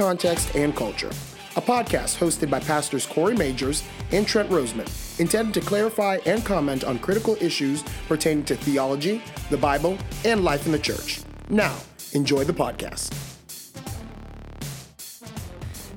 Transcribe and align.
Context 0.00 0.54
and 0.54 0.74
Culture, 0.74 1.10
a 1.56 1.60
podcast 1.60 2.16
hosted 2.16 2.48
by 2.48 2.58
pastors 2.58 3.04
Corey 3.04 3.36
Majors 3.36 3.84
and 4.12 4.26
Trent 4.26 4.48
Roseman, 4.48 4.88
intended 5.20 5.52
to 5.52 5.60
clarify 5.60 6.20
and 6.24 6.42
comment 6.42 6.84
on 6.84 6.98
critical 6.98 7.36
issues 7.38 7.84
pertaining 8.08 8.46
to 8.46 8.56
theology, 8.56 9.22
the 9.50 9.58
Bible, 9.58 9.98
and 10.24 10.42
life 10.42 10.64
in 10.64 10.72
the 10.72 10.78
church. 10.78 11.20
Now, 11.50 11.76
enjoy 12.14 12.44
the 12.44 12.54
podcast. 12.54 13.12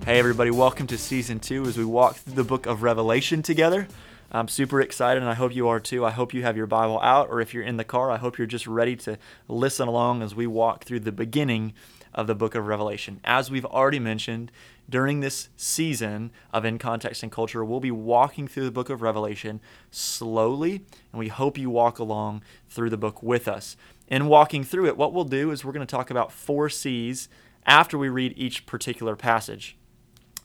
Hey, 0.04 0.20
everybody, 0.20 0.52
welcome 0.52 0.86
to 0.88 0.98
season 0.98 1.40
two 1.40 1.64
as 1.64 1.78
we 1.78 1.86
walk 1.86 2.18
through 2.18 2.34
the 2.34 2.44
book 2.44 2.66
of 2.66 2.84
Revelation 2.84 3.42
together. 3.42 3.88
I'm 4.34 4.50
super 4.50 4.82
excited, 4.82 5.24
and 5.24 5.32
I 5.32 5.36
hope 5.36 5.56
you 5.56 5.70
are 5.70 5.80
too. 5.80 6.04
I 6.04 6.12
hope 6.12 6.34
you 6.34 6.44
have 6.44 6.58
your 6.58 6.68
Bible 6.68 7.00
out, 7.00 7.30
or 7.30 7.40
if 7.40 7.54
you're 7.54 7.64
in 7.64 7.78
the 7.78 7.86
car, 7.86 8.12
I 8.12 8.18
hope 8.18 8.38
you're 8.38 8.48
just 8.48 8.68
ready 8.68 8.98
to 8.98 9.18
listen 9.48 9.88
along 9.88 10.24
as 10.24 10.36
we 10.36 10.46
walk 10.46 10.84
through 10.84 11.02
the 11.02 11.14
beginning 11.14 11.74
of 12.14 12.28
the 12.28 12.36
book 12.36 12.56
of 12.56 12.68
Revelation. 12.68 13.20
As 13.24 13.50
we've 13.50 13.66
already 13.66 14.00
mentioned, 14.00 14.52
during 14.90 15.20
this 15.20 15.50
season 15.56 16.32
of 16.52 16.66
In 16.66 16.78
Context 16.78 17.24
and 17.24 17.32
Culture, 17.32 17.64
we'll 17.64 17.80
be 17.80 17.92
walking 17.92 18.48
through 18.48 18.66
the 18.66 18.72
book 18.72 18.90
of 18.90 19.02
Revelation 19.02 19.62
slowly, 19.92 20.86
and 21.12 21.20
we 21.20 21.30
hope 21.30 21.58
you 21.58 21.70
walk 21.70 22.00
along 22.00 22.44
through 22.68 22.90
the 22.90 22.98
book 22.98 23.24
with 23.24 23.48
us. 23.48 23.78
In 24.08 24.28
walking 24.28 24.64
through 24.64 24.88
it, 24.88 24.98
what 24.98 25.14
we'll 25.14 25.24
do 25.24 25.52
is 25.52 25.64
we're 25.64 25.72
going 25.72 25.86
to 25.86 25.92
talk 25.92 26.10
about 26.10 26.32
four 26.32 26.70
C's 26.70 27.30
after 27.66 27.98
we 27.98 28.10
read 28.10 28.34
each 28.36 28.66
particular 28.66 29.16
passage. 29.16 29.78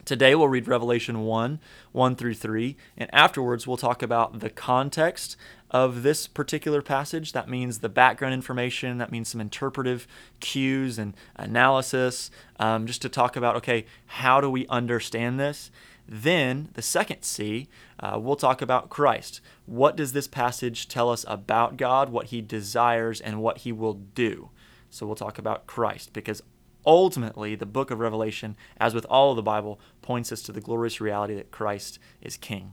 Today 0.05 0.35
we'll 0.35 0.49
read 0.49 0.67
Revelation 0.67 1.27
1, 1.27 1.61
1 1.93 2.17
through 2.17 2.33
3, 2.33 2.77
and 2.97 3.11
afterwards 3.13 3.67
we'll 3.67 3.77
talk 3.77 4.03
about 4.03 4.41
the 4.41 4.49
context 4.49 5.37
of 5.71 6.03
this 6.03 6.27
particular 6.27 6.83
passage. 6.83 7.33
That 7.33 7.49
means 7.49 7.79
the 7.79 7.89
background 7.89 8.35
information, 8.35 8.99
that 8.99 9.13
means 9.13 9.29
some 9.29 9.41
interpretive 9.41 10.07
cues 10.41 10.99
and 10.99 11.15
analysis, 11.37 12.31
um, 12.59 12.87
just 12.87 13.03
to 13.03 13.09
talk 13.09 13.37
about, 13.37 13.57
okay, 13.57 13.85
how 14.07 14.41
do 14.41 14.51
we 14.51 14.67
understand 14.69 15.39
this? 15.39 15.71
Then, 16.09 16.71
the 16.73 16.81
second 16.81 17.23
C, 17.23 17.69
uh, 18.01 18.19
we'll 18.19 18.37
talk 18.37 18.63
about 18.63 18.89
Christ. 18.89 19.43
What 19.67 19.95
does 19.95 20.13
this 20.13 20.27
passage 20.27 20.89
tell 20.89 21.11
us 21.11 21.25
about 21.29 21.77
God, 21.77 22.09
what 22.09 22.27
he 22.27 22.41
desires, 22.41 23.21
and 23.21 23.43
what 23.43 23.59
he 23.59 23.73
will 23.73 23.93
do? 23.93 24.49
So, 24.89 25.05
we'll 25.05 25.17
talk 25.17 25.39
about 25.39 25.67
Christ 25.67 26.15
because 26.15 26.43
ultimately, 26.87 27.55
the 27.55 27.67
book 27.67 27.91
of 27.91 28.01
Revelation, 28.01 28.57
as 28.79 28.95
with 28.95 29.05
all 29.11 29.31
of 29.33 29.37
the 29.37 29.43
Bible, 29.43 29.79
points 30.01 30.33
us 30.33 30.41
to 30.45 30.53
the 30.53 30.63
glorious 30.63 30.99
reality 30.99 31.35
that 31.35 31.51
Christ 31.51 31.99
is 32.23 32.39
King. 32.39 32.73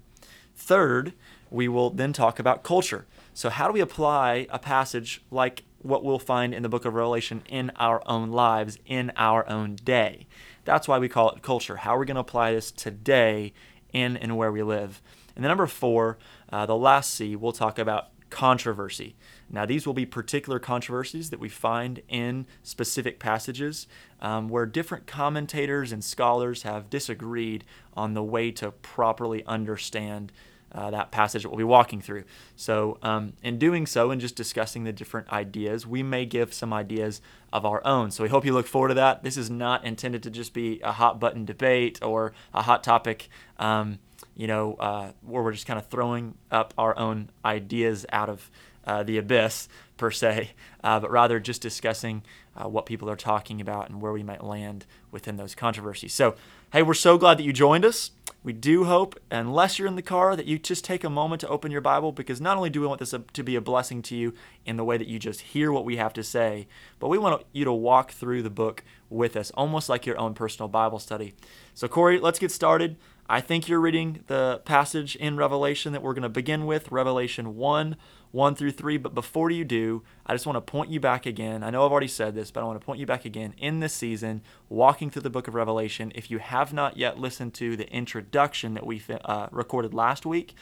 Third, 0.55 1.13
we 1.55 1.69
will 1.69 1.89
then 1.89 2.11
talk 2.11 2.37
about 2.37 2.63
culture. 2.63 3.05
So, 3.33 3.49
how 3.49 3.67
do 3.67 3.73
we 3.73 3.79
apply 3.79 4.45
a 4.49 4.59
passage 4.59 5.23
like 5.31 5.63
what 5.79 6.03
we'll 6.03 6.19
find 6.19 6.53
in 6.53 6.63
the 6.63 6.69
book 6.69 6.83
of 6.83 6.93
Revelation 6.93 7.43
in 7.47 7.71
our 7.77 8.03
own 8.05 8.29
lives, 8.31 8.77
in 8.85 9.11
our 9.15 9.47
own 9.49 9.77
day? 9.77 10.27
That's 10.65 10.87
why 10.87 10.99
we 10.99 11.07
call 11.07 11.31
it 11.31 11.41
culture. 11.41 11.77
How 11.77 11.95
are 11.95 11.99
we 11.99 12.05
going 12.05 12.15
to 12.15 12.21
apply 12.21 12.51
this 12.51 12.71
today 12.71 13.53
in 13.93 14.17
and 14.17 14.35
where 14.35 14.51
we 14.51 14.63
live? 14.63 15.01
And 15.33 15.43
then, 15.43 15.49
number 15.49 15.65
four, 15.65 16.17
uh, 16.51 16.65
the 16.65 16.75
last 16.75 17.11
C, 17.11 17.37
we'll 17.37 17.53
talk 17.53 17.79
about 17.79 18.09
controversy. 18.29 19.15
Now, 19.49 19.65
these 19.65 19.87
will 19.87 19.93
be 19.93 20.05
particular 20.05 20.59
controversies 20.59 21.29
that 21.29 21.39
we 21.39 21.47
find 21.47 22.01
in 22.09 22.47
specific 22.63 23.17
passages 23.17 23.87
um, 24.19 24.49
where 24.49 24.65
different 24.65 25.07
commentators 25.07 25.93
and 25.93 26.03
scholars 26.03 26.63
have 26.63 26.89
disagreed 26.89 27.63
on 27.93 28.13
the 28.13 28.23
way 28.23 28.51
to 28.51 28.71
properly 28.71 29.45
understand 29.45 30.33
uh, 30.75 30.91
that 30.91 31.09
passage 31.09 31.43
that 31.43 31.49
we'll 31.49 31.57
be 31.57 31.63
walking 31.63 32.01
through. 32.01 32.25
So, 32.55 32.97
um, 33.01 33.33
in 33.41 33.57
doing 33.57 33.85
so 33.85 34.11
and 34.11 34.19
just 34.19 34.35
discussing 34.35 34.83
the 34.83 34.91
different 34.91 35.31
ideas, 35.31 35.87
we 35.87 36.03
may 36.03 36.25
give 36.25 36.53
some 36.53 36.73
ideas 36.73 37.21
of 37.53 37.65
our 37.65 37.85
own. 37.85 38.11
So, 38.11 38.23
we 38.23 38.29
hope 38.29 38.45
you 38.45 38.53
look 38.53 38.67
forward 38.67 38.89
to 38.89 38.93
that. 38.95 39.23
This 39.23 39.37
is 39.37 39.49
not 39.49 39.85
intended 39.85 40.21
to 40.23 40.29
just 40.29 40.53
be 40.53 40.81
a 40.83 40.91
hot 40.91 41.19
button 41.19 41.45
debate 41.45 41.99
or 42.03 42.33
a 42.53 42.61
hot 42.61 42.83
topic. 42.83 43.29
Um, 43.57 43.99
you 44.35 44.47
know, 44.47 44.73
uh, 44.75 45.11
where 45.21 45.41
we're 45.41 45.53
just 45.53 45.65
kind 45.65 45.79
of 45.79 45.87
throwing 45.87 46.35
up 46.51 46.73
our 46.77 46.97
own 46.97 47.29
ideas 47.45 48.05
out 48.11 48.29
of 48.29 48.51
uh, 48.85 49.01
the 49.03 49.17
abyss 49.17 49.67
per 49.97 50.11
se, 50.11 50.51
uh, 50.83 50.99
but 50.99 51.09
rather 51.09 51.39
just 51.39 51.61
discussing 51.61 52.21
uh, 52.55 52.67
what 52.67 52.85
people 52.85 53.09
are 53.09 53.15
talking 53.15 53.61
about 53.61 53.89
and 53.89 54.01
where 54.01 54.11
we 54.11 54.23
might 54.23 54.43
land 54.43 54.85
within 55.11 55.37
those 55.37 55.55
controversies. 55.55 56.13
So, 56.13 56.35
hey, 56.71 56.83
we're 56.83 56.93
so 56.93 57.17
glad 57.17 57.37
that 57.37 57.43
you 57.43 57.53
joined 57.53 57.85
us. 57.85 58.11
We 58.45 58.53
do 58.53 58.83
hope, 58.83 59.19
unless 59.31 59.79
you're 59.79 59.87
in 59.87 59.95
the 59.95 60.03
car, 60.03 60.35
that 60.35 60.45
you 60.45 60.59
just 60.59 60.85
take 60.85 61.03
a 61.03 61.09
moment 61.09 61.41
to 61.41 61.47
open 61.47 61.71
your 61.71 61.81
Bible 61.81 62.11
because 62.11 62.39
not 62.39 62.57
only 62.57 62.69
do 62.69 62.79
we 62.79 62.85
want 62.85 62.99
this 62.99 63.15
to 63.33 63.43
be 63.43 63.55
a 63.55 63.61
blessing 63.61 64.03
to 64.03 64.15
you 64.15 64.35
in 64.67 64.77
the 64.77 64.83
way 64.83 64.99
that 64.99 65.07
you 65.07 65.17
just 65.17 65.41
hear 65.41 65.71
what 65.71 65.83
we 65.83 65.97
have 65.97 66.13
to 66.13 66.21
say, 66.21 66.67
but 66.99 67.07
we 67.07 67.17
want 67.17 67.43
you 67.53 67.65
to 67.65 67.73
walk 67.73 68.11
through 68.11 68.43
the 68.43 68.51
book 68.51 68.83
with 69.09 69.35
us, 69.35 69.49
almost 69.55 69.89
like 69.89 70.05
your 70.05 70.19
own 70.19 70.35
personal 70.35 70.67
Bible 70.67 70.99
study. 70.99 71.33
So, 71.73 71.87
Corey, 71.87 72.19
let's 72.19 72.37
get 72.37 72.51
started. 72.51 72.97
I 73.27 73.41
think 73.41 73.67
you're 73.67 73.79
reading 73.79 74.23
the 74.27 74.61
passage 74.63 75.15
in 75.15 75.37
Revelation 75.37 75.91
that 75.93 76.03
we're 76.03 76.13
going 76.13 76.21
to 76.21 76.29
begin 76.29 76.67
with, 76.67 76.91
Revelation 76.91 77.55
1 77.55 77.95
1 78.35 78.55
through 78.55 78.71
3. 78.71 78.97
But 78.97 79.15
before 79.15 79.49
you 79.49 79.63
do, 79.63 80.03
I 80.25 80.33
just 80.33 80.45
want 80.45 80.57
to 80.57 80.61
point 80.61 80.91
you 80.91 80.99
back 80.99 81.25
again. 81.25 81.63
I 81.63 81.69
know 81.69 81.85
I've 81.85 81.91
already 81.91 82.09
said 82.09 82.35
this, 82.35 82.51
but 82.51 82.61
I 82.61 82.65
want 82.65 82.79
to 82.79 82.85
point 82.85 82.99
you 82.99 83.05
back 83.05 83.23
again 83.23 83.55
in 83.57 83.79
this 83.79 83.93
season, 83.93 84.41
walking 84.67 85.09
through 85.09 85.21
the 85.21 85.29
book 85.29 85.47
of 85.47 85.55
Revelation. 85.55 86.11
If 86.13 86.29
you 86.29 86.39
have 86.39 86.73
not 86.73 86.97
yet 86.97 87.17
listened 87.17 87.53
to 87.55 87.77
the 87.77 87.89
introduction 87.91 88.73
that 88.73 88.85
we 88.85 89.01
uh, 89.09 89.47
recorded 89.51 89.93
last 89.93 90.25
week, 90.25 90.53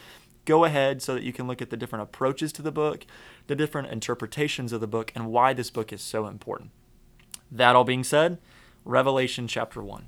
go 0.46 0.66
ahead 0.66 1.02
so 1.02 1.16
that 1.16 1.24
you 1.24 1.34
can 1.34 1.48
look 1.48 1.64
at 1.64 1.72
the 1.72 1.78
different 1.78 2.04
approaches 2.04 2.54
to 2.54 2.62
the 2.62 2.72
book, 2.72 3.08
the 3.48 3.56
different 3.56 3.90
interpretations 3.90 4.72
of 4.72 4.80
the 4.80 4.88
book, 4.88 5.12
and 5.16 5.32
why 5.32 5.52
this 5.52 5.72
book 5.72 5.92
is 5.92 6.02
so 6.02 6.28
important. 6.28 6.70
That 7.52 7.76
all 7.76 7.84
being 7.84 8.04
said, 8.04 8.38
Revelation 8.86 9.48
chapter 9.48 9.82
1. 9.82 10.06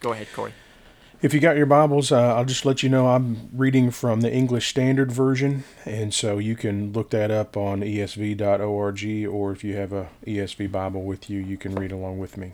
Go 0.00 0.12
ahead, 0.12 0.28
Corey. 0.34 0.52
If 1.20 1.34
you 1.34 1.40
got 1.40 1.56
your 1.56 1.66
Bibles, 1.66 2.12
uh, 2.12 2.36
I'll 2.36 2.44
just 2.44 2.64
let 2.64 2.84
you 2.84 2.88
know 2.88 3.08
I'm 3.08 3.50
reading 3.52 3.90
from 3.90 4.20
the 4.20 4.32
English 4.32 4.68
Standard 4.68 5.10
Version, 5.10 5.64
and 5.84 6.14
so 6.14 6.38
you 6.38 6.54
can 6.54 6.92
look 6.92 7.10
that 7.10 7.32
up 7.32 7.56
on 7.56 7.80
esv.org, 7.80 9.26
or 9.26 9.50
if 9.50 9.64
you 9.64 9.74
have 9.74 9.92
a 9.92 10.10
ESV 10.24 10.70
Bible 10.70 11.02
with 11.02 11.28
you, 11.28 11.40
you 11.40 11.56
can 11.56 11.74
read 11.74 11.90
along 11.90 12.20
with 12.20 12.36
me. 12.36 12.52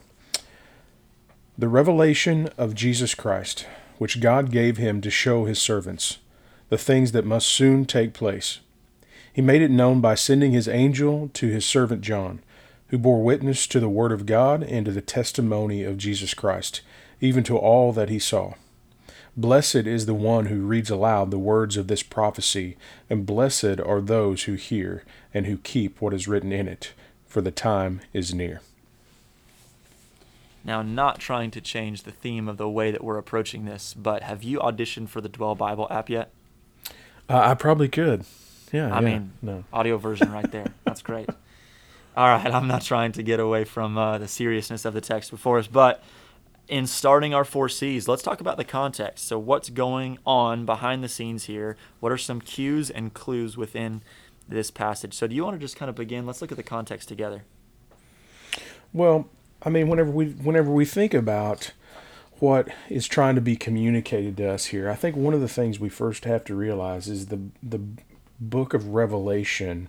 The 1.58 1.68
revelation 1.68 2.48
of 2.56 2.74
Jesus 2.74 3.14
Christ, 3.14 3.66
which 3.98 4.22
God 4.22 4.50
gave 4.50 4.78
him 4.78 5.02
to 5.02 5.10
show 5.10 5.44
his 5.44 5.58
servants 5.58 6.16
the 6.70 6.78
things 6.78 7.12
that 7.12 7.26
must 7.26 7.48
soon 7.48 7.84
take 7.84 8.14
place. 8.14 8.60
He 9.30 9.42
made 9.42 9.60
it 9.60 9.70
known 9.70 10.00
by 10.00 10.14
sending 10.14 10.52
his 10.52 10.68
angel 10.68 11.30
to 11.34 11.48
his 11.48 11.66
servant 11.66 12.00
John, 12.00 12.40
who 12.88 12.96
bore 12.96 13.22
witness 13.22 13.66
to 13.66 13.78
the 13.78 13.90
word 13.90 14.10
of 14.10 14.24
God 14.24 14.62
and 14.62 14.86
to 14.86 14.92
the 14.92 15.02
testimony 15.02 15.82
of 15.82 15.98
Jesus 15.98 16.32
Christ 16.32 16.80
even 17.24 17.42
to 17.44 17.56
all 17.56 17.92
that 17.92 18.10
he 18.10 18.18
saw. 18.18 18.54
Blessed 19.36 19.86
is 19.86 20.06
the 20.06 20.14
one 20.14 20.46
who 20.46 20.60
reads 20.60 20.90
aloud 20.90 21.30
the 21.30 21.38
words 21.38 21.76
of 21.76 21.88
this 21.88 22.02
prophecy, 22.02 22.76
and 23.10 23.26
blessed 23.26 23.80
are 23.80 24.00
those 24.00 24.44
who 24.44 24.54
hear 24.54 25.02
and 25.32 25.46
who 25.46 25.56
keep 25.56 26.00
what 26.00 26.14
is 26.14 26.28
written 26.28 26.52
in 26.52 26.68
it, 26.68 26.92
for 27.26 27.40
the 27.40 27.50
time 27.50 28.00
is 28.12 28.32
near. 28.32 28.60
Now, 30.62 30.82
not 30.82 31.18
trying 31.18 31.50
to 31.52 31.60
change 31.60 32.04
the 32.04 32.12
theme 32.12 32.48
of 32.48 32.58
the 32.58 32.68
way 32.68 32.90
that 32.90 33.02
we're 33.02 33.18
approaching 33.18 33.64
this, 33.64 33.92
but 33.92 34.22
have 34.22 34.42
you 34.42 34.60
auditioned 34.60 35.08
for 35.08 35.20
the 35.20 35.28
Dwell 35.28 35.54
Bible 35.54 35.88
app 35.90 36.08
yet? 36.08 36.30
Uh, 37.28 37.38
I 37.38 37.54
probably 37.54 37.88
could. 37.88 38.24
Yeah. 38.72 38.94
I 38.94 39.00
yeah, 39.00 39.06
mean, 39.06 39.32
no. 39.42 39.64
audio 39.72 39.98
version 39.98 40.30
right 40.30 40.50
there. 40.50 40.72
That's 40.84 41.02
great. 41.02 41.28
All 42.16 42.28
right, 42.28 42.46
I'm 42.46 42.68
not 42.68 42.82
trying 42.82 43.10
to 43.12 43.24
get 43.24 43.40
away 43.40 43.64
from 43.64 43.98
uh, 43.98 44.18
the 44.18 44.28
seriousness 44.28 44.84
of 44.84 44.94
the 44.94 45.00
text 45.00 45.32
before 45.32 45.58
us, 45.58 45.66
but 45.66 46.02
in 46.68 46.86
starting 46.86 47.34
our 47.34 47.44
four 47.44 47.68
C's, 47.68 48.08
let's 48.08 48.22
talk 48.22 48.40
about 48.40 48.56
the 48.56 48.64
context. 48.64 49.26
So, 49.26 49.38
what's 49.38 49.70
going 49.70 50.18
on 50.24 50.64
behind 50.64 51.02
the 51.02 51.08
scenes 51.08 51.44
here? 51.44 51.76
What 52.00 52.12
are 52.12 52.18
some 52.18 52.40
cues 52.40 52.90
and 52.90 53.12
clues 53.12 53.56
within 53.56 54.02
this 54.48 54.70
passage? 54.70 55.14
So, 55.14 55.26
do 55.26 55.34
you 55.34 55.44
want 55.44 55.56
to 55.56 55.60
just 55.60 55.76
kind 55.76 55.88
of 55.88 55.94
begin? 55.94 56.26
Let's 56.26 56.40
look 56.40 56.50
at 56.50 56.56
the 56.56 56.62
context 56.62 57.08
together. 57.08 57.44
Well, 58.92 59.28
I 59.62 59.70
mean, 59.70 59.88
whenever 59.88 60.10
we 60.10 60.26
whenever 60.26 60.70
we 60.70 60.84
think 60.84 61.14
about 61.14 61.72
what 62.38 62.68
is 62.88 63.06
trying 63.06 63.34
to 63.34 63.40
be 63.40 63.56
communicated 63.56 64.36
to 64.38 64.50
us 64.50 64.66
here, 64.66 64.90
I 64.90 64.94
think 64.94 65.16
one 65.16 65.34
of 65.34 65.40
the 65.40 65.48
things 65.48 65.78
we 65.78 65.88
first 65.88 66.24
have 66.24 66.44
to 66.44 66.54
realize 66.54 67.08
is 67.08 67.26
the 67.26 67.40
the 67.62 67.80
book 68.40 68.74
of 68.74 68.88
Revelation 68.88 69.88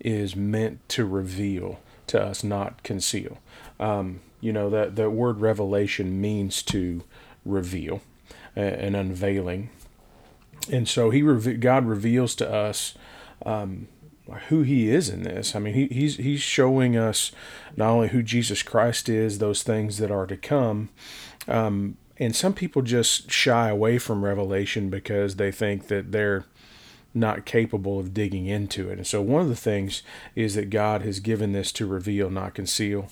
is 0.00 0.34
meant 0.34 0.86
to 0.90 1.04
reveal 1.04 1.80
to 2.08 2.20
us, 2.20 2.42
not 2.42 2.82
conceal. 2.82 3.38
Um, 3.78 4.20
you 4.42 4.52
know 4.52 4.68
that 4.68 4.96
the 4.96 5.08
word 5.08 5.40
revelation 5.40 6.20
means 6.20 6.62
to 6.64 7.04
reveal, 7.46 8.02
uh, 8.54 8.60
an 8.60 8.94
unveiling, 8.94 9.70
and 10.70 10.86
so 10.86 11.08
he 11.08 11.22
God 11.22 11.86
reveals 11.86 12.34
to 12.36 12.52
us. 12.52 12.94
Um, 13.46 13.88
who 14.48 14.62
he 14.62 14.88
is 14.88 15.08
in 15.08 15.24
this. 15.24 15.54
I 15.54 15.58
mean, 15.58 15.74
he, 15.74 15.86
he's 15.88 16.16
he's 16.16 16.40
showing 16.40 16.96
us 16.96 17.32
not 17.76 17.90
only 17.90 18.08
who 18.08 18.22
Jesus 18.22 18.62
Christ 18.62 19.08
is, 19.08 19.38
those 19.38 19.62
things 19.64 19.98
that 19.98 20.12
are 20.12 20.26
to 20.26 20.36
come. 20.36 20.90
Um, 21.48 21.96
and 22.18 22.36
some 22.36 22.54
people 22.54 22.82
just 22.82 23.30
shy 23.30 23.68
away 23.68 23.98
from 23.98 24.24
Revelation 24.24 24.90
because 24.90 25.36
they 25.36 25.50
think 25.50 25.88
that 25.88 26.12
they're 26.12 26.44
not 27.14 27.44
capable 27.44 27.98
of 27.98 28.14
digging 28.14 28.46
into 28.46 28.88
it. 28.90 28.98
And 28.98 29.06
so, 29.06 29.20
one 29.20 29.42
of 29.42 29.48
the 29.48 29.56
things 29.56 30.02
is 30.34 30.54
that 30.54 30.70
God 30.70 31.02
has 31.02 31.20
given 31.20 31.52
this 31.52 31.72
to 31.72 31.86
reveal, 31.86 32.30
not 32.30 32.54
conceal. 32.54 33.08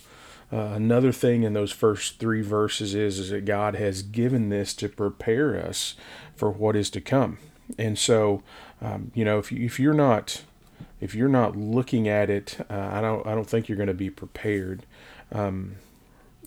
Uh, 0.52 0.73
another 0.75 1.12
thing 1.12 1.43
in 1.43 1.52
those 1.52 1.73
first 1.73 2.19
three 2.19 2.43
verses 2.43 2.94
is, 2.94 3.19
is 3.19 3.31
that 3.31 3.44
God 3.44 3.76
has 3.76 4.02
given 4.02 4.49
this 4.49 4.75
to 4.75 4.88
prepare 4.88 5.56
us 5.56 5.94
for 6.35 6.50
what 6.50 6.75
is 6.75 6.91
to 6.91 7.00
come. 7.00 7.38
And 7.79 7.99
so, 7.99 8.43
um, 8.81 9.12
you 9.14 9.25
know, 9.25 9.38
if, 9.38 9.52
you, 9.52 9.64
if 9.64 9.79
you're 9.79 9.94
not 9.94 10.43
if 11.00 11.14
you're 11.14 11.29
not 11.29 11.56
looking 11.56 12.08
at 12.08 12.29
it, 12.29 12.58
uh, 12.70 12.91
I 12.93 13.00
don't 13.00 13.26
I 13.26 13.35
don't 13.35 13.49
think 13.49 13.69
you're 13.69 13.76
going 13.76 13.88
to 13.88 13.94
be 13.94 14.11
prepared. 14.11 14.85
Um, 15.32 15.76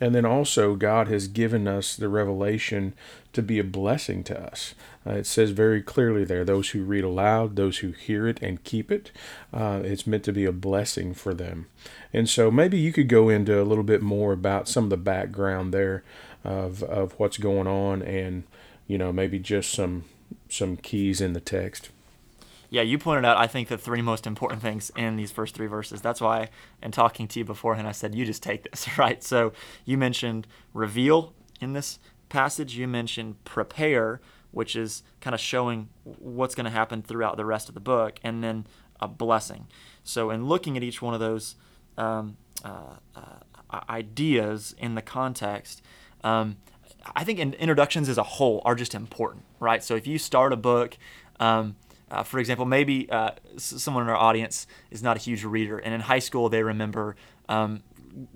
and 0.02 0.16
then 0.16 0.26
also, 0.26 0.76
God 0.76 1.08
has 1.08 1.28
given 1.28 1.68
us 1.68 1.96
the 1.96 2.10
revelation 2.10 2.94
to 3.34 3.42
be 3.42 3.60
a 3.60 3.64
blessing 3.64 4.24
to 4.26 4.40
us. 4.40 4.74
Uh, 5.06 5.12
it 5.12 5.26
says 5.26 5.52
very 5.52 5.82
clearly 5.82 6.24
there 6.24 6.44
those 6.44 6.70
who 6.70 6.84
read 6.84 7.04
aloud, 7.04 7.56
those 7.56 7.80
who 7.80 7.92
hear 7.92 8.28
it 8.28 8.42
and 8.42 8.64
keep 8.64 8.92
it, 8.92 9.12
uh, 9.54 9.82
it's 9.84 10.08
meant 10.08 10.24
to 10.24 10.34
be 10.34 10.46
a 10.46 10.52
blessing 10.52 11.14
for 11.14 11.34
them. 11.34 11.68
And 12.12 12.28
so 12.28 12.50
maybe 12.50 12.78
you 12.78 12.92
could 12.92 13.08
go 13.08 13.30
into 13.30 13.62
a 13.62 13.64
little 13.64 13.84
bit 13.84 14.02
more 14.02 14.34
about 14.34 14.68
some 14.68 14.86
of 14.86 14.90
the 14.90 14.98
background 14.98 15.74
there 15.74 16.04
of, 16.44 16.84
of 16.84 17.14
what's 17.20 17.38
going 17.38 17.68
on 17.68 18.02
and, 18.02 18.44
you 18.88 18.98
know, 18.98 19.12
maybe 19.12 19.40
just 19.40 19.72
some 19.72 20.06
some 20.50 20.78
keys 20.78 21.22
in 21.22 21.34
the 21.34 21.40
text 21.40 21.90
yeah, 22.74 22.82
you 22.82 22.98
pointed 22.98 23.24
out, 23.24 23.38
I 23.38 23.46
think, 23.46 23.68
the 23.68 23.78
three 23.78 24.02
most 24.02 24.26
important 24.26 24.64
things 24.64 24.92
in 24.96 25.16
these 25.16 25.30
first 25.30 25.54
three 25.54 25.68
verses. 25.68 26.02
That's 26.02 26.20
why, 26.20 26.50
in 26.82 26.90
talking 26.90 27.28
to 27.28 27.38
you 27.38 27.46
beforehand, 27.46 27.88
I 27.88 27.92
said, 27.92 28.16
you 28.16 28.26
just 28.26 28.42
take 28.42 28.64
this, 28.64 28.88
right? 28.98 29.24
So 29.24 29.54
you 29.86 29.96
mentioned 29.96 30.48
reveal 30.74 31.36
in 31.62 31.74
this 31.74 32.00
passage, 32.30 32.76
you 32.76 32.88
mentioned 32.88 33.44
prepare, 33.44 34.22
which 34.50 34.76
is 34.76 35.04
kind 35.22 35.36
of 35.36 35.40
showing 35.40 35.90
what's 36.04 36.56
going 36.56 36.64
to 36.64 36.72
happen 36.72 37.04
throughout 37.04 37.38
the 37.38 37.46
rest 37.46 37.70
of 37.70 37.76
the 37.76 37.80
book, 37.80 38.20
and 38.24 38.44
then 38.44 38.66
a 39.00 39.08
blessing. 39.08 39.68
So, 40.04 40.32
in 40.32 40.48
looking 40.48 40.76
at 40.76 40.82
each 40.82 41.00
one 41.00 41.14
of 41.14 41.20
those 41.20 41.56
um, 41.96 42.38
uh, 42.66 42.96
uh, 43.16 43.82
ideas 43.88 44.74
in 44.80 44.96
the 44.96 45.04
context, 45.04 45.84
um, 46.24 46.58
I 47.16 47.24
think 47.24 47.38
in 47.38 47.54
introductions 47.54 48.10
as 48.10 48.18
a 48.18 48.24
whole 48.24 48.64
are 48.66 48.74
just 48.74 48.96
important, 48.96 49.44
right? 49.60 49.84
So, 49.84 49.96
if 49.96 50.08
you 50.08 50.18
start 50.18 50.54
a 50.54 50.58
book, 50.58 50.98
um, 51.40 51.76
uh, 52.14 52.24
for 52.24 52.40
example, 52.40 52.66
maybe 52.66 53.10
uh, 53.10 53.32
someone 53.58 54.04
in 54.04 54.10
our 54.10 54.16
audience 54.16 54.68
is 54.92 55.02
not 55.02 55.18
a 55.18 55.20
huge 55.20 55.44
reader, 55.44 55.80
and 55.80 55.94
in 55.94 56.02
high 56.02 56.20
school 56.20 56.48
they 56.48 56.62
remember 56.62 57.16
um, 57.50 57.82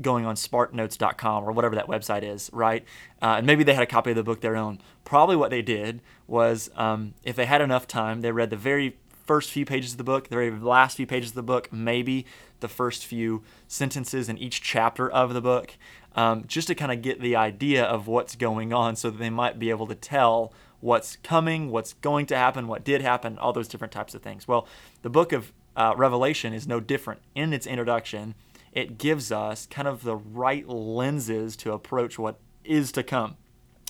going 0.02 0.26
on 0.26 0.36
sparknotes.com 0.36 1.44
or 1.44 1.52
whatever 1.52 1.76
that 1.76 1.88
website 1.88 2.24
is, 2.24 2.50
right? 2.52 2.84
Uh, 3.22 3.36
and 3.38 3.46
maybe 3.46 3.64
they 3.64 3.74
had 3.74 3.84
a 3.84 3.88
copy 3.88 4.10
of 4.10 4.16
the 4.16 4.24
book 4.24 4.42
their 4.42 4.56
own. 4.56 4.80
Probably 5.06 5.36
what 5.36 5.52
they 5.52 5.62
did 5.62 6.02
was, 6.26 6.70
um, 6.76 7.14
if 7.24 7.36
they 7.36 7.46
had 7.46 7.62
enough 7.62 7.88
time, 7.88 8.22
they 8.22 8.32
read 8.32 8.50
the 8.50 8.58
very 8.58 8.98
first 9.26 9.52
few 9.52 9.66
pages 9.66 9.92
of 9.92 9.98
the 9.98 10.04
book, 10.04 10.30
the 10.30 10.36
very 10.36 10.52
last 10.52 10.98
few 10.98 11.06
pages 11.06 11.32
of 11.32 11.36
the 11.36 11.44
book, 11.44 11.72
maybe 11.72 12.26
the 12.62 12.68
first 12.68 13.06
few 13.06 13.44
sentences 13.68 14.30
in 14.30 14.38
each 14.38 14.62
chapter 14.62 15.10
of 15.10 15.34
the 15.34 15.42
book, 15.42 15.78
um, 16.16 16.46
just 16.48 16.68
to 16.70 16.76
kind 16.76 16.92
of 16.92 17.02
get 17.02 17.22
the 17.22 17.36
idea 17.36 17.84
of 17.84 18.08
what's 18.08 18.36
going 18.36 18.74
on 18.74 18.96
so 18.96 19.12
that 19.12 19.18
they 19.18 19.30
might 19.30 19.60
be 19.60 19.70
able 19.70 19.86
to 19.86 19.96
tell 19.96 20.52
what's 20.80 21.18
coming, 21.18 21.72
what's 21.72 21.94
going 21.94 22.26
to 22.28 22.38
happen, 22.38 22.68
what 22.68 22.84
did 22.84 23.02
happen, 23.02 23.38
all 23.38 23.54
those 23.54 23.68
different 23.68 23.94
types 23.94 24.14
of 24.14 24.22
things. 24.22 24.48
Well, 24.48 24.68
the 25.02 25.10
book 25.10 25.32
of 25.32 25.52
uh, 25.76 25.94
Revelation 25.96 26.54
is 26.54 26.68
no 26.68 26.80
different. 26.80 27.22
In 27.36 27.54
its 27.54 27.68
introduction, 27.68 28.36
it 28.72 28.98
gives 28.98 29.32
us 29.32 29.66
kind 29.68 29.88
of 29.88 30.04
the 30.04 30.16
right 30.16 30.68
lenses 30.68 31.56
to 31.58 31.72
approach 31.72 32.20
what 32.20 32.40
is 32.64 32.92
to 32.94 33.04
come. 33.04 33.38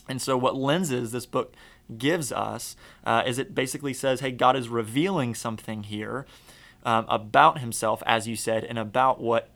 And 0.08 0.22
so, 0.22 0.38
what 0.38 0.56
lenses 0.56 1.12
this 1.12 1.26
book 1.26 1.54
gives 1.98 2.32
us 2.32 2.76
uh, 3.06 3.24
is 3.26 3.38
it 3.38 3.54
basically 3.56 3.94
says, 3.94 4.20
hey, 4.20 4.32
God 4.32 4.56
is 4.56 4.70
revealing 4.70 5.36
something 5.36 5.84
here 5.84 6.26
um, 6.84 7.06
about 7.10 7.60
himself, 7.60 8.02
as 8.06 8.28
you 8.28 8.36
said, 8.36 8.64
and 8.64 8.80
about 8.80 9.20
what 9.20 9.50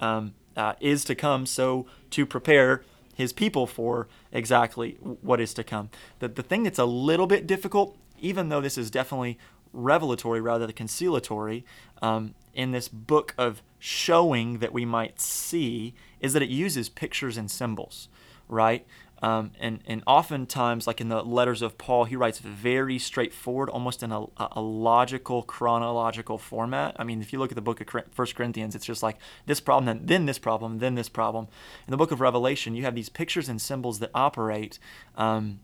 um, 0.00 0.34
uh, 0.56 0.74
is 0.80 1.04
to 1.04 1.14
come. 1.14 1.44
So, 1.44 1.86
to 2.10 2.24
prepare 2.24 2.82
his 3.18 3.32
people 3.32 3.66
for 3.66 4.06
exactly 4.30 4.92
what 5.00 5.40
is 5.40 5.52
to 5.52 5.64
come. 5.64 5.90
The, 6.20 6.28
the 6.28 6.42
thing 6.42 6.62
that's 6.62 6.78
a 6.78 6.84
little 6.84 7.26
bit 7.26 7.48
difficult, 7.48 7.98
even 8.20 8.48
though 8.48 8.60
this 8.60 8.78
is 8.78 8.92
definitely 8.92 9.36
revelatory 9.72 10.40
rather 10.40 10.66
than 10.66 10.76
conciliatory, 10.76 11.64
um, 12.00 12.36
in 12.54 12.70
this 12.70 12.86
book 12.86 13.34
of 13.36 13.60
showing 13.80 14.58
that 14.58 14.72
we 14.72 14.84
might 14.84 15.20
see, 15.20 15.94
is 16.20 16.32
that 16.32 16.42
it 16.42 16.48
uses 16.48 16.88
pictures 16.88 17.36
and 17.36 17.50
symbols, 17.50 18.08
right? 18.48 18.86
Um, 19.20 19.50
and, 19.58 19.80
and 19.86 20.02
oftentimes, 20.06 20.86
like 20.86 21.00
in 21.00 21.08
the 21.08 21.22
letters 21.22 21.60
of 21.60 21.76
Paul, 21.76 22.04
he 22.04 22.14
writes 22.14 22.38
very 22.38 22.98
straightforward, 22.98 23.68
almost 23.68 24.02
in 24.02 24.12
a, 24.12 24.26
a 24.38 24.60
logical, 24.60 25.42
chronological 25.42 26.38
format. 26.38 26.94
I 26.98 27.04
mean, 27.04 27.20
if 27.20 27.32
you 27.32 27.38
look 27.38 27.50
at 27.50 27.56
the 27.56 27.60
book 27.60 27.80
of 27.80 28.04
First 28.12 28.36
Corinthians, 28.36 28.74
it's 28.74 28.86
just 28.86 29.02
like 29.02 29.18
this 29.46 29.60
problem, 29.60 29.86
then, 29.86 30.06
then 30.06 30.26
this 30.26 30.38
problem, 30.38 30.78
then 30.78 30.94
this 30.94 31.08
problem. 31.08 31.48
In 31.86 31.90
the 31.90 31.96
book 31.96 32.12
of 32.12 32.20
Revelation, 32.20 32.76
you 32.76 32.84
have 32.84 32.94
these 32.94 33.08
pictures 33.08 33.48
and 33.48 33.60
symbols 33.60 33.98
that 33.98 34.10
operate 34.14 34.78
um, 35.16 35.60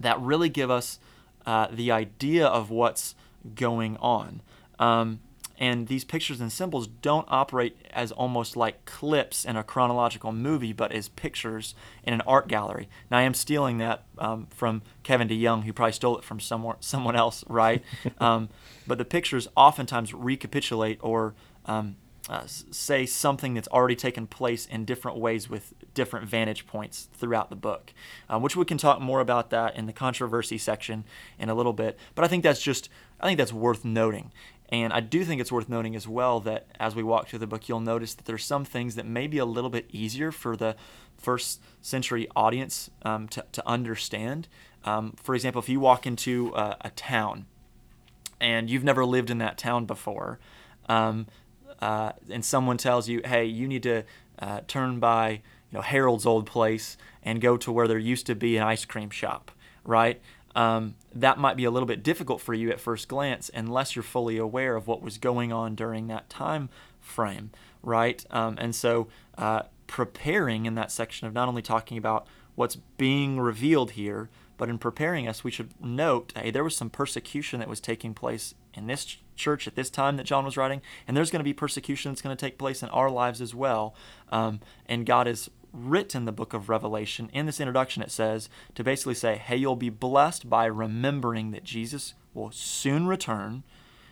that 0.00 0.20
really 0.20 0.48
give 0.48 0.70
us 0.70 0.98
uh, 1.46 1.68
the 1.70 1.92
idea 1.92 2.46
of 2.46 2.70
what's 2.70 3.14
going 3.54 3.96
on. 3.98 4.42
Um, 4.78 5.20
and 5.62 5.86
these 5.86 6.02
pictures 6.02 6.40
and 6.40 6.50
symbols 6.50 6.88
don't 6.88 7.24
operate 7.28 7.76
as 7.92 8.10
almost 8.10 8.56
like 8.56 8.84
clips 8.84 9.44
in 9.44 9.56
a 9.56 9.62
chronological 9.62 10.32
movie, 10.32 10.72
but 10.72 10.90
as 10.90 11.08
pictures 11.10 11.76
in 12.02 12.12
an 12.12 12.20
art 12.22 12.48
gallery. 12.48 12.88
Now, 13.12 13.18
I 13.18 13.22
am 13.22 13.32
stealing 13.32 13.78
that 13.78 14.02
um, 14.18 14.48
from 14.50 14.82
Kevin 15.04 15.28
DeYoung, 15.28 15.62
who 15.62 15.72
probably 15.72 15.92
stole 15.92 16.18
it 16.18 16.24
from 16.24 16.40
somewhere, 16.40 16.74
someone 16.80 17.14
else, 17.14 17.44
right? 17.48 17.80
um, 18.18 18.48
but 18.88 18.98
the 18.98 19.04
pictures 19.04 19.46
oftentimes 19.56 20.12
recapitulate 20.12 20.98
or 21.00 21.32
um, 21.66 21.94
uh, 22.28 22.42
say 22.46 23.06
something 23.06 23.54
that's 23.54 23.68
already 23.68 23.94
taken 23.96 24.26
place 24.26 24.66
in 24.66 24.84
different 24.84 25.18
ways 25.18 25.48
with 25.48 25.74
different 25.94 26.28
vantage 26.28 26.66
points 26.66 27.08
throughout 27.12 27.50
the 27.50 27.56
book, 27.56 27.92
uh, 28.28 28.38
which 28.38 28.56
we 28.56 28.64
can 28.64 28.78
talk 28.78 29.00
more 29.00 29.20
about 29.20 29.50
that 29.50 29.76
in 29.76 29.86
the 29.86 29.92
controversy 29.92 30.58
section 30.58 31.04
in 31.38 31.48
a 31.48 31.54
little 31.54 31.72
bit. 31.72 31.96
But 32.14 32.24
I 32.24 32.28
think 32.28 32.42
that's 32.42 32.62
just 32.62 32.88
I 33.22 33.26
think 33.26 33.38
that's 33.38 33.52
worth 33.52 33.84
noting. 33.84 34.32
And 34.68 34.92
I 34.92 35.00
do 35.00 35.22
think 35.22 35.40
it's 35.40 35.52
worth 35.52 35.68
noting 35.68 35.94
as 35.94 36.08
well 36.08 36.40
that 36.40 36.66
as 36.80 36.94
we 36.96 37.02
walk 37.02 37.28
through 37.28 37.40
the 37.40 37.46
book, 37.46 37.68
you'll 37.68 37.80
notice 37.80 38.14
that 38.14 38.24
there's 38.24 38.44
some 38.44 38.64
things 38.64 38.94
that 38.94 39.06
may 39.06 39.26
be 39.26 39.36
a 39.36 39.44
little 39.44 39.68
bit 39.68 39.86
easier 39.92 40.32
for 40.32 40.56
the 40.56 40.76
first 41.18 41.60
century 41.82 42.26
audience 42.34 42.90
um, 43.02 43.28
to, 43.28 43.44
to 43.52 43.66
understand. 43.68 44.48
Um, 44.84 45.14
for 45.22 45.34
example, 45.34 45.60
if 45.60 45.68
you 45.68 45.78
walk 45.78 46.06
into 46.06 46.52
a, 46.54 46.76
a, 46.80 46.90
town 46.90 47.46
and 48.40 48.68
you've 48.68 48.82
never 48.82 49.04
lived 49.04 49.30
in 49.30 49.38
that 49.38 49.58
town 49.58 49.84
before, 49.84 50.40
um, 50.88 51.26
uh, 51.80 52.12
and 52.30 52.44
someone 52.44 52.78
tells 52.78 53.08
you, 53.08 53.20
hey, 53.24 53.44
you 53.44 53.68
need 53.68 53.82
to 53.82 54.02
uh, 54.38 54.60
turn 54.66 54.98
by 54.98 55.30
you 55.70 55.78
know 55.78 55.82
Harold's 55.82 56.26
old 56.26 56.46
place 56.46 56.96
and 57.22 57.40
go 57.40 57.56
to 57.58 57.70
where 57.70 57.86
there 57.86 57.98
used 57.98 58.26
to 58.26 58.34
be 58.34 58.56
an 58.56 58.64
ice 58.64 58.84
cream 58.84 59.10
shop, 59.10 59.52
right? 59.84 60.20
Um, 60.54 60.94
that 61.14 61.38
might 61.38 61.56
be 61.56 61.64
a 61.64 61.70
little 61.70 61.86
bit 61.86 62.02
difficult 62.02 62.40
for 62.40 62.54
you 62.54 62.70
at 62.70 62.80
first 62.80 63.08
glance 63.08 63.50
unless 63.54 63.96
you're 63.96 64.02
fully 64.02 64.36
aware 64.36 64.76
of 64.76 64.86
what 64.86 65.02
was 65.02 65.18
going 65.18 65.52
on 65.52 65.74
during 65.74 66.06
that 66.08 66.28
time 66.28 66.68
frame, 67.00 67.50
right? 67.82 68.24
Um, 68.30 68.56
and 68.58 68.74
so, 68.74 69.08
uh, 69.38 69.62
preparing 69.86 70.66
in 70.66 70.74
that 70.74 70.90
section 70.90 71.26
of 71.26 71.34
not 71.34 71.48
only 71.48 71.62
talking 71.62 71.98
about 71.98 72.26
what's 72.54 72.76
being 72.96 73.38
revealed 73.40 73.92
here, 73.92 74.30
but 74.56 74.68
in 74.68 74.78
preparing 74.78 75.26
us, 75.26 75.42
we 75.42 75.50
should 75.50 75.70
note 75.80 76.32
hey, 76.36 76.50
there 76.50 76.64
was 76.64 76.76
some 76.76 76.90
persecution 76.90 77.60
that 77.60 77.68
was 77.68 77.80
taking 77.80 78.14
place 78.14 78.54
in 78.74 78.86
this 78.86 79.16
church 79.34 79.66
at 79.66 79.74
this 79.74 79.90
time 79.90 80.16
that 80.16 80.24
John 80.24 80.44
was 80.44 80.56
writing, 80.56 80.82
and 81.06 81.16
there's 81.16 81.30
going 81.30 81.40
to 81.40 81.44
be 81.44 81.52
persecution 81.52 82.12
that's 82.12 82.22
going 82.22 82.36
to 82.36 82.40
take 82.40 82.58
place 82.58 82.82
in 82.82 82.88
our 82.90 83.10
lives 83.10 83.40
as 83.40 83.54
well. 83.54 83.94
Um, 84.30 84.60
and 84.86 85.04
God 85.04 85.26
is 85.26 85.50
written 85.72 86.24
the 86.24 86.32
book 86.32 86.52
of 86.52 86.68
Revelation. 86.68 87.30
In 87.32 87.46
this 87.46 87.60
introduction, 87.60 88.02
it 88.02 88.10
says 88.10 88.48
to 88.74 88.84
basically 88.84 89.14
say, 89.14 89.36
hey, 89.36 89.56
you'll 89.56 89.76
be 89.76 89.88
blessed 89.88 90.48
by 90.48 90.66
remembering 90.66 91.50
that 91.52 91.64
Jesus 91.64 92.14
will 92.34 92.50
soon 92.50 93.06
return. 93.06 93.62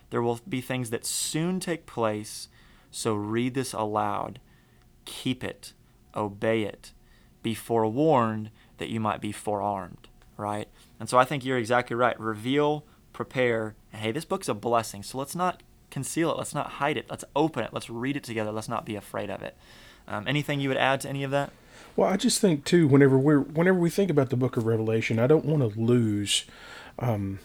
There 0.09 0.21
will 0.21 0.39
be 0.47 0.61
things 0.61 0.89
that 0.89 1.05
soon 1.05 1.59
take 1.59 1.85
place. 1.85 2.47
So 2.89 3.13
read 3.13 3.53
this 3.53 3.73
aloud, 3.73 4.39
keep 5.05 5.43
it, 5.43 5.73
obey 6.15 6.63
it, 6.63 6.91
be 7.41 7.53
forewarned 7.53 8.51
that 8.77 8.89
you 8.89 8.99
might 8.99 9.21
be 9.21 9.31
forearmed, 9.31 10.09
right? 10.37 10.67
And 10.99 11.07
so 11.07 11.17
I 11.17 11.25
think 11.25 11.45
you're 11.45 11.57
exactly 11.57 11.95
right. 11.95 12.19
Reveal, 12.19 12.83
prepare, 13.13 13.75
and 13.93 14.01
hey, 14.01 14.11
this 14.11 14.25
book's 14.25 14.49
a 14.49 14.53
blessing. 14.53 15.03
So 15.03 15.17
let's 15.17 15.35
not 15.35 15.63
conceal 15.89 16.31
it. 16.31 16.37
Let's 16.37 16.55
not 16.55 16.71
hide 16.71 16.97
it. 16.97 17.05
Let's 17.09 17.25
open 17.35 17.63
it. 17.63 17.73
Let's 17.73 17.89
read 17.89 18.17
it 18.17 18.23
together. 18.23 18.51
Let's 18.51 18.69
not 18.69 18.85
be 18.85 18.95
afraid 18.95 19.29
of 19.29 19.41
it. 19.41 19.55
Um, 20.07 20.27
anything 20.27 20.59
you 20.59 20.69
would 20.69 20.77
add 20.77 21.01
to 21.01 21.09
any 21.09 21.23
of 21.23 21.31
that? 21.31 21.51
Well, 21.95 22.09
I 22.09 22.17
just 22.17 22.39
think 22.39 22.63
too. 22.63 22.87
Whenever 22.87 23.17
we're 23.17 23.39
whenever 23.39 23.77
we 23.77 23.89
think 23.89 24.09
about 24.09 24.29
the 24.29 24.37
Book 24.37 24.57
of 24.57 24.65
Revelation, 24.65 25.19
I 25.19 25.27
don't 25.27 25.45
want 25.45 25.61
to 25.61 25.79
lose 25.79 26.45
um, 26.99 27.39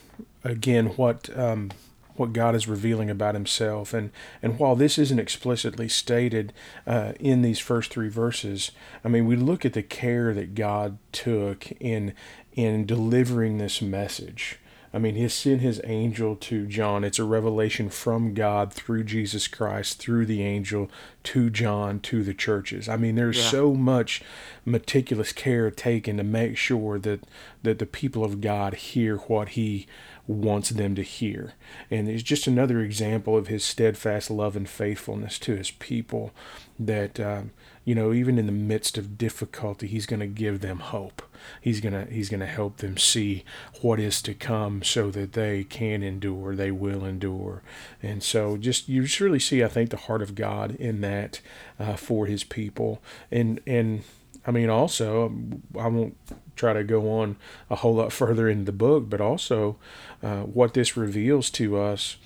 again 0.45 0.87
what 0.97 1.37
um, 1.37 1.71
what 2.15 2.33
God 2.33 2.55
is 2.55 2.69
revealing 2.69 3.11
about 3.11 3.35
Himself. 3.35 3.93
And 3.93 4.11
and 4.43 4.59
while 4.59 4.77
this 4.77 4.99
isn't 4.99 5.19
explicitly 5.19 5.89
stated 5.89 6.53
uh, 6.87 7.13
in 7.19 7.43
these 7.43 7.59
first 7.59 7.93
three 7.93 8.09
verses, 8.09 8.71
I 9.05 9.09
mean, 9.09 9.27
we 9.27 9.37
look 9.37 9.65
at 9.65 9.73
the 9.73 9.83
care 9.83 10.33
that 10.35 10.55
God 10.55 10.99
took 11.13 11.71
in 11.81 12.15
in 12.53 12.87
delivering 12.87 13.59
this 13.59 13.83
message. 13.83 14.59
I 14.93 14.99
mean, 14.99 15.15
he 15.15 15.29
sent 15.29 15.61
his 15.61 15.81
angel 15.85 16.37
to 16.37 16.67
John. 16.67 17.05
It's 17.05 17.19
a 17.19 17.25
revelation 17.25 17.91
from 17.91 18.35
God 18.35 18.73
through 18.73 19.05
Jesus 19.05 19.49
Christ, 19.49 19.99
through 19.99 20.27
the 20.27 20.43
angel 20.43 20.91
to 21.25 21.51
John, 21.51 22.01
to 22.01 22.23
the 22.23 22.35
churches. 22.35 22.89
I 22.89 22.97
mean, 22.97 23.15
there's 23.15 23.39
yeah. 23.39 23.51
so 23.51 23.75
much 23.75 24.23
meticulous 24.65 25.33
care 25.33 25.71
taken 25.71 26.17
to 26.17 26.25
make 26.25 26.57
sure 26.57 26.99
that, 26.99 27.25
that 27.63 27.79
the 27.79 27.87
people 27.87 28.25
of 28.25 28.41
God 28.41 28.75
hear 28.75 29.17
what 29.17 29.51
he 29.51 29.87
wants 30.27 30.71
them 30.71 30.95
to 30.95 31.03
hear. 31.03 31.55
And 31.91 32.09
it's 32.09 32.23
just 32.23 32.47
another 32.47 32.81
example 32.81 33.37
of 33.37 33.49
his 33.49 33.65
steadfast 33.65 34.31
love 34.31 34.57
and 34.57 34.69
faithfulness 34.69 35.39
to 35.41 35.57
his 35.57 35.71
people 35.71 36.33
that, 36.79 37.21
um, 37.21 37.51
you 37.87 37.95
know, 37.95 38.13
even 38.13 38.37
in 38.37 38.47
the 38.47 38.53
midst 38.53 38.99
of 38.99 39.17
difficulty, 39.17 39.87
he's 39.87 40.07
going 40.07 40.19
to 40.19 40.27
give 40.27 40.61
them 40.61 40.81
hope. 40.81 41.23
He's 41.61 41.81
going 41.81 41.93
to 41.93 42.13
he's 42.13 42.29
going 42.29 42.41
to 42.41 42.47
help 42.47 42.79
them 42.79 42.99
see 42.99 43.45
what 43.81 44.01
is 44.01 44.21
to 44.23 44.35
come 44.35 44.83
so 44.83 45.13
that 45.13 45.35
they 45.35 45.63
can 45.63 46.03
endure, 46.03 46.57
they 46.57 46.73
will 46.73 47.05
endure. 47.05 47.63
And 48.03 48.25
so 48.25 48.57
just 48.57 48.89
you 48.89 49.03
just 49.03 49.21
really 49.21 49.39
see 49.39 49.63
I 49.63 49.69
think 49.69 49.91
the 49.91 49.99
heart 49.99 50.21
of 50.21 50.35
God 50.35 50.75
in 50.75 51.01
that 51.03 51.41
uh, 51.79 51.95
for 51.95 52.27
his 52.27 52.43
people. 52.43 53.01
And 53.31 53.61
and 53.69 54.03
I 54.45 54.51
mean 54.51 54.69
also 54.69 55.33
I 55.79 55.87
won't 55.87 56.17
try 56.57 56.73
to 56.73 56.83
go 56.83 57.09
on 57.21 57.37
a 57.71 57.77
whole 57.77 57.95
lot 57.95 58.13
further 58.13 58.49
in 58.49 58.65
the 58.65 58.73
book, 58.73 59.09
but 59.09 59.21
also 59.21 59.77
uh, 60.25 60.41
what 60.41 60.75
this 60.75 60.97
reveals 60.97 61.51
to 61.51 61.79
us 61.79 62.17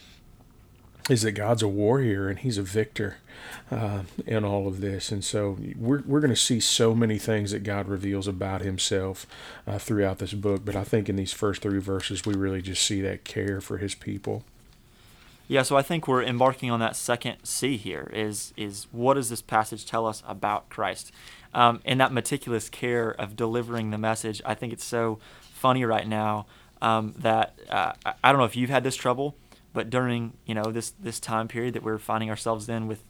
is 1.11 1.21
that 1.21 1.33
God's 1.33 1.62
a 1.62 1.69
warrior 1.69 2.29
and 2.29 2.38
He's 2.38 2.57
a 2.57 2.62
victor 2.62 3.19
uh, 3.70 4.02
in 4.26 4.44
all 4.44 4.66
of 4.66 4.80
this. 4.80 5.11
And 5.12 5.25
so 5.25 5.59
we're, 5.76 6.02
we're 6.02 6.20
going 6.20 6.30
to 6.30 6.37
see 6.37 6.61
so 6.61 6.94
many 6.94 7.18
things 7.18 7.50
that 7.52 7.62
God 7.62 7.88
reveals 7.88 8.26
about 8.26 8.62
Himself 8.62 9.26
uh, 9.66 9.78
throughout 9.78 10.18
this 10.18 10.35
book. 10.35 10.64
But 10.64 10.76
I 10.76 10.85
think 10.85 11.09
in 11.09 11.16
these 11.16 11.32
first 11.32 11.62
three 11.62 11.80
verses, 11.80 12.25
we 12.25 12.35
really 12.35 12.62
just 12.62 12.85
see 12.85 13.00
that 13.02 13.25
care 13.25 13.61
for 13.61 13.78
His 13.78 13.94
people. 13.94 14.44
Yeah, 15.50 15.62
so 15.62 15.76
I 15.76 15.82
think 15.82 16.06
we're 16.06 16.23
embarking 16.23 16.70
on 16.70 16.78
that 16.78 16.94
second 16.94 17.38
C 17.42 17.76
here 17.76 18.09
is 18.14 18.54
is 18.56 18.87
what 18.92 19.14
does 19.14 19.30
this 19.30 19.42
passage 19.42 19.85
tell 19.85 20.06
us 20.06 20.23
about 20.25 20.68
Christ? 20.68 21.11
Um, 21.52 21.80
and 21.85 22.00
that 22.00 22.12
meticulous 22.12 22.68
care 22.68 23.11
of 23.11 23.35
delivering 23.35 23.90
the 23.90 23.99
message. 23.99 24.40
I 24.47 24.54
think 24.54 24.73
it's 24.73 24.85
so 24.85 25.18
funny 25.52 25.85
right 25.85 26.06
now 26.06 26.47
um, 26.80 27.14
that 27.18 27.59
uh, 27.68 27.94
I 28.23 28.30
don't 28.30 28.38
know 28.38 28.44
if 28.44 28.54
you've 28.54 28.70
had 28.70 28.85
this 28.85 28.94
trouble, 28.94 29.35
but 29.73 29.90
during 29.90 30.35
you 30.47 30.54
know 30.54 30.70
this 30.70 30.90
this 31.00 31.18
time 31.18 31.49
period 31.49 31.75
that 31.75 31.82
we're 31.82 31.99
finding 31.99 32.30
ourselves 32.30 32.68
in 32.68 32.87
with 32.87 33.02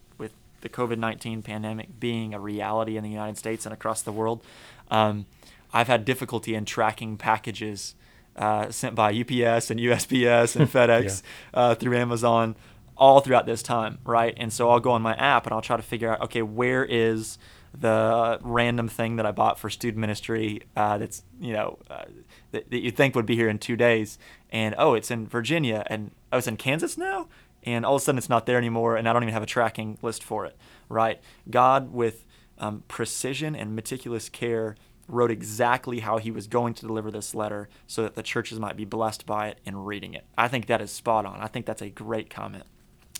the 0.61 0.69
COVID 0.69 0.97
nineteen 0.97 1.41
pandemic 1.41 1.99
being 1.99 2.33
a 2.33 2.39
reality 2.39 2.97
in 2.97 3.03
the 3.03 3.09
United 3.09 3.37
States 3.37 3.65
and 3.65 3.73
across 3.73 4.01
the 4.01 4.11
world, 4.11 4.43
um, 4.89 5.25
I've 5.73 5.87
had 5.87 6.05
difficulty 6.05 6.55
in 6.55 6.65
tracking 6.65 7.17
packages 7.17 7.95
uh, 8.35 8.71
sent 8.71 8.95
by 8.95 9.09
UPS 9.09 9.69
and 9.69 9.79
USPS 9.79 10.55
and 10.55 10.69
FedEx 10.71 11.23
yeah. 11.53 11.59
uh, 11.59 11.75
through 11.75 11.97
Amazon 11.97 12.55
all 12.97 13.19
throughout 13.19 13.45
this 13.45 13.63
time, 13.63 13.97
right? 14.05 14.33
And 14.37 14.53
so 14.53 14.69
I'll 14.69 14.79
go 14.79 14.91
on 14.91 15.01
my 15.01 15.15
app 15.15 15.45
and 15.45 15.53
I'll 15.53 15.61
try 15.61 15.75
to 15.75 15.83
figure 15.83 16.11
out, 16.11 16.21
okay, 16.21 16.41
where 16.41 16.85
is 16.85 17.37
the 17.73 18.37
random 18.41 18.87
thing 18.87 19.15
that 19.15 19.25
I 19.25 19.31
bought 19.31 19.57
for 19.57 19.69
student 19.69 19.99
ministry 19.99 20.61
uh, 20.75 20.97
that's 20.97 21.23
you 21.39 21.53
know 21.53 21.79
uh, 21.89 22.03
that, 22.51 22.69
that 22.69 22.79
you 22.81 22.91
think 22.91 23.15
would 23.15 23.25
be 23.25 23.35
here 23.35 23.47
in 23.47 23.59
two 23.59 23.75
days, 23.75 24.19
and 24.51 24.75
oh, 24.77 24.93
it's 24.93 25.09
in 25.09 25.27
Virginia, 25.27 25.83
and 25.87 26.11
oh, 26.31 26.37
it's 26.37 26.47
in 26.47 26.57
Kansas 26.57 26.97
now, 26.97 27.27
and 27.63 27.85
all 27.85 27.95
of 27.95 28.01
a 28.01 28.05
sudden 28.05 28.17
it's 28.17 28.29
not 28.29 28.45
there 28.45 28.57
anymore, 28.57 28.95
and 28.95 29.07
I 29.07 29.13
don't 29.13 29.23
even 29.23 29.33
have 29.33 29.43
a 29.43 29.47
tracking 29.47 29.97
list 30.01 30.23
for 30.23 30.45
it. 30.45 30.57
Right? 30.89 31.21
God 31.49 31.93
with 31.93 32.25
um, 32.57 32.83
precision 32.87 33.55
and 33.55 33.75
meticulous 33.75 34.29
care 34.29 34.75
wrote 35.07 35.31
exactly 35.31 35.99
how 35.99 36.17
he 36.17 36.31
was 36.31 36.47
going 36.47 36.73
to 36.73 36.85
deliver 36.87 37.11
this 37.11 37.35
letter 37.35 37.67
so 37.85 38.03
that 38.03 38.15
the 38.15 38.23
churches 38.23 38.59
might 38.59 38.77
be 38.77 38.85
blessed 38.85 39.25
by 39.25 39.49
it 39.49 39.59
in 39.65 39.75
reading 39.75 40.13
it. 40.13 40.25
I 40.37 40.47
think 40.47 40.67
that 40.67 40.81
is 40.81 40.91
spot 40.91 41.25
on. 41.25 41.39
I 41.41 41.47
think 41.47 41.65
that's 41.65 41.81
a 41.81 41.89
great 41.89 42.29
comment. 42.29 42.63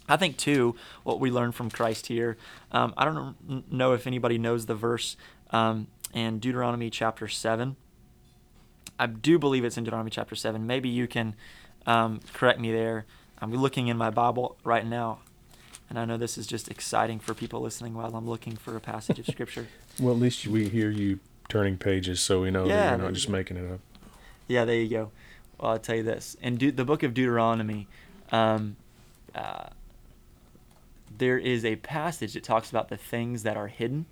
I 0.07 0.17
think, 0.17 0.37
too, 0.37 0.75
what 1.03 1.19
we 1.19 1.31
learn 1.31 1.51
from 1.51 1.69
Christ 1.69 2.07
here, 2.07 2.37
um, 2.71 2.93
I 2.97 3.05
don't 3.05 3.71
know 3.71 3.93
if 3.93 4.07
anybody 4.07 4.37
knows 4.37 4.65
the 4.65 4.75
verse 4.75 5.15
um, 5.51 5.87
in 6.13 6.39
Deuteronomy 6.39 6.89
chapter 6.89 7.27
7. 7.27 7.75
I 8.97 9.07
do 9.07 9.39
believe 9.39 9.63
it's 9.63 9.77
in 9.77 9.83
Deuteronomy 9.83 10.11
chapter 10.11 10.35
7. 10.35 10.65
Maybe 10.65 10.89
you 10.89 11.07
can 11.07 11.35
um, 11.85 12.19
correct 12.33 12.59
me 12.59 12.71
there. 12.71 13.05
I'm 13.41 13.53
looking 13.53 13.87
in 13.87 13.97
my 13.97 14.09
Bible 14.09 14.55
right 14.63 14.85
now, 14.85 15.19
and 15.89 15.97
I 15.97 16.05
know 16.05 16.17
this 16.17 16.37
is 16.37 16.45
just 16.45 16.69
exciting 16.69 17.19
for 17.19 17.33
people 17.33 17.59
listening 17.61 17.95
while 17.95 18.15
I'm 18.15 18.29
looking 18.29 18.55
for 18.55 18.75
a 18.77 18.79
passage 18.79 19.17
of 19.19 19.25
Scripture. 19.25 19.67
well, 19.99 20.13
at 20.13 20.19
least 20.19 20.45
we 20.47 20.69
hear 20.69 20.89
you 20.89 21.19
turning 21.49 21.77
pages, 21.77 22.19
so 22.19 22.41
we 22.41 22.51
know 22.51 22.65
yeah, 22.65 22.75
that 22.75 22.89
you're 22.91 23.07
not 23.07 23.13
just 23.13 23.29
making 23.29 23.57
it 23.57 23.71
up. 23.71 23.79
Yeah, 24.47 24.65
there 24.65 24.75
you 24.75 24.89
go. 24.89 25.11
Well, 25.59 25.71
I'll 25.71 25.79
tell 25.79 25.95
you 25.95 26.03
this. 26.03 26.37
In 26.41 26.57
De- 26.57 26.71
the 26.71 26.85
book 26.85 27.03
of 27.03 27.13
Deuteronomy, 27.13 27.87
um, 28.31 28.75
uh, 29.33 29.69
there 31.17 31.37
is 31.37 31.65
a 31.65 31.75
passage 31.77 32.33
that 32.33 32.43
talks 32.43 32.69
about 32.69 32.89
the 32.89 32.97
things 32.97 33.43
that 33.43 33.57
are 33.57 33.67
hidden. 33.67 34.05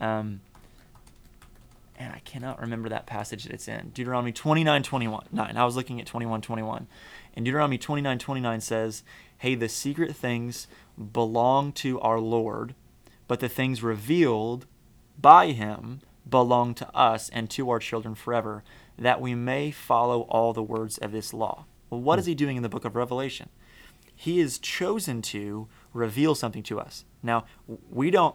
Um, 0.00 0.40
and 1.98 2.12
I 2.12 2.20
cannot 2.20 2.60
remember 2.60 2.88
that 2.88 3.06
passage 3.06 3.44
that 3.44 3.52
it's 3.52 3.68
in. 3.68 3.90
Deuteronomy 3.94 4.32
29 4.32 4.82
21. 4.82 5.26
9. 5.32 5.56
I 5.56 5.64
was 5.64 5.76
looking 5.76 6.00
at 6.00 6.06
21 6.06 6.42
21. 6.42 6.86
And 7.36 7.44
Deuteronomy 7.44 7.78
29 7.78 8.18
29 8.18 8.60
says, 8.60 9.02
Hey, 9.38 9.54
the 9.54 9.68
secret 9.68 10.16
things 10.16 10.66
belong 11.12 11.72
to 11.72 12.00
our 12.00 12.18
Lord, 12.18 12.74
but 13.28 13.40
the 13.40 13.48
things 13.48 13.82
revealed 13.82 14.66
by 15.20 15.48
him 15.48 16.00
belong 16.28 16.74
to 16.74 16.96
us 16.96 17.28
and 17.28 17.48
to 17.50 17.70
our 17.70 17.78
children 17.78 18.14
forever, 18.14 18.64
that 18.98 19.20
we 19.20 19.34
may 19.34 19.70
follow 19.70 20.22
all 20.22 20.52
the 20.52 20.62
words 20.62 20.98
of 20.98 21.12
this 21.12 21.34
law. 21.34 21.66
Well, 21.90 22.00
what 22.00 22.18
is 22.18 22.26
he 22.26 22.34
doing 22.34 22.56
in 22.56 22.62
the 22.62 22.68
book 22.68 22.84
of 22.84 22.96
Revelation? 22.96 23.50
He 24.14 24.40
is 24.40 24.58
chosen 24.58 25.20
to 25.22 25.68
reveal 25.92 26.34
something 26.34 26.62
to 26.64 26.80
us. 26.80 27.04
Now, 27.22 27.44
we 27.90 28.10
don't 28.10 28.34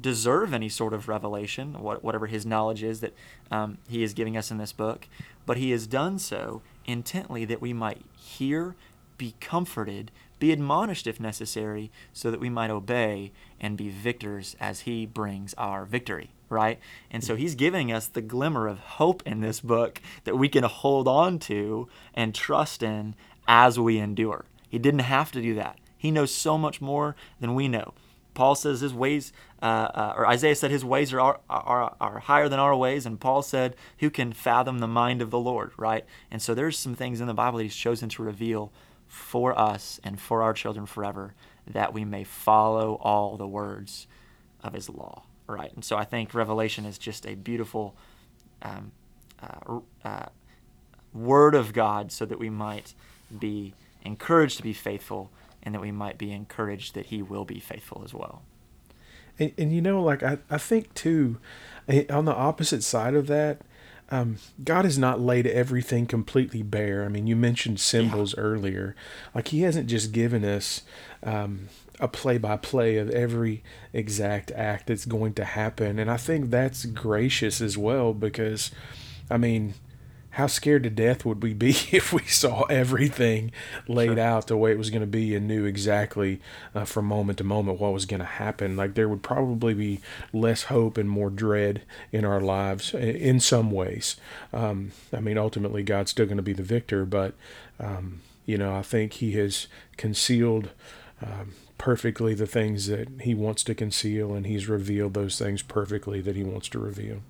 deserve 0.00 0.52
any 0.52 0.68
sort 0.68 0.92
of 0.92 1.08
revelation, 1.08 1.74
whatever 1.74 2.26
his 2.26 2.44
knowledge 2.44 2.82
is 2.82 3.00
that 3.00 3.12
um, 3.50 3.78
he 3.88 4.02
is 4.02 4.14
giving 4.14 4.36
us 4.36 4.50
in 4.50 4.58
this 4.58 4.72
book, 4.72 5.06
but 5.46 5.58
he 5.58 5.70
has 5.70 5.86
done 5.86 6.18
so 6.18 6.62
intently 6.86 7.44
that 7.44 7.60
we 7.60 7.72
might 7.72 8.02
hear, 8.22 8.74
be 9.18 9.34
comforted, 9.40 10.10
be 10.38 10.52
admonished 10.52 11.06
if 11.06 11.20
necessary, 11.20 11.90
so 12.12 12.30
that 12.30 12.40
we 12.40 12.48
might 12.48 12.70
obey 12.70 13.32
and 13.60 13.76
be 13.76 13.88
victors 13.88 14.56
as 14.60 14.80
he 14.80 15.06
brings 15.06 15.54
our 15.54 15.84
victory. 15.84 16.30
Right? 16.48 16.78
And 17.10 17.24
so 17.24 17.32
mm-hmm. 17.32 17.42
he's 17.42 17.54
giving 17.54 17.92
us 17.92 18.06
the 18.06 18.20
glimmer 18.20 18.68
of 18.68 18.78
hope 18.78 19.22
in 19.24 19.40
this 19.40 19.60
book 19.60 20.02
that 20.24 20.36
we 20.36 20.48
can 20.48 20.64
hold 20.64 21.08
on 21.08 21.38
to 21.40 21.88
and 22.14 22.34
trust 22.34 22.82
in 22.82 23.14
as 23.48 23.78
we 23.78 23.98
endure. 23.98 24.44
He 24.68 24.78
didn't 24.78 25.00
have 25.00 25.32
to 25.32 25.40
do 25.40 25.54
that. 25.54 25.78
He 25.96 26.10
knows 26.10 26.34
so 26.34 26.58
much 26.58 26.80
more 26.80 27.16
than 27.40 27.54
we 27.54 27.68
know. 27.68 27.94
Paul 28.34 28.54
says 28.54 28.80
his 28.80 28.94
ways, 28.94 29.32
uh, 29.60 29.64
uh, 29.94 30.14
or 30.16 30.26
Isaiah 30.26 30.54
said 30.54 30.70
his 30.70 30.84
ways 30.84 31.12
are, 31.12 31.40
are, 31.48 31.94
are, 32.00 32.18
higher 32.20 32.48
than 32.48 32.58
our 32.58 32.74
ways, 32.74 33.04
and 33.04 33.20
Paul 33.20 33.42
said, 33.42 33.76
Who 33.98 34.10
can 34.10 34.32
fathom 34.32 34.78
the 34.78 34.88
mind 34.88 35.20
of 35.20 35.30
the 35.30 35.38
Lord, 35.38 35.72
right? 35.76 36.04
And 36.30 36.40
so 36.40 36.54
there's 36.54 36.78
some 36.78 36.94
things 36.94 37.20
in 37.20 37.26
the 37.26 37.34
Bible 37.34 37.58
that 37.58 37.64
he's 37.64 37.76
chosen 37.76 38.08
to 38.10 38.22
reveal 38.22 38.72
for 39.06 39.58
us 39.58 40.00
and 40.02 40.18
for 40.18 40.42
our 40.42 40.54
children 40.54 40.86
forever 40.86 41.34
that 41.66 41.92
we 41.92 42.04
may 42.04 42.24
follow 42.24 42.94
all 43.02 43.36
the 43.36 43.46
words 43.46 44.06
of 44.64 44.72
his 44.72 44.88
law, 44.88 45.22
right? 45.46 45.72
And 45.74 45.84
so 45.84 45.96
I 45.96 46.04
think 46.04 46.34
Revelation 46.34 46.84
is 46.86 46.98
just 46.98 47.26
a 47.26 47.34
beautiful 47.34 47.94
um, 48.62 48.92
uh, 49.42 49.80
uh 50.04 50.26
word 51.12 51.54
of 51.54 51.74
God 51.74 52.10
so 52.10 52.24
that 52.24 52.38
we 52.38 52.48
might 52.48 52.94
be 53.38 53.74
encouraged 54.02 54.56
to 54.56 54.62
be 54.62 54.72
faithful 54.72 55.30
and 55.62 55.74
that 55.74 55.80
we 55.80 55.92
might 55.92 56.18
be 56.18 56.32
encouraged 56.32 56.94
that 56.94 57.06
he 57.06 57.22
will 57.22 57.44
be 57.44 57.60
faithful 57.60 58.02
as 58.04 58.12
well. 58.12 58.42
And, 59.38 59.52
and 59.56 59.72
you 59.72 59.80
know, 59.80 60.02
like 60.02 60.22
I, 60.22 60.38
I 60.50 60.58
think 60.58 60.92
too, 60.94 61.38
eh, 61.88 62.04
on 62.10 62.24
the 62.24 62.34
opposite 62.34 62.82
side 62.82 63.14
of 63.14 63.26
that, 63.28 63.62
um, 64.10 64.36
God 64.62 64.84
has 64.84 64.98
not 64.98 65.20
laid 65.20 65.46
everything 65.46 66.06
completely 66.06 66.62
bare. 66.62 67.04
I 67.04 67.08
mean, 67.08 67.26
you 67.26 67.34
mentioned 67.34 67.80
symbols 67.80 68.34
yeah. 68.36 68.42
earlier. 68.42 68.94
Like 69.34 69.48
He 69.48 69.62
hasn't 69.62 69.88
just 69.88 70.12
given 70.12 70.44
us 70.44 70.82
um, 71.22 71.68
a 71.98 72.08
play 72.08 72.36
by 72.36 72.58
play 72.58 72.98
of 72.98 73.08
every 73.10 73.62
exact 73.94 74.50
act 74.50 74.88
that's 74.88 75.06
going 75.06 75.32
to 75.34 75.44
happen. 75.44 75.98
And 75.98 76.10
I 76.10 76.18
think 76.18 76.50
that's 76.50 76.84
gracious 76.84 77.62
as 77.62 77.78
well 77.78 78.12
because, 78.12 78.70
I 79.30 79.38
mean, 79.38 79.74
how 80.32 80.46
scared 80.46 80.82
to 80.82 80.90
death 80.90 81.26
would 81.26 81.42
we 81.42 81.52
be 81.52 81.70
if 81.92 82.12
we 82.12 82.24
saw 82.24 82.62
everything 82.64 83.52
laid 83.86 84.16
sure. 84.16 84.20
out 84.20 84.46
the 84.46 84.56
way 84.56 84.72
it 84.72 84.78
was 84.78 84.90
going 84.90 85.02
to 85.02 85.06
be 85.06 85.34
and 85.34 85.46
knew 85.46 85.66
exactly 85.66 86.40
uh, 86.74 86.84
from 86.84 87.04
moment 87.04 87.38
to 87.38 87.44
moment 87.44 87.78
what 87.78 87.92
was 87.92 88.06
going 88.06 88.20
to 88.20 88.26
happen? 88.26 88.76
Like 88.76 88.94
there 88.94 89.08
would 89.08 89.22
probably 89.22 89.74
be 89.74 90.00
less 90.32 90.64
hope 90.64 90.96
and 90.96 91.08
more 91.08 91.28
dread 91.28 91.82
in 92.12 92.24
our 92.24 92.40
lives 92.40 92.94
in 92.94 93.40
some 93.40 93.70
ways. 93.70 94.16
Um, 94.52 94.92
I 95.12 95.20
mean, 95.20 95.36
ultimately, 95.36 95.82
God's 95.82 96.10
still 96.10 96.26
going 96.26 96.36
to 96.38 96.42
be 96.42 96.54
the 96.54 96.62
victor, 96.62 97.04
but 97.04 97.34
um, 97.78 98.22
you 98.46 98.56
know, 98.56 98.74
I 98.74 98.82
think 98.82 99.14
He 99.14 99.32
has 99.32 99.66
concealed. 99.96 100.70
Um, 101.24 101.52
perfectly 101.78 102.32
the 102.32 102.46
things 102.46 102.86
that 102.86 103.08
he 103.22 103.34
wants 103.34 103.64
to 103.64 103.74
conceal 103.74 104.34
and 104.34 104.46
he's 104.46 104.68
revealed 104.68 105.14
those 105.14 105.36
things 105.36 105.62
perfectly 105.62 106.20
that 106.20 106.36
he 106.36 106.44
wants 106.44 106.68
to 106.68 106.78
reveal 106.78 107.22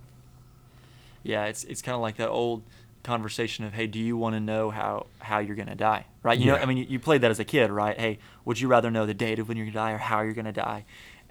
yeah 1.22 1.46
it's 1.46 1.64
it's 1.64 1.80
kind 1.80 1.94
of 1.94 2.02
like 2.02 2.16
that 2.18 2.28
old 2.28 2.62
conversation 3.02 3.64
of, 3.64 3.72
hey, 3.72 3.86
do 3.86 3.98
you 3.98 4.16
want 4.16 4.34
to 4.34 4.40
know 4.40 4.70
how 4.70 5.06
how 5.18 5.38
you're 5.38 5.56
gonna 5.56 5.74
die? 5.74 6.06
Right? 6.22 6.38
You 6.38 6.46
know, 6.46 6.56
I 6.56 6.66
mean, 6.66 6.76
you, 6.76 6.86
you 6.88 6.98
played 6.98 7.20
that 7.22 7.30
as 7.30 7.38
a 7.38 7.44
kid, 7.44 7.70
right? 7.70 7.98
Hey, 7.98 8.18
would 8.44 8.60
you 8.60 8.68
rather 8.68 8.90
know 8.90 9.06
the 9.06 9.14
date 9.14 9.38
of 9.38 9.48
when 9.48 9.56
you're 9.56 9.66
gonna 9.66 9.74
die 9.74 9.92
or 9.92 9.98
how 9.98 10.22
you're 10.22 10.34
gonna 10.34 10.52
die? 10.52 10.84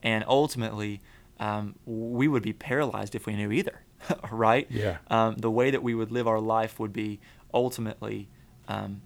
And 0.03 0.23
ultimately, 0.27 1.01
um, 1.39 1.75
we 1.85 2.27
would 2.27 2.43
be 2.43 2.53
paralyzed 2.53 3.15
if 3.15 3.25
we 3.25 3.35
knew 3.35 3.51
either, 3.51 3.81
right? 4.31 4.67
Yeah. 4.69 4.97
Um, 5.09 5.37
the 5.37 5.51
way 5.51 5.71
that 5.71 5.83
we 5.83 5.95
would 5.95 6.11
live 6.11 6.27
our 6.27 6.39
life 6.39 6.79
would 6.79 6.93
be 6.93 7.19
ultimately 7.53 8.29
um, 8.67 9.01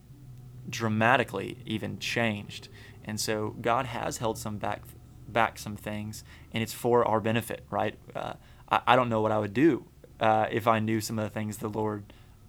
dramatically 0.70 1.58
even 1.66 2.00
changed. 2.00 2.70
And 3.04 3.20
so 3.20 3.56
God 3.62 3.86
has 3.86 4.18
held 4.18 4.38
some 4.38 4.58
back 4.58 4.82
back 5.28 5.58
some 5.58 5.76
things, 5.76 6.24
and 6.52 6.62
it's 6.64 6.74
for 6.74 7.06
our 7.06 7.20
benefit, 7.20 7.66
right? 7.70 7.96
Uh, 8.16 8.34
I, 8.70 8.82
I 8.88 8.96
don't 8.96 9.10
know 9.10 9.22
what 9.22 9.32
I 9.32 9.40
would 9.40 9.54
do 9.54 9.86
uh, 10.20 10.48
if 10.52 10.68
I 10.68 10.80
knew 10.80 11.02
some 11.02 11.20
of 11.20 11.26
the 11.26 11.30
things 11.30 11.58
the 11.58 11.70
Lord 11.70 12.04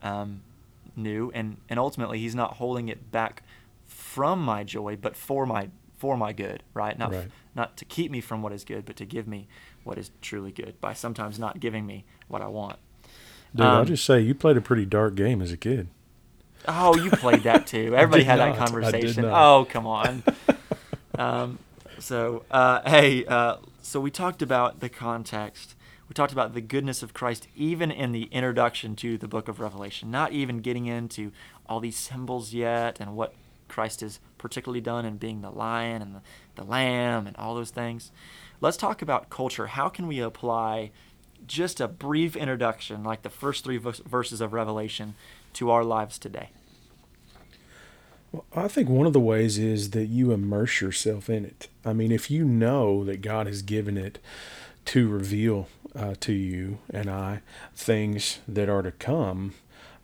um, 0.07 0.43
knew, 0.95 1.31
and 1.35 1.57
and 1.69 1.79
ultimately 1.79 2.19
He's 2.19 2.35
not 2.35 2.55
holding 2.55 2.89
it 2.89 3.11
back 3.11 3.43
from 3.87 4.43
my 4.43 4.65
joy, 4.65 4.97
but 4.97 5.17
for 5.17 5.47
my 5.47 5.69
for 5.97 6.17
my 6.17 6.33
good, 6.33 6.63
right? 6.75 6.99
Not 6.99 7.13
Right. 7.13 7.29
not 7.55 7.77
to 7.79 7.85
keep 7.85 8.11
me 8.11 8.21
from 8.21 8.43
what 8.43 8.53
is 8.53 8.65
good, 8.65 8.85
but 8.85 8.97
to 8.97 9.05
give 9.07 9.27
me 9.27 9.49
what 9.85 9.97
is 9.99 10.11
truly 10.21 10.53
good 10.53 10.81
by 10.81 10.93
sometimes 10.93 11.39
not 11.39 11.61
giving 11.61 11.87
me 11.87 12.05
what 12.29 12.43
I 12.43 12.49
want. 12.49 12.79
Dude, 13.55 13.65
I'll 13.67 13.81
Um, 13.81 13.87
just 13.87 14.05
say 14.05 14.21
you 14.21 14.35
played 14.35 14.57
a 14.57 14.61
pretty 14.61 14.85
dark 14.85 15.15
game 15.15 15.41
as 15.41 15.53
a 15.53 15.57
kid. 15.57 15.89
Oh, 16.69 16.97
you 16.97 17.11
played 17.11 17.45
that 17.45 17.67
too. 17.67 17.95
Everybody 17.97 18.25
had 18.25 18.39
not. 18.39 18.57
that 18.57 18.67
conversation. 18.67 19.25
Oh, 19.25 19.67
come 19.71 19.87
on. 19.87 20.23
um, 21.19 21.59
so, 21.99 22.45
uh, 22.51 22.81
hey, 22.89 23.25
uh, 23.25 23.57
so 23.81 24.01
we 24.01 24.11
talked 24.11 24.43
about 24.43 24.81
the 24.81 24.89
context. 24.89 25.76
We 26.09 26.15
talked 26.15 26.33
about 26.33 26.55
the 26.55 26.61
goodness 26.61 27.03
of 27.03 27.15
Christ, 27.15 27.49
even 27.57 27.91
in 27.91 28.13
the 28.13 28.25
introduction 28.25 28.95
to 28.97 29.19
the 29.19 29.27
book 29.27 29.49
of 29.49 29.59
Revelation. 29.59 30.11
Not 30.11 30.33
even 30.33 30.61
getting 30.61 30.87
into 30.87 31.33
all 31.67 31.81
these 31.81 31.97
symbols 31.97 32.53
yet 32.53 33.01
and 33.01 33.17
what 33.17 33.35
Christ 33.69 34.01
has 34.03 34.21
particularly 34.39 34.81
done 34.81 35.05
in 35.05 35.17
being 35.17 35.43
the 35.43 35.51
lion 35.51 36.03
and 36.03 36.15
the, 36.15 36.21
the 36.55 36.65
lamb 36.65 37.27
and 37.27 37.37
all 37.37 37.55
those 37.55 37.71
things. 37.71 38.13
Let's 38.61 38.77
talk 38.77 39.03
about 39.03 39.31
culture. 39.31 39.67
How 39.67 39.89
can 39.89 40.07
we 40.07 40.21
apply 40.21 40.93
just 41.47 41.81
a 41.81 41.89
brief 41.89 42.37
introduction, 42.37 43.03
like 43.03 43.23
the 43.23 43.31
first 43.31 43.65
three 43.65 43.77
verses 43.77 44.41
of 44.41 44.53
Revelation, 44.53 45.15
to 45.55 45.71
our 45.71 45.85
lives 45.85 46.19
today? 46.19 46.51
Well, 48.33 48.45
I 48.55 48.69
think 48.69 48.89
one 48.89 49.07
of 49.07 49.13
the 49.13 49.21
ways 49.21 49.59
is 49.59 49.91
that 49.91 50.07
you 50.07 50.33
immerse 50.33 50.81
yourself 50.81 51.29
in 51.29 51.45
it. 51.45 51.69
I 51.85 51.93
mean, 51.93 52.13
if 52.13 52.31
you 52.31 52.45
know 52.45 53.05
that 53.05 53.23
God 53.23 53.47
has 53.47 53.63
given 53.63 53.97
it 53.97 54.19
to 54.87 55.09
reveal 55.09 55.69
uh, 55.97 56.15
to 56.21 56.33
you 56.33 56.79
and 56.91 57.09
I 57.11 57.41
things 57.75 58.39
that 58.47 58.69
are 58.69 58.83
to 58.83 58.93
come, 58.93 59.55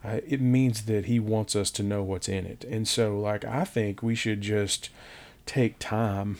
uh, 0.04 0.20
it 0.26 0.40
means 0.40 0.82
that 0.82 1.04
He 1.04 1.20
wants 1.20 1.54
us 1.54 1.70
to 1.72 1.82
know 1.82 2.02
what's 2.02 2.28
in 2.28 2.46
it. 2.46 2.64
And 2.64 2.88
so, 2.88 3.18
like, 3.18 3.44
I 3.44 3.64
think 3.64 4.02
we 4.02 4.14
should 4.14 4.40
just 4.40 4.90
take 5.46 5.78
time 5.78 6.38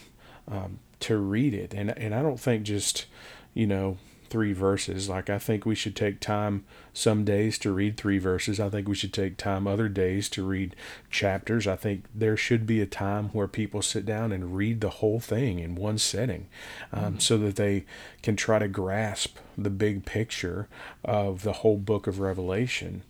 um, 0.49 0.79
to 1.01 1.17
read 1.19 1.55
it. 1.55 1.75
And, 1.75 1.91
and 1.97 2.15
I 2.15 2.23
don't 2.23 2.41
think 2.41 2.65
just, 2.65 3.07
you 3.55 3.67
know, 3.67 3.99
three 4.33 4.55
verses. 4.55 5.11
Like, 5.11 5.29
I 5.29 5.39
think 5.39 5.67
we 5.67 5.75
should 5.75 5.95
take 5.95 6.19
time 6.19 6.65
some 6.95 7.23
days 7.23 7.59
to 7.59 7.71
read 7.71 7.99
three 7.99 8.17
verses. 8.17 8.59
I 8.59 8.71
think 8.71 8.89
we 8.89 8.95
should 8.95 9.13
take 9.13 9.37
time 9.37 9.67
other 9.67 9.91
days 9.91 10.31
to 10.31 10.43
read 10.43 10.75
chapters. 11.11 11.67
I 11.67 11.77
think 11.77 12.07
there 12.15 12.39
should 12.39 12.67
be 12.67 12.81
a 12.81 12.87
time 12.87 13.29
where 13.35 13.47
people 13.47 13.83
sit 13.83 14.07
down 14.07 14.33
and 14.33 14.57
read 14.57 14.81
the 14.81 14.89
whole 14.89 15.21
thing 15.21 15.59
in 15.59 15.75
one 15.75 15.99
setting 15.99 16.49
um, 16.95 17.21
so 17.21 17.37
that 17.37 17.57
they 17.57 17.85
can 18.23 18.35
try 18.35 18.59
to 18.59 18.69
grasp 18.69 19.37
the 19.59 19.69
big 19.69 20.07
picture 20.07 20.67
of 21.05 21.43
the 21.43 21.53
whole 21.53 21.77
book 21.77 22.07
of 22.07 22.19
Revelation. 22.19 23.03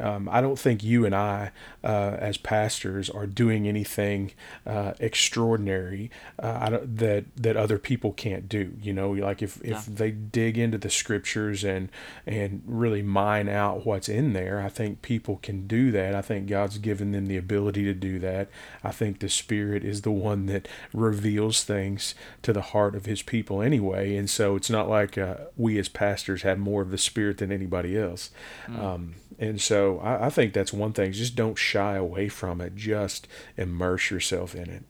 Um, 0.00 0.28
I 0.30 0.40
don't 0.40 0.58
think 0.58 0.84
you 0.84 1.04
and 1.04 1.14
I, 1.14 1.50
uh, 1.82 2.16
as 2.18 2.36
pastors, 2.36 3.10
are 3.10 3.26
doing 3.26 3.66
anything 3.66 4.32
uh, 4.66 4.92
extraordinary 5.00 6.10
uh, 6.38 6.58
I 6.60 6.70
don't, 6.70 6.96
that 6.98 7.24
that 7.36 7.56
other 7.56 7.78
people 7.78 8.12
can't 8.12 8.48
do. 8.48 8.72
You 8.80 8.92
know, 8.92 9.10
like 9.10 9.42
if, 9.42 9.62
if 9.64 9.86
they 9.86 10.10
dig 10.10 10.58
into 10.58 10.78
the 10.78 10.90
scriptures 10.90 11.64
and 11.64 11.88
and 12.26 12.62
really 12.66 13.02
mine 13.02 13.48
out 13.48 13.84
what's 13.86 14.08
in 14.08 14.32
there, 14.32 14.60
I 14.60 14.68
think 14.68 15.02
people 15.02 15.38
can 15.42 15.66
do 15.66 15.90
that. 15.92 16.14
I 16.14 16.22
think 16.22 16.48
God's 16.48 16.78
given 16.78 17.12
them 17.12 17.26
the 17.26 17.36
ability 17.36 17.84
to 17.84 17.94
do 17.94 18.18
that. 18.20 18.48
I 18.84 18.92
think 18.92 19.20
the 19.20 19.28
Spirit 19.28 19.84
is 19.84 20.02
the 20.02 20.10
one 20.10 20.46
that 20.46 20.68
reveals 20.92 21.64
things 21.64 22.14
to 22.42 22.52
the 22.52 22.62
heart 22.62 22.94
of 22.94 23.06
His 23.06 23.22
people 23.22 23.62
anyway, 23.62 24.16
and 24.16 24.28
so 24.30 24.56
it's 24.56 24.70
not 24.70 24.88
like 24.88 25.18
uh, 25.18 25.36
we 25.56 25.78
as 25.78 25.88
pastors 25.88 26.42
have 26.42 26.58
more 26.58 26.82
of 26.82 26.90
the 26.90 26.98
Spirit 26.98 27.38
than 27.38 27.52
anybody 27.52 27.96
else. 27.98 28.30
Um, 28.68 29.14
and 29.38 29.60
so 29.60 29.87
I, 29.96 30.26
I 30.26 30.30
think 30.30 30.52
that's 30.52 30.72
one 30.72 30.92
thing. 30.92 31.12
Just 31.12 31.34
don't 31.34 31.56
shy 31.56 31.94
away 31.96 32.28
from 32.28 32.60
it. 32.60 32.76
Just 32.76 33.26
immerse 33.56 34.10
yourself 34.10 34.54
in 34.54 34.68
it. 34.68 34.84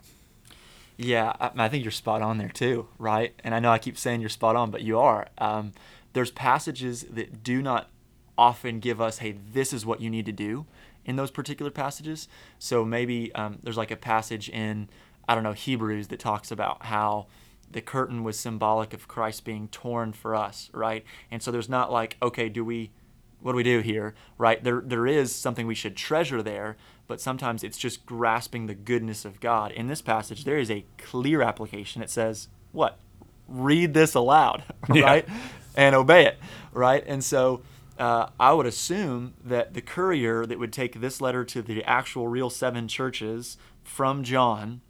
Yeah, 0.97 1.33
I, 1.39 1.51
I 1.57 1.69
think 1.69 1.85
you're 1.85 1.93
spot 1.93 2.21
on 2.23 2.39
there 2.39 2.49
too, 2.49 2.89
right? 2.99 3.33
And 3.45 3.55
I 3.55 3.61
know 3.61 3.71
I 3.71 3.79
keep 3.79 3.97
saying 3.97 4.21
you're 4.21 4.29
spot 4.29 4.57
on, 4.57 4.71
but 4.73 4.83
you 4.83 4.99
are. 4.99 5.29
Um, 5.39 5.73
there's 6.13 6.33
passages 6.33 7.05
that 7.05 7.45
do 7.45 7.63
not 7.63 7.89
often 8.37 8.81
give 8.81 9.01
us, 9.01 9.19
hey, 9.19 9.37
this 9.53 9.73
is 9.73 9.87
what 9.87 10.01
you 10.01 10.11
need 10.11 10.27
to 10.27 10.33
do 10.33 10.67
in 11.05 11.17
those 11.17 11.31
particular 11.31 11.71
passages. 11.71 12.29
So 12.59 12.85
maybe 12.85 13.35
um, 13.35 13.59
there's 13.63 13.77
like 13.77 13.91
a 13.91 13.97
passage 13.97 14.49
in, 14.49 14.89
I 15.29 15.35
don't 15.35 15.45
know, 15.45 15.53
Hebrews 15.53 16.09
that 16.09 16.19
talks 16.19 16.51
about 16.51 16.87
how 16.87 17.27
the 17.71 17.81
curtain 17.81 18.25
was 18.25 18.39
symbolic 18.39 18.93
of 18.93 19.09
Christ 19.09 19.45
being 19.45 19.69
torn 19.69 20.13
for 20.13 20.35
us, 20.35 20.71
right? 20.73 21.05
And 21.31 21.43
so 21.43 21.51
there's 21.51 21.69
not 21.69 21.93
like, 21.93 22.17
okay, 22.23 22.49
do 22.49 22.65
we 22.65 22.91
what 23.41 23.53
do 23.53 23.57
we 23.57 23.63
do 23.63 23.81
here 23.81 24.15
right? 24.37 24.63
There 24.63 24.83
there 24.85 25.07
is 25.07 25.35
something 25.35 25.67
we 25.67 25.75
should 25.75 25.97
treasure 25.97 26.43
there 26.43 26.77
but 27.07 27.21
sometimes 27.21 27.65
it's 27.65 27.79
just 27.79 28.05
grasping 28.05 28.67
the 28.67 28.75
goodness 28.75 29.25
of 29.25 29.41
god. 29.41 29.73
In 29.73 29.87
this 29.87 30.03
passage 30.03 30.45
there 30.45 30.59
is 30.59 30.71
a 30.71 30.85
clear 30.99 31.43
application. 31.43 32.03
It 32.03 32.11
says 32.11 32.49
what? 32.73 32.99
Read 33.49 33.95
this 33.95 34.15
aloud 34.15 34.65
Yeah. 34.93 35.05
right? 35.05 35.29
And 35.77 35.95
obey 35.95 36.27
it 36.27 36.39
right? 36.73 37.05
And 37.07 37.23
so 37.25 37.63
uh, 37.99 38.29
i 38.39 38.53
would 38.53 38.67
assume 38.67 39.35
that 39.45 39.75
the 39.75 39.81
courier 39.81 40.47
that 40.47 40.57
would 40.59 40.73
take 40.73 41.01
this 41.01 41.21
letter 41.21 41.45
to 41.45 41.61
the 41.63 41.83
actual 41.83 42.29
real 42.29 42.49
seven 42.49 42.87
churches 42.87 43.57
from 43.83 44.23
john 44.23 44.81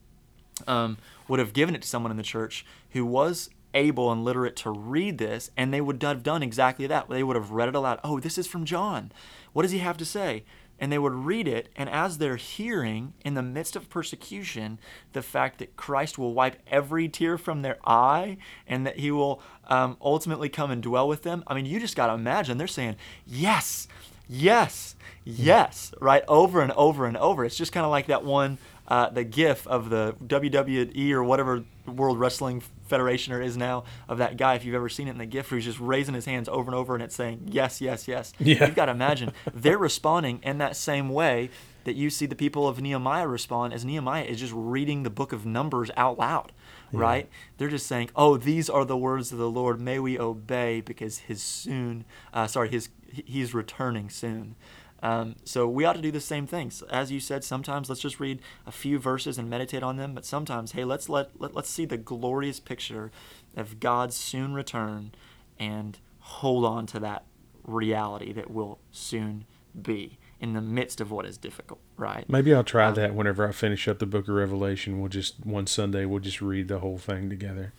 um, 0.67 0.99
would 1.27 1.39
have 1.39 1.55
given 1.55 1.75
it 1.75 1.81
to 1.81 1.89
someone 1.89 2.11
in 2.11 2.19
the 2.19 2.23
church 2.23 2.67
who 2.91 3.07
was 3.07 3.49
able 3.74 4.11
and 4.11 4.24
literate 4.24 4.57
to 4.57 4.70
read 4.70 5.18
this, 5.18 5.50
and 5.57 5.72
they 5.72 5.81
would 5.81 6.02
have 6.02 6.22
done 6.22 6.42
exactly 6.42 6.87
that. 6.87 7.09
They 7.09 7.22
would 7.22 7.37
have 7.37 7.50
read 7.50 7.68
it 7.68 7.74
aloud. 7.74 8.00
Oh, 8.02 8.20
this 8.20 8.38
is 8.38 8.46
from 8.46 8.64
John. 8.64 9.12
What 9.52 9.62
does 9.62 9.72
he 9.72 9.78
have 9.78 9.96
to 9.98 10.04
say? 10.04 10.44
And 10.81 10.92
they 10.92 10.98
would 10.98 11.12
read 11.14 11.48
it, 11.48 11.70
and 11.74 11.88
as 11.88 12.18
they're 12.18 12.37
hearing, 12.37 13.12
in 13.24 13.35
the 13.35 13.42
midst 13.42 13.74
of 13.74 13.90
persecution, 13.90 14.78
the 15.12 15.22
fact 15.22 15.59
that 15.59 15.76
Christ 15.76 16.18
will 16.18 16.35
wipe 16.35 16.62
every 16.68 17.09
tear 17.09 17.37
from 17.37 17.62
their 17.62 17.78
eye 17.85 18.37
and 18.66 18.87
that 18.87 18.98
he 18.98 19.11
will 19.11 19.42
um, 19.66 19.96
ultimately 20.00 20.48
come 20.48 20.70
and 20.70 20.81
dwell 20.81 21.09
with 21.09 21.24
them. 21.24 21.42
I 21.48 21.54
mean, 21.54 21.66
you 21.66 21.81
just 21.81 21.96
got 21.96 22.07
to 22.07 22.12
imagine 22.12 22.59
they're 22.59 22.68
saying, 22.68 22.94
Yes, 23.26 23.88
yes, 24.28 24.94
yes, 25.24 25.92
right? 26.00 26.22
Over 26.28 26.62
and 26.62 26.70
over 26.72 27.07
and 27.07 27.16
over. 27.16 27.44
It's 27.44 27.57
just 27.57 27.72
kind 27.72 27.85
of 27.85 27.90
like 27.90 28.07
that 28.07 28.24
one, 28.24 28.59
uh, 28.88 29.11
the 29.11 29.22
gif 29.22 29.66
of 29.66 29.90
the 29.90 30.16
WWE 30.24 31.12
or 31.12 31.22
whatever 31.22 31.64
World 31.87 32.18
Wrestling 32.18 32.62
Federation 32.87 33.33
or 33.33 33.40
is 33.40 33.57
now 33.57 33.85
of 34.09 34.18
that 34.18 34.37
guy. 34.37 34.55
If 34.55 34.64
you've 34.64 34.74
ever 34.74 34.88
seen 34.88 35.09
it 35.09 35.12
in 35.12 35.18
the 35.18 35.27
gif, 35.27 35.48
who's 35.48 35.64
just 35.64 35.79
raising 35.79 36.14
his 36.14 36.24
hands 36.24 36.48
over 36.48 36.70
and 36.70 36.74
over 36.74 36.94
and 36.94 37.03
it's 37.03 37.14
saying, 37.14 37.48
Yes, 37.51 37.81
yes, 37.81 38.09
yes. 38.09 38.33
Yeah. 38.38 38.66
You've 38.66 38.74
got 38.74 38.87
to 38.87 38.92
imagine 38.92 39.33
they're 39.55 39.79
responding 39.79 40.40
in 40.42 40.59
that 40.59 40.74
same 40.74 41.11
way 41.11 41.51
that 41.85 41.96
you 41.96 42.11
see 42.11 42.27
the 42.27 42.35
people 42.35 42.66
of 42.66 42.81
Nehemiah 42.81 43.27
respond 43.27 43.72
as 43.72 43.85
Nehemiah 43.85 44.24
is 44.24 44.40
just 44.40 44.53
reading 44.55 45.03
the 45.03 45.11
book 45.11 45.33
of 45.33 45.46
Numbers 45.46 45.90
out 45.96 46.18
loud, 46.18 46.53
right? 46.92 47.31
They're 47.57 47.68
just 47.68 47.87
saying, 47.87 48.11
"Oh, 48.14 48.37
these 48.37 48.68
are 48.68 48.85
the 48.85 48.96
words 48.96 49.33
of 49.33 49.38
the 49.38 49.48
Lord. 49.51 49.81
May 49.81 49.98
we 49.98 50.18
obey, 50.18 50.83
because 50.83 51.18
His 51.18 51.42
soon, 51.42 52.05
uh, 52.33 52.46
sorry, 52.46 52.68
His 52.68 52.90
He's 53.11 53.55
returning 53.55 54.11
soon." 54.11 54.55
Um, 55.03 55.37
so 55.45 55.69
we 55.69 55.85
ought 55.85 55.95
to 55.95 56.03
do 56.03 56.11
the 56.11 56.21
same 56.21 56.47
things. 56.47 56.83
As 56.91 57.13
you 57.13 57.21
said, 57.21 57.45
sometimes 57.45 57.89
let's 57.89 58.01
just 58.01 58.19
read 58.19 58.41
a 58.67 58.73
few 58.73 58.99
verses 58.99 59.39
and 59.39 59.49
meditate 59.49 59.83
on 59.83 59.97
them. 59.97 60.15
But 60.15 60.25
sometimes, 60.25 60.73
hey, 60.73 60.85
let's 60.85 61.09
let, 61.09 61.41
let 61.41 61.55
let's 61.55 61.71
see 61.71 61.85
the 61.85 61.97
glorious 61.97 62.61
picture 62.61 63.11
of 63.57 63.81
God's 63.81 64.17
soon 64.17 64.55
return 64.55 65.13
and 65.59 65.99
hold 66.21 66.65
on 66.65 66.87
to 66.87 67.01
that 67.01 67.25
reality 67.65 68.33
that 68.33 68.51
will 68.51 68.79
soon 68.91 69.45
be 69.81 70.19
in 70.41 70.53
the 70.53 70.61
midst 70.61 71.01
of 71.01 71.11
what 71.11 71.27
is 71.27 71.37
difficult, 71.37 71.81
right? 71.97 72.29
Maybe 72.29 72.55
I'll 72.55 72.65
try 72.65 72.91
that 72.91 73.15
whenever 73.15 73.47
I 73.47 73.53
finish 73.53 73.89
up 73.89 73.99
the 73.99 74.07
book 74.07 74.29
of 74.29 74.35
Revelation. 74.35 75.01
We'll 75.01 75.09
just 75.09 75.45
one 75.45 75.67
Sunday 75.67 76.05
we'll 76.05 76.21
just 76.21 76.41
read 76.41 76.69
the 76.69 76.79
whole 76.79 76.99
thing 76.99 77.29
together. 77.29 77.73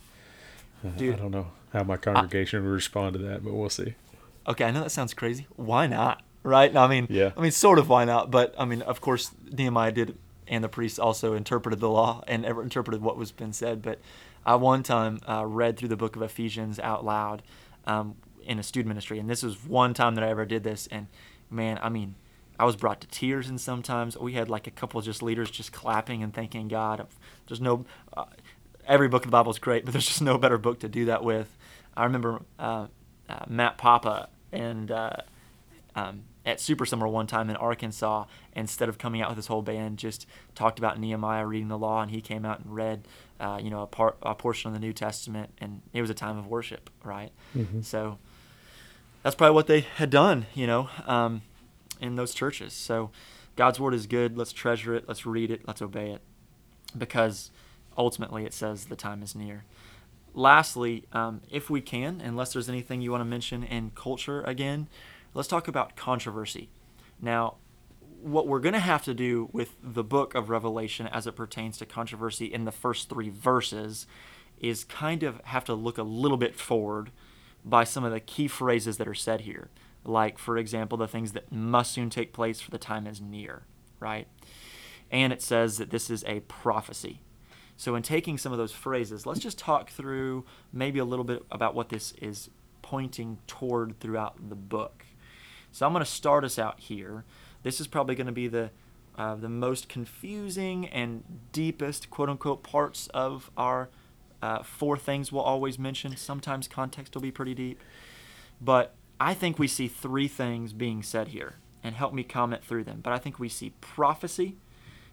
Uh, 0.85 0.89
Dude. 0.89 1.15
I 1.15 1.17
don't 1.17 1.31
know 1.31 1.51
how 1.73 1.83
my 1.83 1.97
congregation 1.97 2.63
will 2.63 2.71
respond 2.71 3.13
to 3.13 3.19
that, 3.19 3.43
but 3.43 3.53
we'll 3.53 3.69
see. 3.69 3.95
Okay, 4.47 4.65
I 4.65 4.71
know 4.71 4.81
that 4.81 4.89
sounds 4.89 5.13
crazy. 5.13 5.47
Why 5.55 5.87
not? 5.87 6.23
Right? 6.49 6.75
I 6.75 6.87
mean, 6.87 7.07
Yeah. 7.09 7.31
I 7.37 7.41
mean, 7.41 7.51
sort 7.51 7.79
of 7.79 7.87
why 7.89 8.05
not? 8.05 8.31
But 8.31 8.55
I 8.57 8.65
mean, 8.65 8.81
of 8.81 9.01
course, 9.01 9.31
Nehemiah 9.51 9.91
did, 9.91 10.17
and 10.47 10.63
the 10.63 10.69
priests 10.69 10.99
also 10.99 11.35
interpreted 11.35 11.79
the 11.79 11.89
law 11.89 12.23
and 12.27 12.45
ever 12.45 12.63
interpreted 12.63 13.01
what 13.01 13.17
was 13.17 13.31
been 13.31 13.53
said. 13.53 13.81
But 13.81 13.99
I 14.45 14.55
one 14.55 14.83
time 14.83 15.19
uh, 15.27 15.45
read 15.45 15.77
through 15.77 15.89
the 15.89 15.97
book 15.97 16.15
of 16.15 16.21
Ephesians 16.21 16.79
out 16.79 17.05
loud 17.05 17.43
um, 17.85 18.15
in 18.43 18.57
a 18.59 18.63
student 18.63 18.87
ministry, 18.87 19.19
and 19.19 19.29
this 19.29 19.43
was 19.43 19.63
one 19.63 19.93
time 19.93 20.15
that 20.15 20.23
I 20.23 20.29
ever 20.29 20.45
did 20.45 20.63
this. 20.63 20.87
And 20.87 21.07
man, 21.49 21.79
I 21.81 21.89
mean, 21.89 22.15
I 22.57 22.65
was 22.65 22.75
brought 22.75 22.99
to 23.01 23.07
tears, 23.07 23.47
and 23.47 23.59
sometimes 23.59 24.17
we 24.17 24.33
had 24.33 24.49
like 24.49 24.67
a 24.67 24.71
couple 24.71 24.99
of 24.99 25.05
just 25.05 25.21
leaders 25.21 25.49
just 25.49 25.71
clapping 25.71 26.23
and 26.23 26.33
thanking 26.33 26.67
God. 26.67 27.07
There's 27.47 27.61
no, 27.61 27.85
uh, 28.15 28.25
every 28.85 29.07
book 29.07 29.23
of 29.23 29.31
the 29.31 29.35
Bible 29.37 29.51
is 29.51 29.59
great, 29.59 29.85
but 29.85 29.93
there's 29.93 30.07
just 30.07 30.21
no 30.21 30.37
better 30.37 30.57
book 30.57 30.79
to 30.79 30.89
do 30.89 31.05
that 31.05 31.23
with. 31.23 31.55
I 31.95 32.03
remember 32.03 32.41
uh, 32.57 32.87
uh, 33.29 33.45
Matt 33.47 33.77
Papa 33.77 34.29
and 34.51 34.91
uh, 34.91 35.17
um, 35.95 36.23
at 36.49 36.59
Super 36.59 36.85
Summer 36.85 37.07
one 37.07 37.27
time 37.27 37.49
in 37.49 37.55
Arkansas, 37.55 38.25
instead 38.53 38.89
of 38.89 38.97
coming 38.97 39.21
out 39.21 39.29
with 39.29 39.37
his 39.37 39.47
whole 39.47 39.61
band, 39.61 39.97
just 39.97 40.25
talked 40.55 40.79
about 40.79 40.99
Nehemiah 40.99 41.45
reading 41.45 41.67
the 41.67 41.77
law, 41.77 42.01
and 42.01 42.11
he 42.11 42.21
came 42.21 42.45
out 42.45 42.59
and 42.59 42.75
read, 42.75 43.07
uh, 43.39 43.59
you 43.61 43.69
know, 43.69 43.81
a 43.81 43.87
part, 43.87 44.17
a 44.21 44.35
portion 44.35 44.67
of 44.67 44.73
the 44.73 44.79
New 44.79 44.93
Testament, 44.93 45.51
and 45.59 45.81
it 45.93 46.01
was 46.01 46.09
a 46.09 46.15
time 46.15 46.37
of 46.37 46.47
worship, 46.47 46.89
right? 47.03 47.31
Mm-hmm. 47.55 47.81
So 47.81 48.17
that's 49.23 49.35
probably 49.35 49.55
what 49.55 49.67
they 49.67 49.81
had 49.81 50.09
done, 50.09 50.47
you 50.53 50.67
know. 50.67 50.89
Um, 51.05 51.43
in 51.99 52.15
those 52.15 52.33
churches. 52.33 52.73
So 52.73 53.11
God's 53.55 53.79
word 53.79 53.93
is 53.93 54.07
good. 54.07 54.37
Let's 54.37 54.53
treasure 54.53 54.95
it. 54.95 55.05
Let's 55.07 55.25
read 55.25 55.51
it. 55.51 55.61
Let's 55.67 55.81
obey 55.81 56.11
it. 56.11 56.21
Because 56.97 57.51
ultimately 57.97 58.45
it 58.45 58.53
says 58.53 58.85
the 58.85 58.95
time 58.95 59.21
is 59.21 59.35
near. 59.35 59.65
Lastly, 60.33 61.05
um, 61.11 61.41
if 61.51 61.69
we 61.69 61.81
can, 61.81 62.21
unless 62.21 62.53
there's 62.53 62.69
anything 62.69 63.01
you 63.01 63.11
want 63.11 63.21
to 63.21 63.25
mention 63.25 63.63
in 63.63 63.91
culture 63.95 64.41
again, 64.43 64.87
let's 65.33 65.47
talk 65.47 65.67
about 65.67 65.95
controversy. 65.95 66.69
Now, 67.21 67.55
what 68.21 68.47
we're 68.47 68.59
going 68.59 68.73
to 68.73 68.79
have 68.79 69.03
to 69.03 69.13
do 69.13 69.49
with 69.53 69.75
the 69.81 70.03
book 70.03 70.35
of 70.35 70.49
Revelation 70.49 71.07
as 71.07 71.25
it 71.25 71.35
pertains 71.35 71.77
to 71.77 71.85
controversy 71.85 72.45
in 72.45 72.65
the 72.65 72.71
first 72.71 73.09
three 73.09 73.29
verses 73.29 74.07
is 74.59 74.83
kind 74.83 75.23
of 75.23 75.39
have 75.45 75.63
to 75.65 75.73
look 75.73 75.97
a 75.97 76.03
little 76.03 76.37
bit 76.37 76.55
forward 76.55 77.11
by 77.63 77.83
some 77.83 78.03
of 78.03 78.11
the 78.11 78.19
key 78.19 78.47
phrases 78.47 78.97
that 78.97 79.07
are 79.07 79.13
said 79.13 79.41
here 79.41 79.69
like, 80.03 80.37
for 80.37 80.57
example, 80.57 80.97
the 80.97 81.07
things 81.07 81.33
that 81.33 81.51
must 81.51 81.91
soon 81.91 82.09
take 82.09 82.33
place 82.33 82.61
for 82.61 82.71
the 82.71 82.77
time 82.77 83.07
is 83.07 83.21
near, 83.21 83.63
right? 83.99 84.27
And 85.11 85.33
it 85.33 85.41
says 85.41 85.77
that 85.77 85.89
this 85.89 86.09
is 86.09 86.23
a 86.25 86.41
prophecy. 86.41 87.21
So, 87.77 87.95
in 87.95 88.03
taking 88.03 88.37
some 88.37 88.51
of 88.51 88.57
those 88.57 88.71
phrases, 88.71 89.25
let's 89.25 89.39
just 89.39 89.57
talk 89.57 89.89
through 89.89 90.45
maybe 90.73 90.99
a 90.99 91.05
little 91.05 91.23
bit 91.23 91.43
about 91.49 91.75
what 91.75 91.89
this 91.89 92.11
is 92.21 92.49
pointing 92.81 93.39
toward 93.47 93.99
throughout 93.99 94.49
the 94.49 94.55
book. 94.55 95.05
So, 95.71 95.85
I'm 95.85 95.93
going 95.93 96.05
to 96.05 96.11
start 96.11 96.43
us 96.43 96.59
out 96.59 96.79
here. 96.79 97.23
This 97.63 97.79
is 97.79 97.87
probably 97.87 98.15
going 98.15 98.27
to 98.27 98.33
be 98.33 98.47
the 98.47 98.71
uh, 99.19 99.35
the 99.35 99.49
most 99.49 99.89
confusing 99.89 100.87
and 100.87 101.25
deepest, 101.51 102.09
quote 102.09 102.29
unquote, 102.29 102.63
parts 102.63 103.07
of 103.13 103.51
our 103.57 103.89
uh, 104.41 104.63
four 104.63 104.95
things 104.95 105.29
we'll 105.29 105.43
always 105.43 105.77
mention. 105.77 106.15
Sometimes 106.15 106.69
context 106.69 107.13
will 107.13 107.21
be 107.21 107.31
pretty 107.31 107.53
deep. 107.53 107.81
But 108.61 108.95
I 109.19 109.33
think 109.33 109.59
we 109.59 109.67
see 109.67 109.89
three 109.89 110.29
things 110.29 110.71
being 110.71 111.03
said 111.03 111.29
here, 111.29 111.55
and 111.83 111.95
help 111.95 112.13
me 112.13 112.23
comment 112.23 112.63
through 112.63 112.85
them. 112.85 113.01
But 113.03 113.11
I 113.11 113.17
think 113.17 113.39
we 113.39 113.49
see 113.49 113.73
prophecy. 113.81 114.55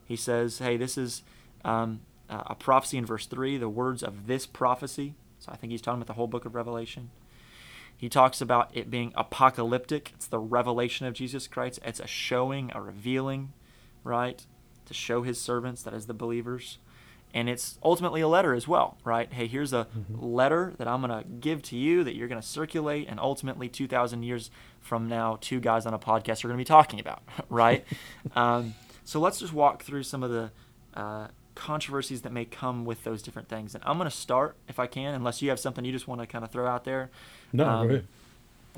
He 0.04 0.14
says, 0.14 0.58
hey, 0.58 0.76
this 0.76 0.96
is 0.96 1.24
um, 1.64 2.00
a 2.28 2.54
prophecy 2.54 2.98
in 2.98 3.06
verse 3.06 3.26
3, 3.26 3.58
the 3.58 3.68
words 3.68 4.04
of 4.04 4.28
this 4.28 4.46
prophecy. 4.46 5.14
So 5.40 5.50
I 5.50 5.56
think 5.56 5.72
he's 5.72 5.82
talking 5.82 5.98
about 5.98 6.06
the 6.06 6.12
whole 6.12 6.28
book 6.28 6.44
of 6.44 6.54
Revelation. 6.54 7.10
He 7.96 8.08
talks 8.08 8.40
about 8.40 8.70
it 8.74 8.90
being 8.90 9.12
apocalyptic. 9.16 10.12
It's 10.14 10.26
the 10.26 10.38
revelation 10.38 11.06
of 11.06 11.14
Jesus 11.14 11.48
Christ. 11.48 11.78
It's 11.84 12.00
a 12.00 12.06
showing, 12.06 12.70
a 12.74 12.80
revealing, 12.80 13.52
right? 14.04 14.44
To 14.86 14.94
show 14.94 15.22
his 15.22 15.40
servants, 15.40 15.82
that 15.82 15.94
is 15.94 16.06
the 16.06 16.14
believers 16.14 16.78
and 17.36 17.50
it's 17.50 17.78
ultimately 17.82 18.22
a 18.22 18.28
letter 18.28 18.54
as 18.54 18.66
well, 18.66 18.96
right? 19.04 19.30
Hey, 19.30 19.46
here's 19.46 19.74
a 19.74 19.86
mm-hmm. 19.96 20.24
letter 20.24 20.72
that 20.78 20.88
I'm 20.88 21.02
going 21.02 21.22
to 21.22 21.28
give 21.28 21.60
to 21.64 21.76
you 21.76 22.02
that 22.02 22.14
you're 22.14 22.28
going 22.28 22.40
to 22.40 22.46
circulate, 22.46 23.08
and 23.08 23.20
ultimately, 23.20 23.68
2,000 23.68 24.22
years 24.22 24.50
from 24.80 25.06
now, 25.06 25.36
two 25.42 25.60
guys 25.60 25.84
on 25.84 25.92
a 25.92 25.98
podcast 25.98 26.44
are 26.44 26.48
going 26.48 26.56
to 26.56 26.60
be 26.60 26.64
talking 26.64 26.98
about, 26.98 27.22
right? 27.50 27.84
um, 28.36 28.74
so 29.04 29.20
let's 29.20 29.38
just 29.38 29.52
walk 29.52 29.82
through 29.82 30.02
some 30.02 30.22
of 30.22 30.30
the 30.30 30.50
uh, 30.94 31.28
controversies 31.56 32.22
that 32.22 32.32
may 32.32 32.44
come 32.44 32.84
with 32.84 33.02
those 33.02 33.22
different 33.22 33.48
things. 33.48 33.74
And 33.74 33.82
I'm 33.84 33.98
going 33.98 34.08
to 34.08 34.16
start, 34.16 34.54
if 34.68 34.78
I 34.78 34.86
can, 34.86 35.14
unless 35.14 35.42
you 35.42 35.48
have 35.48 35.58
something 35.58 35.84
you 35.84 35.90
just 35.90 36.06
want 36.06 36.20
to 36.20 36.26
kind 36.26 36.44
of 36.44 36.52
throw 36.52 36.68
out 36.68 36.84
there. 36.84 37.10
No, 37.52 37.68
um, 37.68 37.88
go 37.88 37.94
ahead. 37.94 38.06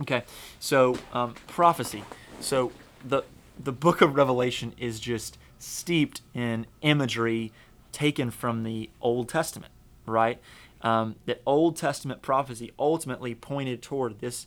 Okay, 0.00 0.22
so 0.60 0.96
um, 1.12 1.34
prophecy. 1.48 2.04
So 2.40 2.72
the 3.06 3.24
the 3.62 3.72
book 3.72 4.00
of 4.00 4.14
Revelation 4.14 4.72
is 4.78 5.00
just 5.00 5.36
steeped 5.58 6.22
in 6.32 6.66
imagery 6.82 7.52
taken 7.90 8.30
from 8.30 8.62
the 8.62 8.88
Old 9.00 9.28
Testament, 9.28 9.72
right? 10.06 10.40
Um, 10.80 11.16
that 11.26 11.42
Old 11.44 11.76
Testament 11.76 12.22
prophecy 12.22 12.72
ultimately 12.78 13.34
pointed 13.34 13.82
toward 13.82 14.20
this 14.20 14.46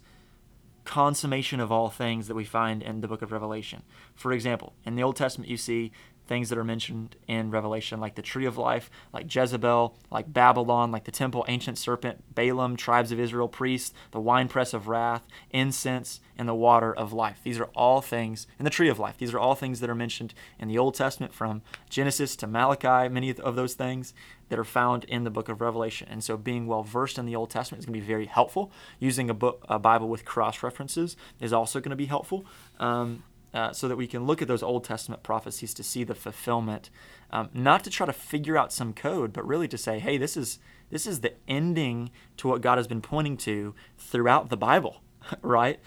consummation 0.85 1.59
of 1.59 1.71
all 1.71 1.89
things 1.89 2.27
that 2.27 2.35
we 2.35 2.45
find 2.45 2.81
in 2.81 3.01
the 3.01 3.07
book 3.07 3.21
of 3.21 3.31
Revelation. 3.31 3.83
For 4.15 4.31
example, 4.31 4.73
in 4.85 4.95
the 4.95 5.03
Old 5.03 5.17
Testament, 5.17 5.49
you 5.49 5.57
see 5.57 5.91
things 6.31 6.47
that 6.47 6.57
are 6.57 6.63
mentioned 6.63 7.17
in 7.27 7.51
Revelation, 7.51 7.99
like 7.99 8.15
the 8.15 8.21
tree 8.21 8.45
of 8.45 8.57
life, 8.57 8.89
like 9.11 9.35
Jezebel, 9.35 9.97
like 10.09 10.31
Babylon, 10.31 10.89
like 10.89 11.03
the 11.03 11.11
temple, 11.11 11.43
ancient 11.49 11.77
serpent, 11.77 12.23
Balaam, 12.33 12.77
tribes 12.77 13.11
of 13.11 13.19
Israel, 13.19 13.49
priests, 13.49 13.93
the 14.11 14.19
winepress 14.21 14.73
of 14.73 14.87
wrath, 14.87 15.27
incense, 15.49 16.21
and 16.37 16.47
the 16.47 16.55
water 16.55 16.95
of 16.95 17.11
life. 17.11 17.41
These 17.43 17.59
are 17.59 17.69
all 17.75 17.99
things, 17.99 18.47
in 18.57 18.63
the 18.63 18.69
tree 18.69 18.87
of 18.87 18.97
life, 18.97 19.17
these 19.17 19.33
are 19.33 19.39
all 19.39 19.55
things 19.55 19.81
that 19.81 19.89
are 19.89 19.93
mentioned 19.93 20.33
in 20.57 20.69
the 20.69 20.77
Old 20.77 20.95
Testament 20.95 21.33
from 21.33 21.63
Genesis 21.89 22.37
to 22.37 22.47
Malachi, 22.47 23.09
many 23.09 23.31
of 23.31 23.57
those 23.57 23.73
things 23.73 24.13
that 24.47 24.57
are 24.57 24.63
found 24.63 25.03
in 25.05 25.25
the 25.25 25.29
book 25.29 25.49
of 25.49 25.59
Revelation. 25.59 26.07
And 26.09 26.23
so 26.23 26.37
being 26.37 26.65
well 26.65 26.83
versed 26.83 27.17
in 27.17 27.25
the 27.25 27.35
Old 27.35 27.49
Testament 27.49 27.79
is 27.79 27.85
going 27.85 27.99
to 27.99 28.01
be 28.01 28.07
very 28.07 28.27
helpful. 28.27 28.71
Using 28.99 29.29
a 29.29 29.33
book, 29.33 29.65
a 29.67 29.79
Bible 29.79 30.07
with 30.07 30.23
cross 30.23 30.63
references 30.63 31.17
is 31.41 31.51
also 31.51 31.81
going 31.81 31.89
to 31.89 31.97
be 31.97 32.05
helpful. 32.05 32.45
Um, 32.79 33.23
uh, 33.53 33.71
so 33.71 33.87
that 33.87 33.95
we 33.95 34.07
can 34.07 34.25
look 34.25 34.41
at 34.41 34.47
those 34.47 34.63
Old 34.63 34.83
Testament 34.83 35.23
prophecies 35.23 35.73
to 35.73 35.83
see 35.83 36.03
the 36.03 36.15
fulfillment, 36.15 36.89
um, 37.31 37.49
not 37.53 37.83
to 37.83 37.89
try 37.89 38.05
to 38.05 38.13
figure 38.13 38.57
out 38.57 38.71
some 38.71 38.93
code, 38.93 39.33
but 39.33 39.45
really 39.45 39.67
to 39.67 39.77
say, 39.77 39.99
hey, 39.99 40.17
this 40.17 40.37
is 40.37 40.59
this 40.89 41.07
is 41.07 41.21
the 41.21 41.33
ending 41.47 42.11
to 42.37 42.49
what 42.49 42.61
God 42.61 42.77
has 42.77 42.87
been 42.87 43.01
pointing 43.01 43.37
to 43.37 43.73
throughout 43.97 44.49
the 44.49 44.57
Bible, 44.57 45.01
right? 45.41 45.79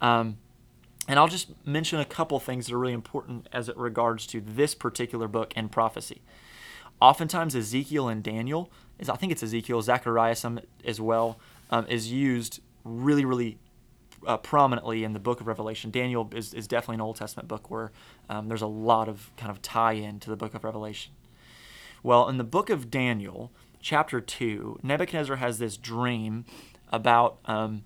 Um, 0.00 0.36
and 1.08 1.18
I'll 1.18 1.28
just 1.28 1.48
mention 1.66 1.98
a 1.98 2.04
couple 2.04 2.38
things 2.38 2.66
that 2.66 2.74
are 2.74 2.78
really 2.78 2.92
important 2.92 3.48
as 3.52 3.68
it 3.68 3.76
regards 3.76 4.26
to 4.28 4.40
this 4.40 4.74
particular 4.74 5.26
book 5.26 5.52
and 5.56 5.70
prophecy. 5.72 6.22
Oftentimes, 7.00 7.56
Ezekiel 7.56 8.08
and 8.08 8.22
Daniel 8.22 8.70
is 8.98 9.08
I 9.08 9.16
think 9.16 9.32
it's 9.32 9.42
Ezekiel, 9.42 9.82
Zechariah 9.82 10.36
some 10.36 10.60
as 10.84 11.00
well, 11.00 11.38
um, 11.70 11.86
is 11.88 12.12
used 12.12 12.60
really, 12.84 13.24
really 13.24 13.58
uh, 14.26 14.36
prominently 14.36 15.04
in 15.04 15.12
the 15.12 15.18
book 15.18 15.40
of 15.40 15.46
Revelation. 15.46 15.90
Daniel 15.90 16.28
is, 16.34 16.54
is 16.54 16.66
definitely 16.66 16.96
an 16.96 17.00
Old 17.00 17.16
Testament 17.16 17.48
book 17.48 17.70
where 17.70 17.92
um, 18.28 18.48
there's 18.48 18.62
a 18.62 18.66
lot 18.66 19.08
of 19.08 19.30
kind 19.36 19.50
of 19.50 19.62
tie 19.62 19.92
in 19.92 20.20
to 20.20 20.30
the 20.30 20.36
book 20.36 20.54
of 20.54 20.64
Revelation. 20.64 21.12
Well, 22.02 22.28
in 22.28 22.38
the 22.38 22.44
book 22.44 22.70
of 22.70 22.90
Daniel, 22.90 23.52
chapter 23.80 24.20
2, 24.20 24.80
Nebuchadnezzar 24.82 25.36
has 25.36 25.58
this 25.58 25.76
dream 25.76 26.44
about 26.90 27.38
um, 27.46 27.84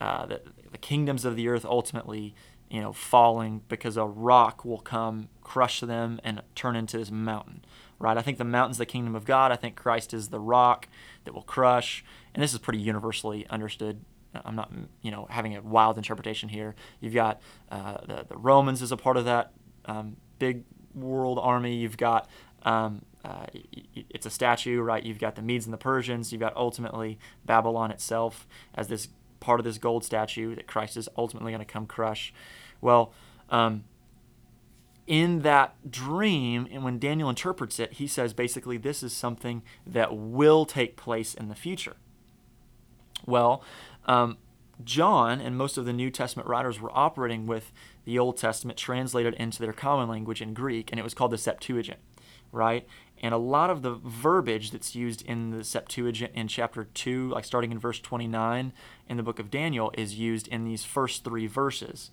uh, 0.00 0.26
the, 0.26 0.42
the 0.70 0.78
kingdoms 0.78 1.24
of 1.24 1.36
the 1.36 1.48
earth 1.48 1.64
ultimately 1.64 2.34
you 2.70 2.80
know 2.80 2.92
falling 2.92 3.62
because 3.68 3.96
a 3.96 4.04
rock 4.04 4.64
will 4.64 4.80
come 4.80 5.28
crush 5.42 5.80
them 5.80 6.20
and 6.24 6.42
turn 6.54 6.74
into 6.74 6.98
this 6.98 7.10
mountain 7.10 7.64
right 7.98 8.18
i 8.18 8.22
think 8.22 8.38
the 8.38 8.44
mountain's 8.44 8.78
the 8.78 8.86
kingdom 8.86 9.14
of 9.14 9.24
god 9.24 9.52
i 9.52 9.56
think 9.56 9.76
christ 9.76 10.12
is 10.12 10.28
the 10.28 10.40
rock 10.40 10.88
that 11.24 11.34
will 11.34 11.42
crush 11.42 12.04
and 12.34 12.42
this 12.42 12.52
is 12.52 12.58
pretty 12.58 12.80
universally 12.80 13.46
understood 13.48 14.04
I'm 14.44 14.56
not, 14.56 14.72
you 15.02 15.10
know, 15.10 15.26
having 15.30 15.56
a 15.56 15.62
wild 15.62 15.96
interpretation 15.96 16.48
here. 16.48 16.74
You've 17.00 17.14
got 17.14 17.40
uh, 17.70 17.98
the, 18.06 18.26
the 18.28 18.36
Romans 18.36 18.82
as 18.82 18.92
a 18.92 18.96
part 18.96 19.16
of 19.16 19.24
that 19.24 19.52
um, 19.86 20.16
big 20.38 20.64
world 20.94 21.38
army. 21.40 21.76
You've 21.76 21.96
got 21.96 22.28
um, 22.62 23.02
uh, 23.24 23.46
it's 24.10 24.26
a 24.26 24.30
statue, 24.30 24.80
right? 24.80 25.02
You've 25.02 25.18
got 25.18 25.34
the 25.34 25.42
Medes 25.42 25.66
and 25.66 25.72
the 25.72 25.78
Persians. 25.78 26.32
You've 26.32 26.40
got 26.40 26.56
ultimately 26.56 27.18
Babylon 27.44 27.90
itself 27.90 28.46
as 28.74 28.88
this 28.88 29.08
part 29.40 29.60
of 29.60 29.64
this 29.64 29.78
gold 29.78 30.04
statue 30.04 30.54
that 30.54 30.66
Christ 30.66 30.96
is 30.96 31.08
ultimately 31.16 31.52
going 31.52 31.64
to 31.64 31.72
come 31.72 31.86
crush. 31.86 32.32
Well, 32.80 33.12
um, 33.50 33.84
in 35.06 35.40
that 35.40 35.90
dream, 35.90 36.68
and 36.70 36.84
when 36.84 36.98
Daniel 36.98 37.28
interprets 37.28 37.78
it, 37.78 37.94
he 37.94 38.06
says 38.06 38.32
basically 38.32 38.76
this 38.76 39.02
is 39.02 39.12
something 39.12 39.62
that 39.86 40.16
will 40.16 40.64
take 40.64 40.96
place 40.96 41.34
in 41.34 41.48
the 41.48 41.54
future. 41.54 41.96
Well, 43.24 43.62
um, 44.06 44.38
John 44.84 45.40
and 45.40 45.56
most 45.56 45.78
of 45.78 45.84
the 45.84 45.92
New 45.92 46.10
Testament 46.10 46.48
writers 46.48 46.80
were 46.80 46.90
operating 46.92 47.46
with 47.46 47.72
the 48.04 48.18
Old 48.18 48.36
Testament 48.36 48.78
translated 48.78 49.34
into 49.34 49.60
their 49.60 49.72
common 49.72 50.08
language 50.08 50.42
in 50.42 50.54
Greek, 50.54 50.90
and 50.90 51.00
it 51.00 51.02
was 51.02 51.14
called 51.14 51.30
the 51.30 51.38
Septuagint, 51.38 51.98
right? 52.52 52.86
And 53.22 53.32
a 53.32 53.38
lot 53.38 53.70
of 53.70 53.82
the 53.82 53.94
verbiage 53.94 54.70
that's 54.70 54.94
used 54.94 55.22
in 55.22 55.50
the 55.50 55.64
Septuagint 55.64 56.32
in 56.34 56.48
chapter 56.48 56.84
2, 56.84 57.30
like 57.30 57.44
starting 57.44 57.72
in 57.72 57.78
verse 57.78 57.98
29 58.00 58.72
in 59.08 59.16
the 59.16 59.22
book 59.22 59.38
of 59.38 59.50
Daniel, 59.50 59.90
is 59.96 60.18
used 60.18 60.46
in 60.48 60.64
these 60.64 60.84
first 60.84 61.24
three 61.24 61.46
verses. 61.46 62.10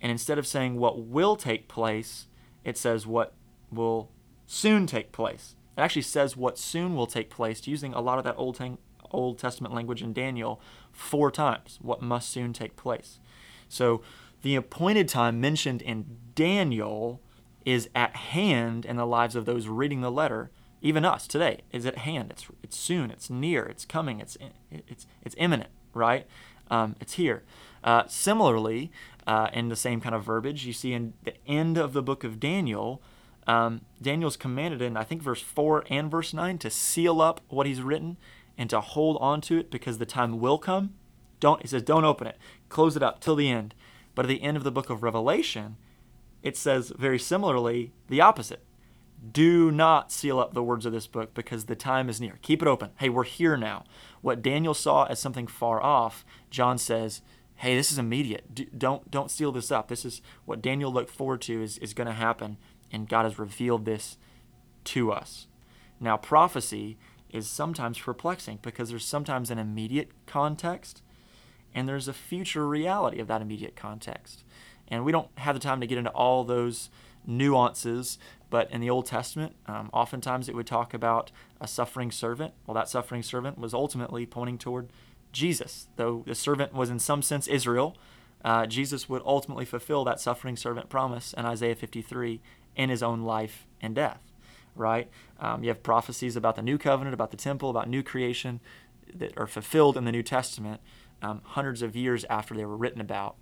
And 0.00 0.12
instead 0.12 0.38
of 0.38 0.46
saying 0.46 0.76
what 0.76 1.00
will 1.00 1.36
take 1.36 1.66
place, 1.66 2.26
it 2.64 2.78
says 2.78 3.06
what 3.06 3.34
will 3.72 4.10
soon 4.46 4.86
take 4.86 5.10
place. 5.10 5.56
It 5.76 5.80
actually 5.80 6.02
says 6.02 6.36
what 6.36 6.58
soon 6.58 6.94
will 6.94 7.08
take 7.08 7.28
place, 7.28 7.66
using 7.66 7.92
a 7.92 8.00
lot 8.00 8.18
of 8.18 8.24
that 8.24 8.36
Old, 8.38 8.78
Old 9.10 9.38
Testament 9.38 9.74
language 9.74 10.02
in 10.02 10.12
Daniel 10.12 10.60
four 10.92 11.30
times, 11.30 11.78
what 11.82 12.02
must 12.02 12.30
soon 12.30 12.52
take 12.52 12.76
place. 12.76 13.18
So 13.68 14.02
the 14.42 14.56
appointed 14.56 15.08
time 15.08 15.40
mentioned 15.40 15.82
in 15.82 16.18
Daniel 16.34 17.20
is 17.64 17.88
at 17.94 18.14
hand 18.14 18.84
in 18.84 18.96
the 18.96 19.06
lives 19.06 19.34
of 19.34 19.44
those 19.44 19.66
reading 19.66 20.00
the 20.00 20.10
letter. 20.10 20.50
Even 20.82 21.04
us 21.04 21.26
today 21.26 21.62
is 21.72 21.84
at 21.84 21.98
hand. 21.98 22.30
It's 22.30 22.46
it's 22.62 22.76
soon. 22.76 23.10
It's 23.10 23.28
near. 23.28 23.64
It's 23.64 23.84
coming. 23.84 24.20
It's 24.20 24.38
it's 24.70 25.06
it's 25.22 25.34
imminent. 25.38 25.70
Right? 25.92 26.26
Um, 26.70 26.94
it's 27.00 27.14
here. 27.14 27.42
Uh, 27.82 28.04
similarly, 28.06 28.92
uh, 29.26 29.48
in 29.52 29.68
the 29.68 29.76
same 29.76 30.00
kind 30.00 30.14
of 30.14 30.24
verbiage, 30.24 30.66
you 30.66 30.72
see 30.72 30.92
in 30.92 31.14
the 31.24 31.34
end 31.46 31.78
of 31.78 31.92
the 31.92 32.02
book 32.02 32.24
of 32.24 32.38
Daniel, 32.38 33.00
um, 33.46 33.80
Daniel's 34.00 34.36
commanded 34.36 34.82
in 34.82 34.96
I 34.96 35.04
think 35.04 35.22
verse 35.22 35.40
four 35.40 35.84
and 35.88 36.10
verse 36.10 36.34
nine 36.34 36.58
to 36.58 36.70
seal 36.70 37.20
up 37.20 37.40
what 37.48 37.66
he's 37.66 37.80
written 37.80 38.16
and 38.58 38.70
to 38.70 38.80
hold 38.80 39.18
on 39.20 39.40
to 39.42 39.58
it 39.58 39.70
because 39.70 39.98
the 39.98 40.06
time 40.06 40.40
will 40.40 40.58
come. 40.58 40.94
Don't 41.40 41.62
he 41.62 41.68
says 41.68 41.82
don't 41.82 42.04
open 42.04 42.26
it, 42.26 42.38
close 42.68 42.96
it 42.96 43.02
up 43.02 43.20
till 43.20 43.36
the 43.36 43.50
end. 43.50 43.74
But 44.14 44.24
at 44.24 44.28
the 44.28 44.42
end 44.42 44.56
of 44.56 44.64
the 44.64 44.72
book 44.72 44.88
of 44.88 45.02
Revelation, 45.02 45.76
it 46.42 46.56
says 46.56 46.92
very 46.96 47.18
similarly 47.18 47.92
the 48.08 48.20
opposite. 48.20 48.62
Do 49.32 49.70
not 49.70 50.12
seal 50.12 50.38
up 50.38 50.54
the 50.54 50.62
words 50.62 50.86
of 50.86 50.92
this 50.92 51.06
book 51.06 51.34
because 51.34 51.64
the 51.64 51.76
time 51.76 52.08
is 52.08 52.20
near. 52.20 52.38
Keep 52.42 52.62
it 52.62 52.68
open. 52.68 52.90
Hey, 52.98 53.08
we're 53.08 53.24
here 53.24 53.56
now. 53.56 53.84
What 54.20 54.42
Daniel 54.42 54.74
saw 54.74 55.04
as 55.04 55.18
something 55.18 55.46
far 55.46 55.82
off, 55.82 56.24
John 56.50 56.78
says, 56.78 57.22
hey, 57.56 57.74
this 57.74 57.90
is 57.90 57.98
immediate. 57.98 58.78
don't 58.78 59.10
don't 59.10 59.30
seal 59.30 59.52
this 59.52 59.70
up. 59.70 59.88
This 59.88 60.04
is 60.04 60.22
what 60.44 60.62
Daniel 60.62 60.92
looked 60.92 61.10
forward 61.10 61.40
to 61.42 61.62
is, 61.62 61.78
is 61.78 61.94
going 61.94 62.06
to 62.06 62.12
happen, 62.12 62.58
and 62.92 63.08
God 63.08 63.24
has 63.24 63.38
revealed 63.38 63.84
this 63.84 64.18
to 64.84 65.12
us. 65.12 65.46
Now, 65.98 66.16
prophecy 66.16 66.98
is 67.30 67.48
sometimes 67.48 67.98
perplexing 67.98 68.58
because 68.62 68.90
there's 68.90 69.04
sometimes 69.04 69.50
an 69.50 69.58
immediate 69.58 70.10
context 70.26 71.02
and 71.74 71.88
there's 71.88 72.08
a 72.08 72.12
future 72.12 72.66
reality 72.66 73.20
of 73.20 73.28
that 73.28 73.42
immediate 73.42 73.76
context. 73.76 74.44
And 74.88 75.04
we 75.04 75.12
don't 75.12 75.28
have 75.38 75.54
the 75.54 75.60
time 75.60 75.80
to 75.80 75.86
get 75.86 75.98
into 75.98 76.10
all 76.10 76.44
those 76.44 76.90
nuances, 77.26 78.18
but 78.50 78.70
in 78.70 78.80
the 78.80 78.88
Old 78.88 79.06
Testament, 79.06 79.56
um, 79.66 79.90
oftentimes 79.92 80.48
it 80.48 80.54
would 80.54 80.66
talk 80.66 80.94
about 80.94 81.32
a 81.60 81.66
suffering 81.66 82.10
servant. 82.10 82.54
Well, 82.66 82.74
that 82.74 82.88
suffering 82.88 83.22
servant 83.22 83.58
was 83.58 83.74
ultimately 83.74 84.26
pointing 84.26 84.58
toward 84.58 84.88
Jesus. 85.32 85.88
Though 85.96 86.24
the 86.26 86.34
servant 86.34 86.72
was 86.72 86.88
in 86.88 86.98
some 86.98 87.20
sense 87.20 87.46
Israel, 87.48 87.96
uh, 88.44 88.66
Jesus 88.66 89.08
would 89.08 89.22
ultimately 89.26 89.64
fulfill 89.64 90.04
that 90.04 90.20
suffering 90.20 90.56
servant 90.56 90.88
promise 90.88 91.32
in 91.32 91.44
Isaiah 91.44 91.74
53 91.74 92.40
in 92.76 92.90
his 92.90 93.02
own 93.02 93.22
life 93.22 93.66
and 93.80 93.94
death. 93.94 94.20
Right? 94.74 95.10
Um, 95.40 95.62
you 95.62 95.68
have 95.68 95.82
prophecies 95.82 96.36
about 96.36 96.56
the 96.56 96.62
new 96.62 96.78
covenant, 96.78 97.14
about 97.14 97.30
the 97.30 97.36
temple, 97.36 97.70
about 97.70 97.88
new 97.88 98.02
creation 98.02 98.60
that 99.14 99.36
are 99.36 99.46
fulfilled 99.46 99.96
in 99.96 100.04
the 100.04 100.12
New 100.12 100.22
Testament 100.22 100.80
um, 101.22 101.40
hundreds 101.44 101.82
of 101.82 101.96
years 101.96 102.24
after 102.28 102.54
they 102.54 102.64
were 102.64 102.76
written 102.76 103.00
about 103.00 103.36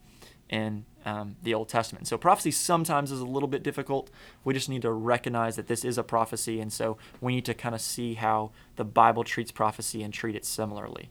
in 0.48 0.84
um, 1.04 1.36
the 1.42 1.54
Old 1.54 1.68
Testament. 1.68 2.06
So 2.06 2.18
prophecy 2.18 2.50
sometimes 2.50 3.10
is 3.10 3.20
a 3.20 3.26
little 3.26 3.48
bit 3.48 3.62
difficult. 3.62 4.10
We 4.44 4.54
just 4.54 4.68
need 4.68 4.82
to 4.82 4.92
recognize 4.92 5.56
that 5.56 5.66
this 5.66 5.84
is 5.84 5.98
a 5.98 6.02
prophecy, 6.02 6.60
and 6.60 6.72
so 6.72 6.98
we 7.20 7.34
need 7.34 7.44
to 7.46 7.54
kind 7.54 7.74
of 7.74 7.80
see 7.80 8.14
how 8.14 8.50
the 8.76 8.84
Bible 8.84 9.24
treats 9.24 9.50
prophecy 9.50 10.02
and 10.02 10.12
treat 10.12 10.36
it 10.36 10.44
similarly. 10.44 11.10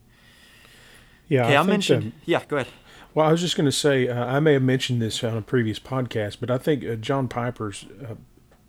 Yeah, 1.27 1.45
okay, 1.45 1.55
I, 1.55 1.61
I 1.61 1.63
mentioned. 1.63 2.13
yeah, 2.25 2.43
go 2.47 2.57
ahead. 2.57 2.71
Well, 3.13 3.27
I 3.27 3.31
was 3.31 3.41
just 3.41 3.55
going 3.55 3.65
to 3.65 3.71
say 3.71 4.07
uh, 4.07 4.25
I 4.25 4.39
may 4.39 4.53
have 4.53 4.63
mentioned 4.63 5.01
this 5.01 5.23
on 5.23 5.37
a 5.37 5.41
previous 5.41 5.79
podcast, 5.79 6.37
but 6.39 6.49
I 6.49 6.57
think 6.57 6.83
uh, 6.83 6.95
John 6.95 7.27
Piper's 7.27 7.85
uh, 8.03 8.15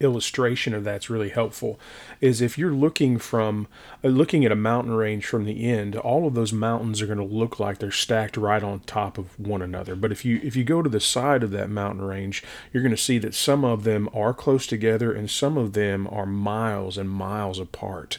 illustration 0.00 0.74
of 0.74 0.84
that's 0.84 1.08
really 1.08 1.28
helpful 1.28 1.78
is 2.20 2.40
if 2.40 2.58
you're 2.58 2.72
looking 2.72 3.16
from 3.16 3.68
uh, 4.02 4.08
looking 4.08 4.44
at 4.44 4.50
a 4.50 4.56
mountain 4.56 4.92
range 4.92 5.24
from 5.24 5.44
the 5.44 5.64
end 5.64 5.96
all 5.96 6.26
of 6.26 6.34
those 6.34 6.52
mountains 6.52 7.00
are 7.00 7.06
going 7.06 7.18
to 7.18 7.24
look 7.24 7.60
like 7.60 7.78
they're 7.78 7.90
stacked 7.90 8.36
right 8.36 8.62
on 8.62 8.80
top 8.80 9.18
of 9.18 9.38
one 9.38 9.62
another. 9.62 9.94
But 9.94 10.12
if 10.12 10.24
you 10.24 10.40
if 10.42 10.56
you 10.56 10.64
go 10.64 10.82
to 10.82 10.90
the 10.90 11.00
side 11.00 11.42
of 11.42 11.52
that 11.52 11.70
mountain 11.70 12.04
range 12.04 12.42
you're 12.72 12.82
going 12.82 12.94
to 12.94 12.96
see 12.96 13.18
that 13.18 13.34
some 13.34 13.64
of 13.64 13.84
them 13.84 14.08
are 14.12 14.34
close 14.34 14.66
together 14.66 15.12
and 15.12 15.30
some 15.30 15.56
of 15.56 15.74
them 15.74 16.08
are 16.10 16.26
miles 16.26 16.98
and 16.98 17.08
miles 17.08 17.58
apart 17.58 18.18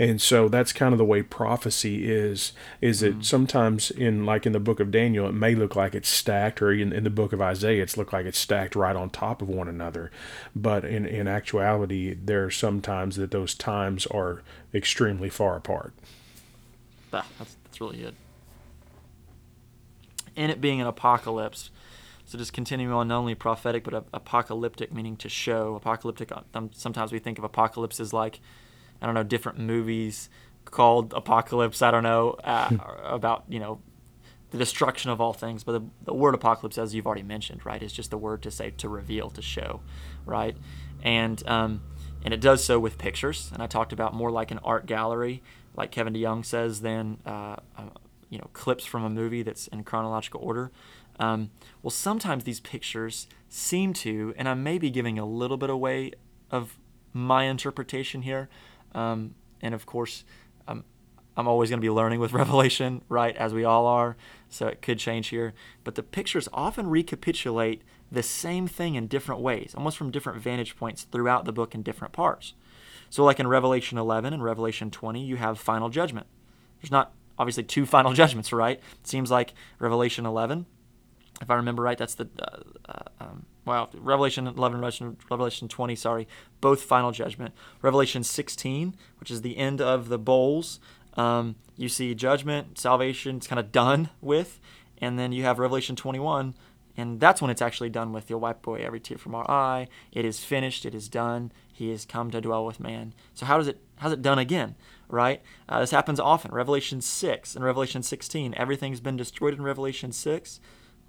and 0.00 0.20
so 0.20 0.48
that's 0.48 0.72
kind 0.72 0.94
of 0.94 0.98
the 0.98 1.04
way 1.04 1.22
prophecy 1.22 2.10
is 2.10 2.52
is 2.80 3.00
that 3.00 3.18
mm. 3.18 3.24
sometimes 3.24 3.90
in 3.90 4.24
like 4.24 4.46
in 4.46 4.52
the 4.52 4.58
book 4.58 4.80
of 4.80 4.90
daniel 4.90 5.28
it 5.28 5.32
may 5.32 5.54
look 5.54 5.76
like 5.76 5.94
it's 5.94 6.08
stacked 6.08 6.62
or 6.62 6.72
in, 6.72 6.92
in 6.92 7.04
the 7.04 7.10
book 7.10 7.32
of 7.32 7.40
isaiah 7.40 7.82
it's 7.82 7.96
look 7.96 8.12
like 8.12 8.24
it's 8.26 8.38
stacked 8.38 8.74
right 8.74 8.96
on 8.96 9.10
top 9.10 9.42
of 9.42 9.48
one 9.48 9.68
another 9.68 10.10
but 10.56 10.84
in, 10.84 11.04
in 11.04 11.28
actuality 11.28 12.14
there 12.14 12.44
are 12.44 12.50
some 12.50 12.80
times 12.80 13.16
that 13.16 13.30
those 13.30 13.54
times 13.54 14.06
are 14.06 14.42
extremely 14.72 15.28
far 15.28 15.54
apart 15.56 15.92
that's, 17.10 17.56
that's 17.62 17.80
really 17.80 17.98
good 17.98 18.14
in 20.34 20.48
it 20.48 20.60
being 20.60 20.80
an 20.80 20.86
apocalypse 20.86 21.70
so 22.24 22.38
just 22.38 22.52
continuing 22.52 22.92
on, 22.92 23.08
not 23.08 23.18
only 23.18 23.34
prophetic 23.34 23.82
but 23.82 24.06
apocalyptic, 24.14 24.92
meaning 24.92 25.16
to 25.16 25.28
show. 25.28 25.74
Apocalyptic. 25.74 26.30
Um, 26.54 26.70
sometimes 26.72 27.10
we 27.10 27.18
think 27.18 27.38
of 27.38 27.44
apocalypse 27.44 27.98
as 27.98 28.12
like 28.12 28.38
I 29.00 29.06
don't 29.06 29.14
know, 29.14 29.22
different 29.22 29.58
movies 29.58 30.28
called 30.64 31.12
Apocalypse. 31.14 31.82
I 31.82 31.90
don't 31.90 32.02
know 32.02 32.36
uh, 32.44 32.68
hmm. 32.68 32.76
about 33.04 33.44
you 33.48 33.58
know 33.58 33.80
the 34.50 34.58
destruction 34.58 35.10
of 35.10 35.20
all 35.20 35.32
things, 35.32 35.62
but 35.62 35.72
the, 35.72 35.82
the, 36.04 36.14
word 36.14 36.34
apocalypse, 36.34 36.76
as 36.76 36.92
you've 36.94 37.06
already 37.06 37.22
mentioned, 37.22 37.64
right, 37.64 37.82
is 37.82 37.92
just 37.92 38.10
the 38.10 38.18
word 38.18 38.42
to 38.42 38.50
say 38.50 38.70
to 38.70 38.88
reveal, 38.88 39.30
to 39.30 39.42
show, 39.42 39.80
right, 40.26 40.56
and 41.02 41.46
um, 41.48 41.82
and 42.24 42.34
it 42.34 42.40
does 42.40 42.62
so 42.64 42.78
with 42.78 42.98
pictures. 42.98 43.50
And 43.52 43.62
I 43.62 43.66
talked 43.66 43.92
about 43.92 44.14
more 44.14 44.30
like 44.30 44.50
an 44.50 44.58
art 44.64 44.86
gallery, 44.86 45.42
like 45.76 45.90
Kevin 45.90 46.14
DeYoung 46.14 46.44
says, 46.44 46.80
than 46.80 47.18
uh, 47.24 47.56
uh, 47.76 47.90
you 48.28 48.38
know 48.38 48.48
clips 48.52 48.84
from 48.84 49.04
a 49.04 49.10
movie 49.10 49.42
that's 49.42 49.68
in 49.68 49.84
chronological 49.84 50.40
order. 50.42 50.70
Um, 51.18 51.50
well, 51.82 51.90
sometimes 51.90 52.44
these 52.44 52.60
pictures 52.60 53.26
seem 53.48 53.92
to, 53.92 54.34
and 54.38 54.48
I 54.48 54.54
may 54.54 54.78
be 54.78 54.90
giving 54.90 55.18
a 55.18 55.26
little 55.26 55.58
bit 55.58 55.68
away 55.68 56.12
of 56.50 56.78
my 57.12 57.44
interpretation 57.44 58.22
here, 58.22 58.48
um, 58.94 59.34
and 59.60 59.74
of 59.74 59.86
course, 59.86 60.24
um, 60.68 60.84
I'm 61.36 61.48
always 61.48 61.70
going 61.70 61.78
to 61.80 61.84
be 61.84 61.90
learning 61.90 62.20
with 62.20 62.32
Revelation, 62.34 63.02
right, 63.08 63.36
as 63.36 63.54
we 63.54 63.64
all 63.64 63.86
are. 63.86 64.16
So 64.48 64.66
it 64.66 64.82
could 64.82 64.98
change 64.98 65.28
here. 65.28 65.54
But 65.84 65.94
the 65.94 66.02
pictures 66.02 66.48
often 66.52 66.88
recapitulate 66.88 67.82
the 68.10 68.22
same 68.22 68.66
thing 68.66 68.96
in 68.96 69.06
different 69.06 69.40
ways, 69.40 69.74
almost 69.76 69.96
from 69.96 70.10
different 70.10 70.40
vantage 70.40 70.76
points 70.76 71.04
throughout 71.04 71.44
the 71.44 71.52
book 71.52 71.74
in 71.74 71.82
different 71.82 72.12
parts. 72.12 72.54
So, 73.08 73.24
like 73.24 73.40
in 73.40 73.48
Revelation 73.48 73.98
11 73.98 74.32
and 74.32 74.42
Revelation 74.42 74.90
20, 74.90 75.24
you 75.24 75.36
have 75.36 75.58
final 75.58 75.88
judgment. 75.88 76.26
There's 76.80 76.90
not 76.90 77.12
obviously 77.38 77.64
two 77.64 77.86
final 77.96 78.12
judgments, 78.12 78.52
right? 78.52 78.78
It 78.78 79.06
seems 79.06 79.30
like 79.30 79.54
Revelation 79.78 80.26
11 80.26 80.66
if 81.40 81.50
I 81.50 81.54
remember 81.54 81.82
right, 81.82 81.96
that's 81.96 82.14
the 82.14 82.28
uh, 82.38 82.58
uh, 82.88 83.24
um, 83.24 83.46
well, 83.64 83.90
Revelation 83.94 84.46
11, 84.46 84.78
Revelation, 84.78 85.16
Revelation 85.30 85.68
20, 85.68 85.94
sorry, 85.94 86.28
both 86.60 86.82
final 86.82 87.12
judgment. 87.12 87.54
Revelation 87.82 88.24
16, 88.24 88.96
which 89.18 89.30
is 89.30 89.42
the 89.42 89.56
end 89.56 89.80
of 89.80 90.08
the 90.08 90.18
bowls, 90.18 90.80
um, 91.14 91.56
you 91.76 91.88
see 91.88 92.14
judgment, 92.14 92.78
salvation, 92.78 93.36
it's 93.36 93.46
kind 93.46 93.60
of 93.60 93.72
done 93.72 94.10
with, 94.20 94.60
and 94.98 95.18
then 95.18 95.32
you 95.32 95.42
have 95.42 95.58
Revelation 95.58 95.96
21, 95.96 96.54
and 96.96 97.20
that's 97.20 97.40
when 97.40 97.50
it's 97.50 97.62
actually 97.62 97.90
done 97.90 98.12
with. 98.12 98.28
You'll 98.28 98.40
wipe 98.40 98.66
away 98.66 98.82
every 98.82 99.00
tear 99.00 99.16
from 99.16 99.34
our 99.34 99.50
eye. 99.50 99.88
It 100.12 100.24
is 100.24 100.44
finished. 100.44 100.84
It 100.84 100.94
is 100.94 101.08
done. 101.08 101.52
He 101.72 101.90
has 101.90 102.04
come 102.04 102.30
to 102.30 102.40
dwell 102.40 102.66
with 102.66 102.80
man. 102.80 103.14
So 103.32 103.46
how 103.46 103.56
does 103.56 103.68
it? 103.68 103.80
How's 103.96 104.12
it 104.12 104.22
done 104.22 104.38
again? 104.38 104.74
Right? 105.08 105.40
Uh, 105.68 105.80
this 105.80 105.92
happens 105.92 106.20
often. 106.20 106.52
Revelation 106.52 107.00
6 107.00 107.54
and 107.54 107.64
Revelation 107.64 108.02
16. 108.02 108.54
Everything's 108.56 109.00
been 109.00 109.16
destroyed 109.16 109.54
in 109.54 109.62
Revelation 109.62 110.12
6 110.12 110.60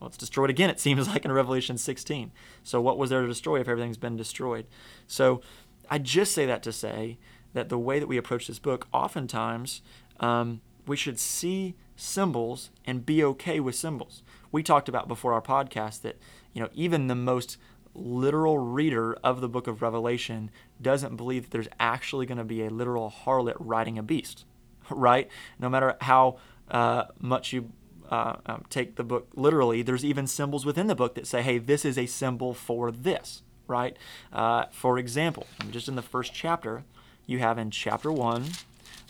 well, 0.02 0.08
it's 0.08 0.18
destroyed 0.18 0.50
again, 0.50 0.70
it 0.70 0.80
seems 0.80 1.08
like 1.14 1.24
in 1.24 1.32
Revelation 1.32 1.78
16. 1.78 2.32
So, 2.64 2.82
what 2.82 2.98
was 2.98 3.12
there 3.12 3.22
to 3.22 3.28
destroy 3.28 3.62
if 3.62 3.70
everything's 3.70 3.98
been 3.98 4.18
destroyed? 4.18 4.66
So, 5.08 5.42
I 5.90 6.00
just 6.00 6.34
say 6.34 6.46
that 6.48 6.64
to 6.64 6.74
say 6.74 7.20
that 7.54 7.70
the 7.70 7.78
way 7.78 8.00
that 8.00 8.08
we 8.08 8.18
approach 8.18 8.48
this 8.48 8.60
book, 8.60 8.88
oftentimes, 8.92 9.82
um, 10.20 10.62
we 10.88 10.98
should 10.98 11.20
see 11.20 11.76
symbols 11.96 12.72
and 12.86 13.06
be 13.06 13.24
okay 13.24 13.60
with 13.60 13.76
symbols. 13.76 14.24
We 14.52 14.64
talked 14.64 14.90
about 14.90 15.08
before 15.08 15.34
our 15.34 15.42
podcast 15.42 16.02
that, 16.02 16.18
you 16.54 16.62
know, 16.62 16.70
even 16.74 17.08
the 17.08 17.16
most 17.16 17.58
literal 17.94 18.58
reader 18.58 19.14
of 19.24 19.42
the 19.42 19.50
book 19.50 19.68
of 19.68 19.82
Revelation 19.82 20.50
doesn't 20.82 21.18
believe 21.18 21.44
that 21.44 21.52
there's 21.52 21.68
actually 21.80 22.26
going 22.26 22.38
to 22.38 22.44
be 22.44 22.64
a 22.66 22.70
literal 22.70 23.14
harlot 23.26 23.56
riding 23.60 23.98
a 23.98 24.04
beast, 24.04 24.46
right? 24.90 25.30
No 25.60 25.70
matter 25.70 25.96
how 26.02 26.38
uh, 26.70 27.06
much 27.20 27.54
you 27.54 27.72
uh, 28.12 28.36
um, 28.46 28.66
take 28.70 28.98
the 28.98 29.04
book 29.04 29.30
literally, 29.36 29.82
there's 29.82 30.04
even 30.04 30.28
symbols 30.28 30.66
within 30.66 30.88
the 30.88 30.96
book 30.96 31.16
that 31.16 31.26
say, 31.26 31.42
hey, 31.42 31.58
this 31.58 31.86
is 31.86 31.98
a 31.98 32.06
symbol 32.06 32.54
for 32.54 32.92
this, 32.92 33.42
right? 33.68 33.96
Uh, 34.34 34.66
for 34.72 35.00
example, 35.00 35.48
just 35.72 35.88
in 35.88 35.96
the 35.96 36.02
first 36.02 36.34
chapter, 36.34 36.84
you 37.26 37.40
have 37.40 37.58
in 37.58 37.72
chapter 37.72 38.12
1, 38.12 38.48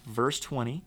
verse 0.06 0.40
20, 0.40 0.84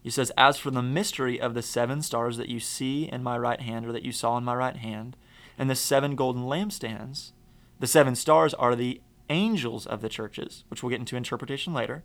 he 0.00 0.10
says, 0.10 0.32
As 0.36 0.58
for 0.58 0.70
the 0.70 0.82
mystery 0.82 1.40
of 1.40 1.54
the 1.54 1.62
seven 1.62 2.02
stars 2.02 2.36
that 2.36 2.48
you 2.48 2.60
see 2.60 3.08
in 3.10 3.22
my 3.22 3.36
right 3.36 3.60
hand, 3.60 3.86
or 3.86 3.92
that 3.92 4.04
you 4.04 4.12
saw 4.12 4.38
in 4.38 4.44
my 4.44 4.54
right 4.54 4.76
hand, 4.76 5.16
and 5.58 5.68
the 5.68 5.74
seven 5.74 6.14
golden 6.16 6.42
lampstands, 6.42 7.32
the 7.80 7.86
seven 7.86 8.14
stars 8.14 8.54
are 8.54 8.76
the 8.76 9.00
angels 9.28 9.86
of 9.86 10.02
the 10.02 10.08
churches, 10.08 10.64
which 10.68 10.82
we'll 10.82 10.90
get 10.90 11.00
into 11.00 11.16
interpretation 11.16 11.72
later, 11.72 12.04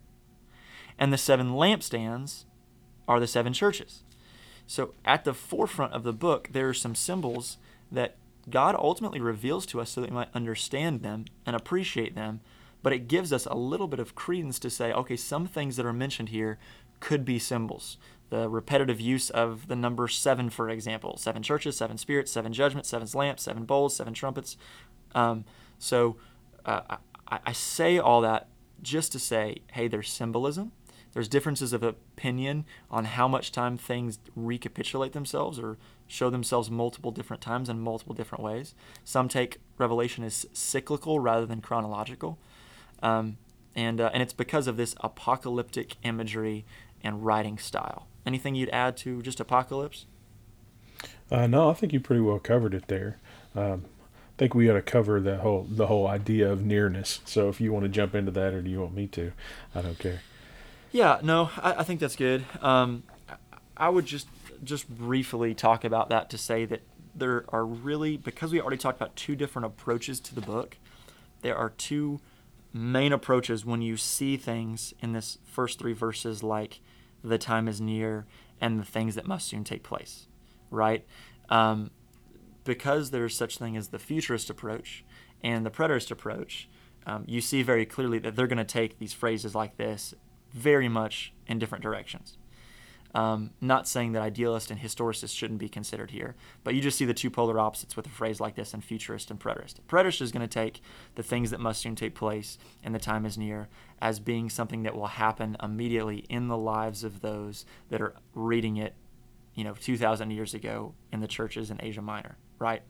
and 0.98 1.12
the 1.12 1.18
seven 1.18 1.50
lampstands 1.50 2.44
are 3.06 3.20
the 3.20 3.26
seven 3.26 3.52
churches. 3.52 4.02
So 4.68 4.92
at 5.02 5.24
the 5.24 5.32
forefront 5.32 5.94
of 5.94 6.04
the 6.04 6.12
book, 6.12 6.50
there 6.52 6.68
are 6.68 6.74
some 6.74 6.94
symbols 6.94 7.56
that 7.90 8.16
God 8.50 8.76
ultimately 8.78 9.18
reveals 9.18 9.64
to 9.66 9.80
us 9.80 9.90
so 9.90 10.02
that 10.02 10.10
we 10.10 10.14
might 10.14 10.28
understand 10.34 11.00
them 11.00 11.24
and 11.46 11.56
appreciate 11.56 12.14
them, 12.14 12.40
but 12.82 12.92
it 12.92 13.08
gives 13.08 13.32
us 13.32 13.46
a 13.46 13.54
little 13.54 13.88
bit 13.88 13.98
of 13.98 14.14
credence 14.14 14.58
to 14.60 14.68
say, 14.68 14.92
okay, 14.92 15.16
some 15.16 15.46
things 15.46 15.76
that 15.76 15.86
are 15.86 15.92
mentioned 15.92 16.28
here 16.28 16.58
could 17.00 17.24
be 17.24 17.38
symbols. 17.38 17.96
The 18.28 18.46
repetitive 18.50 19.00
use 19.00 19.30
of 19.30 19.68
the 19.68 19.74
number 19.74 20.06
seven, 20.06 20.50
for 20.50 20.68
example, 20.68 21.16
seven 21.16 21.42
churches, 21.42 21.78
seven 21.78 21.96
spirits, 21.96 22.30
seven 22.30 22.52
judgments, 22.52 22.90
seven 22.90 23.08
lamps, 23.14 23.44
seven 23.44 23.64
bowls, 23.64 23.96
seven 23.96 24.12
trumpets. 24.12 24.58
Um, 25.14 25.46
so 25.78 26.16
uh, 26.66 26.98
I, 27.26 27.38
I 27.46 27.52
say 27.52 27.98
all 27.98 28.20
that 28.20 28.48
just 28.82 29.12
to 29.12 29.18
say, 29.18 29.62
hey, 29.72 29.88
there's 29.88 30.10
symbolism. 30.10 30.72
There's 31.18 31.26
differences 31.26 31.72
of 31.72 31.82
opinion 31.82 32.64
on 32.92 33.04
how 33.04 33.26
much 33.26 33.50
time 33.50 33.76
things 33.76 34.20
recapitulate 34.36 35.14
themselves 35.14 35.58
or 35.58 35.76
show 36.06 36.30
themselves 36.30 36.70
multiple 36.70 37.10
different 37.10 37.42
times 37.42 37.68
in 37.68 37.80
multiple 37.80 38.14
different 38.14 38.44
ways. 38.44 38.72
Some 39.02 39.28
take 39.28 39.58
Revelation 39.78 40.22
as 40.22 40.46
cyclical 40.52 41.18
rather 41.18 41.44
than 41.44 41.60
chronological. 41.60 42.38
Um, 43.02 43.38
and, 43.74 44.00
uh, 44.00 44.10
and 44.14 44.22
it's 44.22 44.32
because 44.32 44.68
of 44.68 44.76
this 44.76 44.94
apocalyptic 45.00 45.96
imagery 46.04 46.64
and 47.02 47.26
writing 47.26 47.58
style. 47.58 48.06
Anything 48.24 48.54
you'd 48.54 48.70
add 48.70 48.96
to 48.98 49.20
just 49.20 49.40
apocalypse? 49.40 50.06
Uh, 51.32 51.48
no, 51.48 51.68
I 51.68 51.74
think 51.74 51.92
you 51.92 51.98
pretty 51.98 52.22
well 52.22 52.38
covered 52.38 52.74
it 52.74 52.86
there. 52.86 53.18
Um, 53.56 53.86
I 54.14 54.38
think 54.38 54.54
we 54.54 54.70
ought 54.70 54.74
to 54.74 54.82
cover 54.82 55.20
the 55.20 55.38
whole 55.38 55.66
the 55.68 55.88
whole 55.88 56.06
idea 56.06 56.48
of 56.48 56.64
nearness. 56.64 57.18
So 57.24 57.48
if 57.48 57.60
you 57.60 57.72
want 57.72 57.86
to 57.86 57.88
jump 57.88 58.14
into 58.14 58.30
that, 58.30 58.54
or 58.54 58.62
do 58.62 58.70
you 58.70 58.80
want 58.80 58.94
me 58.94 59.08
to? 59.08 59.32
I 59.74 59.82
don't 59.82 59.98
care. 59.98 60.20
Yeah, 60.92 61.20
no, 61.22 61.50
I, 61.56 61.76
I 61.78 61.82
think 61.84 62.00
that's 62.00 62.16
good. 62.16 62.44
Um, 62.62 63.02
I 63.76 63.88
would 63.88 64.06
just 64.06 64.28
just 64.64 64.88
briefly 64.88 65.54
talk 65.54 65.84
about 65.84 66.08
that 66.08 66.30
to 66.30 66.38
say 66.38 66.64
that 66.64 66.82
there 67.14 67.44
are 67.48 67.64
really 67.64 68.16
because 68.16 68.52
we 68.52 68.60
already 68.60 68.76
talked 68.76 68.98
about 68.98 69.14
two 69.14 69.36
different 69.36 69.66
approaches 69.66 70.20
to 70.20 70.34
the 70.34 70.40
book. 70.40 70.76
There 71.42 71.56
are 71.56 71.70
two 71.70 72.20
main 72.72 73.12
approaches 73.12 73.64
when 73.64 73.82
you 73.82 73.96
see 73.96 74.36
things 74.36 74.94
in 75.00 75.12
this 75.12 75.38
first 75.44 75.78
three 75.78 75.92
verses, 75.92 76.42
like 76.42 76.80
the 77.22 77.38
time 77.38 77.68
is 77.68 77.80
near 77.80 78.26
and 78.60 78.80
the 78.80 78.84
things 78.84 79.14
that 79.14 79.26
must 79.26 79.48
soon 79.48 79.64
take 79.64 79.82
place, 79.82 80.26
right? 80.70 81.04
Um, 81.48 81.90
because 82.64 83.10
there's 83.10 83.36
such 83.36 83.58
thing 83.58 83.76
as 83.76 83.88
the 83.88 83.98
futurist 83.98 84.50
approach 84.50 85.04
and 85.42 85.64
the 85.64 85.70
preterist 85.70 86.10
approach, 86.10 86.68
um, 87.06 87.24
you 87.26 87.40
see 87.40 87.62
very 87.62 87.86
clearly 87.86 88.18
that 88.18 88.36
they're 88.36 88.46
going 88.46 88.58
to 88.58 88.64
take 88.64 88.98
these 88.98 89.12
phrases 89.12 89.54
like 89.54 89.76
this 89.76 90.14
very 90.52 90.88
much 90.88 91.32
in 91.46 91.58
different 91.58 91.82
directions. 91.82 92.36
Um, 93.14 93.50
not 93.60 93.88
saying 93.88 94.12
that 94.12 94.22
idealist 94.22 94.70
and 94.70 94.78
historicist 94.78 95.34
shouldn't 95.34 95.58
be 95.58 95.68
considered 95.68 96.10
here, 96.10 96.36
but 96.62 96.74
you 96.74 96.82
just 96.82 96.98
see 96.98 97.06
the 97.06 97.14
two 97.14 97.30
polar 97.30 97.58
opposites 97.58 97.96
with 97.96 98.06
a 98.06 98.10
phrase 98.10 98.38
like 98.38 98.54
this 98.54 98.74
in 98.74 98.82
futurist 98.82 99.30
and 99.30 99.40
preterist. 99.40 99.76
Preterist 99.88 100.20
is 100.20 100.30
going 100.30 100.46
to 100.46 100.46
take 100.46 100.82
the 101.14 101.22
things 101.22 101.50
that 101.50 101.58
must 101.58 101.80
soon 101.80 101.96
take 101.96 102.14
place 102.14 102.58
and 102.84 102.94
the 102.94 102.98
time 102.98 103.24
is 103.24 103.38
near 103.38 103.68
as 104.00 104.20
being 104.20 104.50
something 104.50 104.82
that 104.82 104.94
will 104.94 105.06
happen 105.06 105.56
immediately 105.62 106.18
in 106.28 106.48
the 106.48 106.56
lives 106.56 107.02
of 107.02 107.22
those 107.22 107.64
that 107.88 108.02
are 108.02 108.14
reading 108.34 108.76
it, 108.76 108.94
you 109.54 109.64
know, 109.64 109.74
2,000 109.80 110.30
years 110.30 110.52
ago 110.52 110.94
in 111.10 111.20
the 111.20 111.26
churches 111.26 111.70
in 111.70 111.80
Asia 111.82 112.02
Minor, 112.02 112.36
right? 112.58 112.82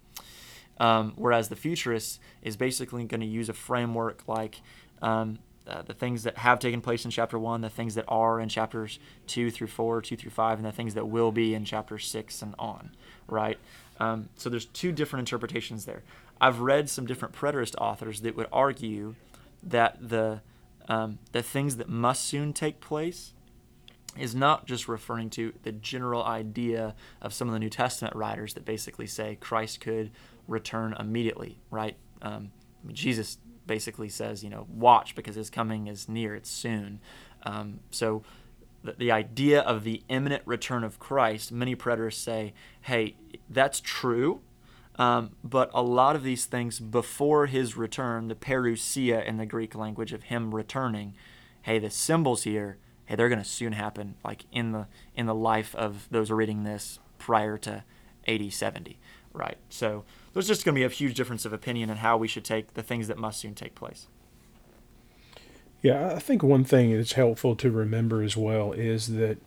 Um, 0.81 1.13
whereas 1.17 1.49
the 1.49 1.57
futurist 1.57 2.21
is 2.43 2.57
basically 2.57 3.05
going 3.05 3.21
to 3.21 3.27
use 3.27 3.49
a 3.49 3.55
framework 3.55 4.25
like 4.27 4.61
um, 5.01 5.39
uh, 5.69 5.83
the 5.83 5.95
things 5.95 6.23
that 6.23 6.39
have 6.39 6.59
taken 6.59 6.81
place 6.81 7.05
in 7.05 7.11
chapter 7.11 7.39
one, 7.39 7.61
the 7.61 7.69
things 7.69 7.95
that 7.95 8.05
are 8.09 8.41
in 8.41 8.49
chapters 8.49 8.99
two 9.27 9.51
through 9.51 9.67
four, 9.67 10.01
two 10.01 10.17
through 10.17 10.31
five, 10.31 10.59
and 10.59 10.67
the 10.67 10.73
things 10.73 10.95
that 10.95 11.07
will 11.07 11.33
be 11.33 11.55
in 11.55 11.65
chapter 11.65 11.99
six 11.99 12.43
and 12.43 12.55
on, 12.59 12.91
right? 13.29 13.59
Um, 14.01 14.29
so 14.37 14.49
there's 14.49 14.67
two 14.67 14.93
different 14.93 15.29
interpretations 15.29 15.85
there. 15.85 16.03
I've 16.41 16.61
read 16.61 16.89
some 16.89 17.07
different 17.07 17.35
preterist 17.35 17.75
authors 17.79 18.21
that 18.21 18.37
would 18.37 18.47
argue 18.53 19.15
that 19.63 20.09
the 20.09 20.41
um, 20.89 21.19
the 21.33 21.43
things 21.43 21.77
that 21.77 21.89
must 21.89 22.25
soon 22.25 22.53
take 22.53 22.81
place 22.81 23.35
is 24.17 24.35
not 24.35 24.67
just 24.67 24.89
referring 24.89 25.31
to 25.31 25.53
the 25.63 25.73
general 25.73 26.25
idea 26.25 26.95
of 27.21 27.35
some 27.35 27.49
of 27.49 27.53
the 27.53 27.61
New 27.61 27.69
Testament 27.69 28.17
writers 28.17 28.55
that 28.55 28.65
basically 28.65 29.07
say 29.07 29.37
Christ 29.39 29.81
could 29.81 30.11
return 30.47 30.95
immediately, 30.99 31.59
right? 31.71 31.97
Um, 32.23 32.51
I 32.83 32.87
mean, 32.87 32.97
Jesus 32.97 33.39
basically 33.69 34.09
says, 34.09 34.43
you 34.43 34.51
know, 34.51 34.67
watch 34.69 35.15
because 35.15 35.37
his 35.37 35.51
coming 35.51 35.87
is 35.87 36.09
near, 36.09 36.35
it's 36.35 36.51
soon. 36.51 36.99
Um, 37.45 37.79
so 37.91 38.25
the, 38.83 38.95
the 38.95 39.13
idea 39.13 39.61
of 39.61 39.85
the 39.85 40.03
imminent 40.09 40.43
return 40.45 40.83
of 40.83 40.99
Christ, 40.99 41.53
many 41.53 41.77
preterists 41.77 42.15
say, 42.15 42.55
hey, 42.83 43.15
that's 43.49 43.81
true. 43.81 44.41
Um, 44.97 45.37
but 45.45 45.71
a 45.73 45.83
lot 45.83 46.17
of 46.17 46.25
these 46.25 46.47
things 46.47 46.81
before 46.81 47.47
his 47.47 47.77
return, 47.77 48.27
the 48.27 48.35
parousia 48.35 49.25
in 49.25 49.37
the 49.37 49.47
Greek 49.47 49.77
language 49.77 50.13
of 50.13 50.25
him 50.25 50.53
returning, 50.53 51.15
hey, 51.63 51.79
the 51.79 51.91
symbols 51.91 52.43
here, 52.43 52.79
hey, 53.07 53.15
they're 53.15 53.29
going 53.29 53.41
to 53.41 53.45
soon 53.45 53.75
happen, 53.75 54.17
like 54.25 54.45
in 54.51 54.73
the 54.73 54.89
in 55.15 55.27
the 55.27 55.35
life 55.35 55.75
of 55.77 56.09
those 56.11 56.33
reading 56.33 56.65
this 56.65 56.99
prior 57.19 57.57
to 57.59 57.85
80, 58.27 58.51
70, 58.51 58.99
right? 59.33 59.57
So 59.69 60.05
there's 60.39 60.47
just 60.47 60.65
going 60.65 60.75
to 60.75 60.79
be 60.79 60.85
a 60.85 60.89
huge 60.89 61.17
difference 61.17 61.45
of 61.45 61.53
opinion 61.53 61.91
in 61.91 61.97
how 61.97 62.17
we 62.17 62.29
should 62.29 62.45
take 62.45 62.75
the 62.75 62.83
things 62.83 63.09
that 63.09 63.19
must 63.19 63.41
soon 63.41 63.55
take 63.55 63.75
place. 63.75 64.07
Yeah, 65.83 66.13
I 66.15 66.21
think 66.21 66.43
one 66.43 66.65
thing 66.65 66.97
that's 66.97 67.13
helpful 67.13 67.57
to 67.57 67.71
remember 67.71 68.23
as 68.23 68.37
well 68.37 68.73
is 68.73 69.15
that, 69.15 69.39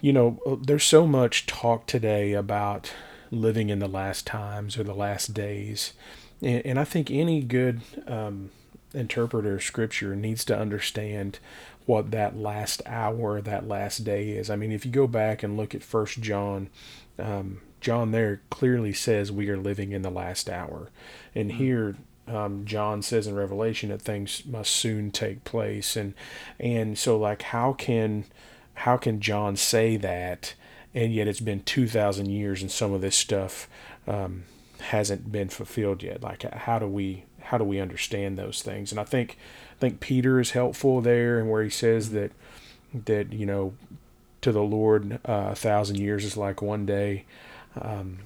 you 0.00 0.12
know, 0.12 0.58
there's 0.64 0.84
so 0.84 1.06
much 1.06 1.46
talk 1.46 1.86
today 1.86 2.32
about 2.32 2.92
living 3.30 3.68
in 3.68 3.78
the 3.78 3.88
last 3.88 4.26
times 4.26 4.76
or 4.76 4.82
the 4.82 4.94
last 4.94 5.32
days. 5.32 5.92
And, 6.40 6.66
and 6.66 6.80
I 6.80 6.84
think 6.84 7.10
any 7.10 7.40
good 7.40 7.82
um, 8.06 8.50
interpreter 8.92 9.54
of 9.54 9.62
scripture 9.62 10.16
needs 10.16 10.44
to 10.46 10.58
understand 10.58 11.38
what 11.86 12.10
that 12.10 12.36
last 12.36 12.82
hour, 12.86 13.40
that 13.40 13.66
last 13.66 14.04
day 14.04 14.30
is. 14.30 14.50
I 14.50 14.56
mean, 14.56 14.72
if 14.72 14.84
you 14.84 14.90
go 14.90 15.06
back 15.06 15.42
and 15.42 15.56
look 15.56 15.74
at 15.74 15.82
First 15.82 16.20
John, 16.20 16.68
um, 17.18 17.60
John 17.82 18.12
there 18.12 18.40
clearly 18.48 18.94
says 18.94 19.30
we 19.30 19.50
are 19.50 19.58
living 19.58 19.92
in 19.92 20.02
the 20.02 20.10
last 20.10 20.48
hour. 20.48 20.88
And 21.34 21.50
mm-hmm. 21.50 21.58
here 21.58 21.96
um, 22.28 22.64
John 22.64 23.02
says 23.02 23.26
in 23.26 23.34
Revelation 23.34 23.90
that 23.90 24.00
things 24.00 24.44
must 24.46 24.70
soon 24.70 25.10
take 25.10 25.44
place. 25.44 25.96
And 25.96 26.14
and 26.58 26.96
so 26.96 27.18
like 27.18 27.42
how 27.42 27.74
can 27.74 28.24
how 28.74 28.96
can 28.96 29.20
John 29.20 29.56
say 29.56 29.96
that 29.98 30.54
and 30.94 31.12
yet 31.12 31.28
it's 31.28 31.40
been 31.40 31.62
two 31.62 31.88
thousand 31.88 32.30
years 32.30 32.62
and 32.62 32.70
some 32.70 32.92
of 32.92 33.00
this 33.00 33.16
stuff 33.16 33.68
um, 34.06 34.44
hasn't 34.80 35.32
been 35.32 35.48
fulfilled 35.48 36.02
yet? 36.02 36.22
Like 36.22 36.42
how 36.54 36.78
do 36.78 36.86
we 36.86 37.24
how 37.40 37.58
do 37.58 37.64
we 37.64 37.80
understand 37.80 38.38
those 38.38 38.62
things? 38.62 38.92
And 38.92 39.00
I 39.00 39.04
think 39.04 39.36
I 39.76 39.80
think 39.80 39.98
Peter 39.98 40.38
is 40.38 40.52
helpful 40.52 41.00
there 41.00 41.40
and 41.40 41.50
where 41.50 41.64
he 41.64 41.70
says 41.70 42.10
mm-hmm. 42.10 42.16
that 42.16 42.32
that 43.06 43.32
you 43.32 43.44
know 43.44 43.74
to 44.42 44.52
the 44.52 44.62
Lord 44.62 45.18
uh, 45.28 45.48
a 45.50 45.54
thousand 45.56 45.98
years 45.98 46.24
is 46.24 46.36
like 46.36 46.62
one 46.62 46.86
day. 46.86 47.24
Um, 47.80 48.18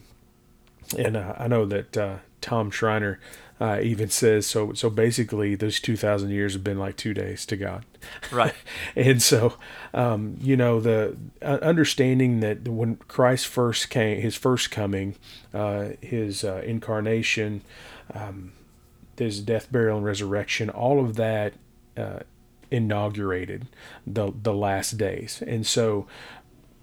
and 0.96 1.16
uh, 1.16 1.34
I 1.38 1.48
know 1.48 1.64
that 1.66 1.96
uh, 1.96 2.16
Tom 2.40 2.70
Schreiner 2.70 3.18
uh, 3.60 3.80
even 3.82 4.08
says 4.08 4.46
so. 4.46 4.72
So 4.74 4.90
basically, 4.90 5.54
those 5.54 5.80
two 5.80 5.96
thousand 5.96 6.30
years 6.30 6.52
have 6.52 6.62
been 6.62 6.78
like 6.78 6.96
two 6.96 7.14
days 7.14 7.46
to 7.46 7.56
God, 7.56 7.84
right? 8.30 8.54
and 8.96 9.22
so, 9.22 9.54
um, 9.94 10.36
you 10.40 10.56
know, 10.56 10.80
the 10.80 11.16
uh, 11.42 11.58
understanding 11.62 12.40
that 12.40 12.68
when 12.68 12.96
Christ 12.96 13.46
first 13.46 13.90
came, 13.90 14.20
his 14.20 14.36
first 14.36 14.70
coming, 14.70 15.16
uh, 15.54 15.90
his 16.00 16.44
uh, 16.44 16.62
incarnation, 16.64 17.62
um, 18.14 18.52
his 19.16 19.40
death, 19.40 19.72
burial, 19.72 19.96
and 19.96 20.06
resurrection, 20.06 20.70
all 20.70 21.04
of 21.04 21.16
that 21.16 21.54
inaugurated 22.70 23.66
the 24.06 24.32
the 24.42 24.52
last 24.52 24.98
days, 24.98 25.42
and 25.46 25.66
so 25.66 26.06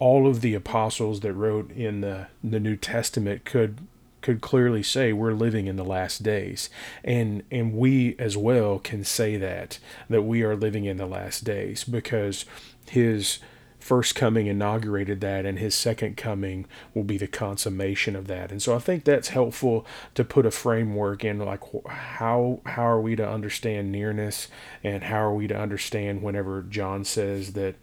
all 0.03 0.27
of 0.27 0.41
the 0.41 0.53
apostles 0.53 1.21
that 1.21 1.31
wrote 1.31 1.71
in 1.71 2.01
the, 2.01 2.27
the 2.43 2.59
New 2.59 2.75
Testament 2.75 3.45
could 3.45 3.79
could 4.19 4.41
clearly 4.41 4.83
say 4.83 5.13
we're 5.13 5.33
living 5.33 5.67
in 5.67 5.77
the 5.77 5.85
last 5.85 6.23
days. 6.23 6.69
And 7.05 7.43
and 7.49 7.73
we 7.73 8.17
as 8.19 8.35
well 8.35 8.79
can 8.79 9.05
say 9.05 9.37
that 9.37 9.79
that 10.09 10.23
we 10.23 10.43
are 10.43 10.57
living 10.57 10.83
in 10.83 10.97
the 10.97 11.05
last 11.05 11.45
days 11.45 11.85
because 11.85 12.43
his 12.89 13.39
first 13.79 14.13
coming 14.13 14.47
inaugurated 14.47 15.21
that 15.21 15.45
and 15.45 15.59
his 15.59 15.73
second 15.73 16.17
coming 16.17 16.65
will 16.93 17.03
be 17.03 17.17
the 17.17 17.27
consummation 17.27 18.13
of 18.13 18.27
that. 18.27 18.51
And 18.51 18.61
so 18.61 18.75
i 18.75 18.79
think 18.79 19.05
that's 19.05 19.29
helpful 19.29 19.85
to 20.15 20.25
put 20.25 20.45
a 20.45 20.51
framework 20.51 21.23
in 21.23 21.39
like 21.39 21.63
how 21.87 22.59
how 22.65 22.83
are 22.83 23.01
we 23.01 23.15
to 23.15 23.29
understand 23.29 23.89
nearness 23.89 24.49
and 24.83 25.05
how 25.05 25.21
are 25.23 25.33
we 25.33 25.47
to 25.47 25.57
understand 25.57 26.21
whenever 26.21 26.61
john 26.61 27.05
says 27.05 27.53
that 27.53 27.75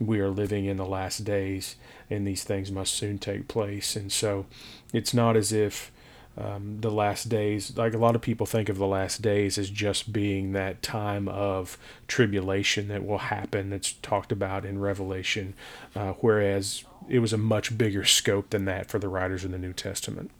we 0.00 0.20
are 0.20 0.30
living 0.30 0.64
in 0.64 0.76
the 0.76 0.86
last 0.86 1.24
days 1.24 1.76
and 2.10 2.26
these 2.26 2.44
things 2.44 2.70
must 2.70 2.94
soon 2.94 3.18
take 3.18 3.48
place. 3.48 3.96
And 3.96 4.10
so 4.10 4.46
it's 4.92 5.14
not 5.14 5.36
as 5.36 5.52
if 5.52 5.90
um, 6.36 6.78
the 6.80 6.90
last 6.90 7.28
days, 7.28 7.76
like 7.76 7.94
a 7.94 7.98
lot 7.98 8.16
of 8.16 8.22
people 8.22 8.44
think 8.44 8.68
of 8.68 8.76
the 8.76 8.86
last 8.86 9.22
days 9.22 9.56
as 9.56 9.70
just 9.70 10.12
being 10.12 10.52
that 10.52 10.82
time 10.82 11.28
of 11.28 11.78
tribulation 12.08 12.88
that 12.88 13.06
will 13.06 13.18
happen 13.18 13.70
that's 13.70 13.92
talked 13.92 14.32
about 14.32 14.64
in 14.64 14.80
Revelation, 14.80 15.54
uh, 15.94 16.14
whereas 16.20 16.84
it 17.08 17.20
was 17.20 17.32
a 17.32 17.38
much 17.38 17.78
bigger 17.78 18.04
scope 18.04 18.50
than 18.50 18.64
that 18.64 18.90
for 18.90 18.98
the 18.98 19.08
writers 19.08 19.44
in 19.44 19.52
the 19.52 19.58
New 19.58 19.72
Testament. 19.72 20.30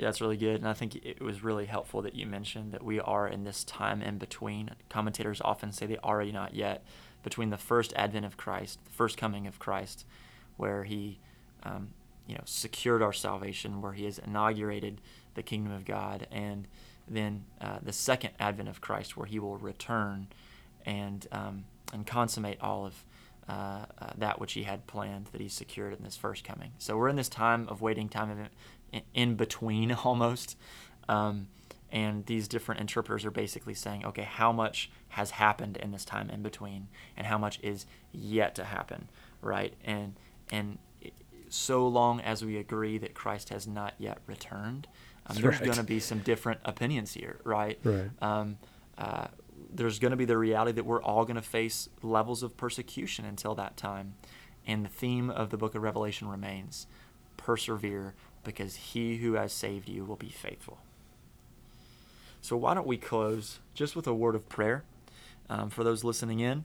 Yeah, 0.00 0.06
that's 0.06 0.22
really 0.22 0.38
good. 0.38 0.56
And 0.56 0.68
I 0.68 0.72
think 0.72 0.96
it 0.96 1.20
was 1.20 1.44
really 1.44 1.66
helpful 1.66 2.00
that 2.02 2.14
you 2.14 2.24
mentioned 2.24 2.72
that 2.72 2.82
we 2.82 2.98
are 3.00 3.28
in 3.28 3.44
this 3.44 3.64
time 3.64 4.00
in 4.00 4.16
between. 4.16 4.70
Commentators 4.88 5.42
often 5.44 5.72
say 5.72 5.84
the 5.84 5.98
already 5.98 6.32
not 6.32 6.54
yet, 6.54 6.82
between 7.22 7.50
the 7.50 7.56
first 7.56 7.92
advent 7.94 8.24
of 8.24 8.36
Christ, 8.36 8.78
the 8.84 8.90
first 8.90 9.16
coming 9.16 9.46
of 9.46 9.58
Christ, 9.58 10.04
where 10.56 10.84
he 10.84 11.18
um, 11.62 11.90
you 12.26 12.34
know, 12.34 12.42
secured 12.44 13.02
our 13.02 13.12
salvation, 13.12 13.82
where 13.82 13.92
he 13.92 14.04
has 14.04 14.18
inaugurated 14.18 15.00
the 15.34 15.42
kingdom 15.42 15.72
of 15.72 15.84
God, 15.84 16.26
and 16.30 16.68
then 17.08 17.44
uh, 17.60 17.78
the 17.82 17.92
second 17.92 18.30
advent 18.38 18.68
of 18.68 18.80
Christ, 18.80 19.16
where 19.16 19.26
he 19.26 19.38
will 19.38 19.56
return 19.56 20.28
and, 20.86 21.26
um, 21.32 21.64
and 21.92 22.06
consummate 22.06 22.60
all 22.60 22.86
of 22.86 23.04
uh, 23.48 23.84
uh, 23.98 24.10
that 24.16 24.38
which 24.40 24.52
he 24.52 24.62
had 24.62 24.86
planned 24.86 25.26
that 25.32 25.40
he 25.40 25.48
secured 25.48 25.92
in 25.92 26.04
this 26.04 26.16
first 26.16 26.44
coming. 26.44 26.70
So 26.78 26.96
we're 26.96 27.08
in 27.08 27.16
this 27.16 27.28
time 27.28 27.66
of 27.68 27.82
waiting, 27.82 28.08
time 28.08 28.30
of 28.30 29.02
in, 29.12 29.34
between 29.34 29.90
almost. 30.04 30.56
Um, 31.08 31.48
and 31.92 32.26
these 32.26 32.46
different 32.48 32.80
interpreters 32.80 33.24
are 33.24 33.30
basically 33.30 33.74
saying, 33.74 34.04
okay, 34.04 34.22
how 34.22 34.52
much 34.52 34.90
has 35.08 35.32
happened 35.32 35.76
in 35.76 35.90
this 35.90 36.04
time 36.04 36.30
in 36.30 36.42
between, 36.42 36.88
and 37.16 37.26
how 37.26 37.38
much 37.38 37.58
is 37.62 37.86
yet 38.12 38.54
to 38.56 38.64
happen, 38.64 39.08
right? 39.42 39.74
And 39.84 40.14
and 40.50 40.78
so 41.48 41.86
long 41.86 42.20
as 42.20 42.44
we 42.44 42.56
agree 42.56 42.98
that 42.98 43.14
Christ 43.14 43.48
has 43.48 43.66
not 43.66 43.94
yet 43.98 44.18
returned, 44.26 44.86
um, 45.26 45.36
there's 45.36 45.56
right. 45.56 45.64
going 45.64 45.76
to 45.76 45.82
be 45.82 46.00
some 46.00 46.20
different 46.20 46.60
opinions 46.64 47.12
here, 47.12 47.40
right? 47.44 47.78
Right. 47.82 48.10
Um, 48.22 48.58
uh, 48.96 49.26
there's 49.72 49.98
going 49.98 50.10
to 50.10 50.16
be 50.16 50.24
the 50.24 50.38
reality 50.38 50.72
that 50.72 50.84
we're 50.84 51.02
all 51.02 51.24
going 51.24 51.36
to 51.36 51.42
face 51.42 51.88
levels 52.02 52.42
of 52.42 52.56
persecution 52.56 53.24
until 53.24 53.54
that 53.56 53.76
time. 53.76 54.14
And 54.66 54.84
the 54.84 54.88
theme 54.88 55.30
of 55.30 55.50
the 55.50 55.56
book 55.56 55.74
of 55.74 55.82
Revelation 55.82 56.28
remains 56.28 56.86
persevere 57.36 58.14
because 58.44 58.76
he 58.76 59.16
who 59.16 59.34
has 59.34 59.52
saved 59.52 59.88
you 59.88 60.04
will 60.04 60.16
be 60.16 60.28
faithful. 60.28 60.78
So, 62.40 62.56
why 62.56 62.74
don't 62.74 62.86
we 62.86 62.96
close 62.96 63.60
just 63.74 63.94
with 63.94 64.06
a 64.06 64.14
word 64.14 64.34
of 64.34 64.48
prayer 64.48 64.84
um, 65.48 65.70
for 65.70 65.84
those 65.84 66.04
listening 66.04 66.40
in? 66.40 66.64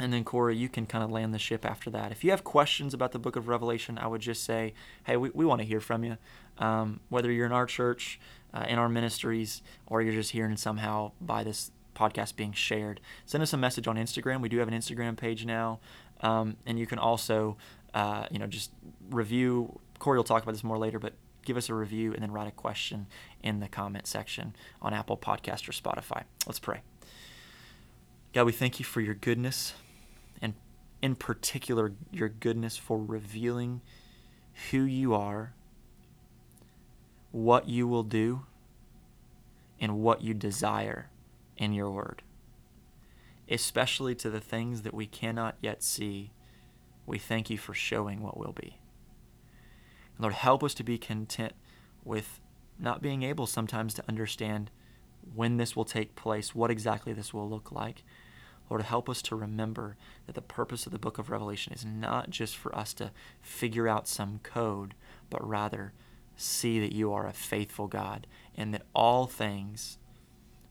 And 0.00 0.12
then, 0.12 0.24
Corey, 0.24 0.56
you 0.56 0.68
can 0.68 0.86
kind 0.86 1.04
of 1.04 1.10
land 1.10 1.32
the 1.32 1.38
ship 1.38 1.64
after 1.64 1.88
that. 1.90 2.10
If 2.10 2.24
you 2.24 2.30
have 2.30 2.42
questions 2.42 2.94
about 2.94 3.12
the 3.12 3.18
book 3.18 3.36
of 3.36 3.46
Revelation, 3.46 3.96
I 3.96 4.08
would 4.08 4.22
just 4.22 4.42
say, 4.42 4.74
hey, 5.04 5.16
we, 5.16 5.30
we 5.30 5.44
want 5.44 5.60
to 5.60 5.66
hear 5.66 5.80
from 5.80 6.02
you. 6.02 6.16
Um, 6.58 7.00
whether 7.10 7.30
you're 7.30 7.46
in 7.46 7.52
our 7.52 7.66
church, 7.66 8.18
uh, 8.52 8.64
in 8.68 8.78
our 8.78 8.88
ministries, 8.88 9.62
or 9.86 10.02
you're 10.02 10.12
just 10.12 10.32
hearing 10.32 10.56
somehow 10.56 11.12
by 11.20 11.44
this 11.44 11.70
podcast 11.94 12.34
being 12.34 12.52
shared. 12.52 13.00
Send 13.24 13.42
us 13.42 13.52
a 13.52 13.56
message 13.56 13.86
on 13.86 13.96
Instagram. 13.96 14.40
We 14.40 14.48
do 14.48 14.58
have 14.58 14.68
an 14.68 14.74
Instagram 14.74 15.16
page 15.16 15.46
now, 15.46 15.78
um, 16.20 16.56
and 16.66 16.78
you 16.78 16.86
can 16.86 16.98
also, 16.98 17.56
uh, 17.94 18.26
you 18.30 18.38
know, 18.38 18.46
just 18.46 18.72
review. 19.10 19.78
Corey 20.00 20.18
will 20.18 20.24
talk 20.24 20.42
about 20.42 20.52
this 20.52 20.64
more 20.64 20.78
later, 20.78 20.98
but 20.98 21.14
give 21.44 21.56
us 21.56 21.68
a 21.68 21.74
review 21.74 22.12
and 22.12 22.22
then 22.22 22.32
write 22.32 22.48
a 22.48 22.52
question 22.52 23.06
in 23.42 23.60
the 23.60 23.68
comment 23.68 24.06
section 24.06 24.54
on 24.82 24.94
Apple 24.94 25.16
Podcast 25.16 25.68
or 25.68 25.72
Spotify. 25.72 26.24
Let's 26.46 26.58
pray. 26.58 26.80
God, 28.32 28.46
we 28.46 28.52
thank 28.52 28.78
you 28.78 28.84
for 28.84 29.00
your 29.00 29.14
goodness, 29.14 29.74
and 30.42 30.54
in 31.00 31.14
particular, 31.14 31.92
your 32.10 32.28
goodness 32.28 32.76
for 32.76 32.98
revealing 32.98 33.80
who 34.70 34.82
you 34.82 35.14
are, 35.14 35.54
what 37.30 37.68
you 37.68 37.86
will 37.86 38.02
do, 38.02 38.46
and 39.80 40.00
what 40.00 40.22
you 40.22 40.34
desire 40.34 41.10
in 41.56 41.72
your 41.72 41.90
word, 41.90 42.22
especially 43.48 44.14
to 44.16 44.30
the 44.30 44.40
things 44.40 44.82
that 44.82 44.94
we 44.94 45.06
cannot 45.06 45.56
yet 45.60 45.82
see. 45.82 46.32
We 47.06 47.18
thank 47.18 47.50
you 47.50 47.58
for 47.58 47.74
showing 47.74 48.20
what 48.22 48.38
will 48.38 48.52
be. 48.52 48.78
Lord, 50.18 50.34
help 50.34 50.62
us 50.62 50.74
to 50.74 50.84
be 50.84 50.98
content 50.98 51.52
with 52.04 52.40
not 52.78 53.02
being 53.02 53.22
able 53.22 53.46
sometimes 53.46 53.94
to 53.94 54.04
understand 54.08 54.70
when 55.34 55.56
this 55.56 55.74
will 55.74 55.84
take 55.84 56.16
place, 56.16 56.54
what 56.54 56.70
exactly 56.70 57.12
this 57.12 57.32
will 57.32 57.48
look 57.48 57.72
like. 57.72 58.04
Lord, 58.70 58.82
help 58.82 59.08
us 59.08 59.22
to 59.22 59.36
remember 59.36 59.96
that 60.26 60.34
the 60.34 60.42
purpose 60.42 60.86
of 60.86 60.92
the 60.92 60.98
book 60.98 61.18
of 61.18 61.30
Revelation 61.30 61.72
is 61.72 61.84
not 61.84 62.30
just 62.30 62.56
for 62.56 62.74
us 62.74 62.94
to 62.94 63.10
figure 63.40 63.88
out 63.88 64.08
some 64.08 64.40
code, 64.42 64.94
but 65.30 65.46
rather 65.46 65.92
see 66.36 66.80
that 66.80 66.92
you 66.92 67.12
are 67.12 67.26
a 67.26 67.32
faithful 67.32 67.86
God 67.86 68.26
and 68.56 68.72
that 68.74 68.86
all 68.94 69.26
things 69.26 69.98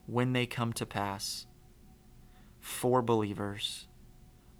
when 0.06 0.34
they 0.34 0.46
come 0.46 0.74
to 0.74 0.86
pass 0.86 1.46
for 2.60 3.02
believers 3.02 3.88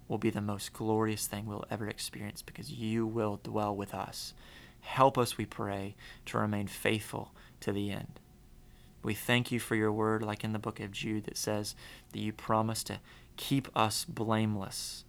will 0.08 0.18
be 0.18 0.30
the 0.30 0.40
most 0.40 0.72
glorious 0.72 1.26
thing 1.26 1.46
we'll 1.46 1.64
ever 1.70 1.88
experience 1.88 2.42
because 2.42 2.70
you 2.70 3.06
will 3.06 3.40
dwell 3.42 3.74
with 3.74 3.94
us. 3.94 4.34
Help 4.84 5.18
us, 5.18 5.36
we 5.36 5.44
pray, 5.44 5.96
to 6.26 6.38
remain 6.38 6.66
faithful 6.66 7.32
to 7.60 7.72
the 7.72 7.90
end. 7.90 8.20
We 9.02 9.14
thank 9.14 9.52
you 9.52 9.60
for 9.60 9.74
your 9.74 9.92
word, 9.92 10.22
like 10.22 10.44
in 10.44 10.52
the 10.52 10.58
book 10.58 10.80
of 10.80 10.92
Jude, 10.92 11.24
that 11.24 11.36
says 11.36 11.74
that 12.12 12.20
you 12.20 12.32
promise 12.32 12.82
to 12.84 13.00
keep 13.36 13.68
us 13.76 14.04
blameless. 14.04 15.04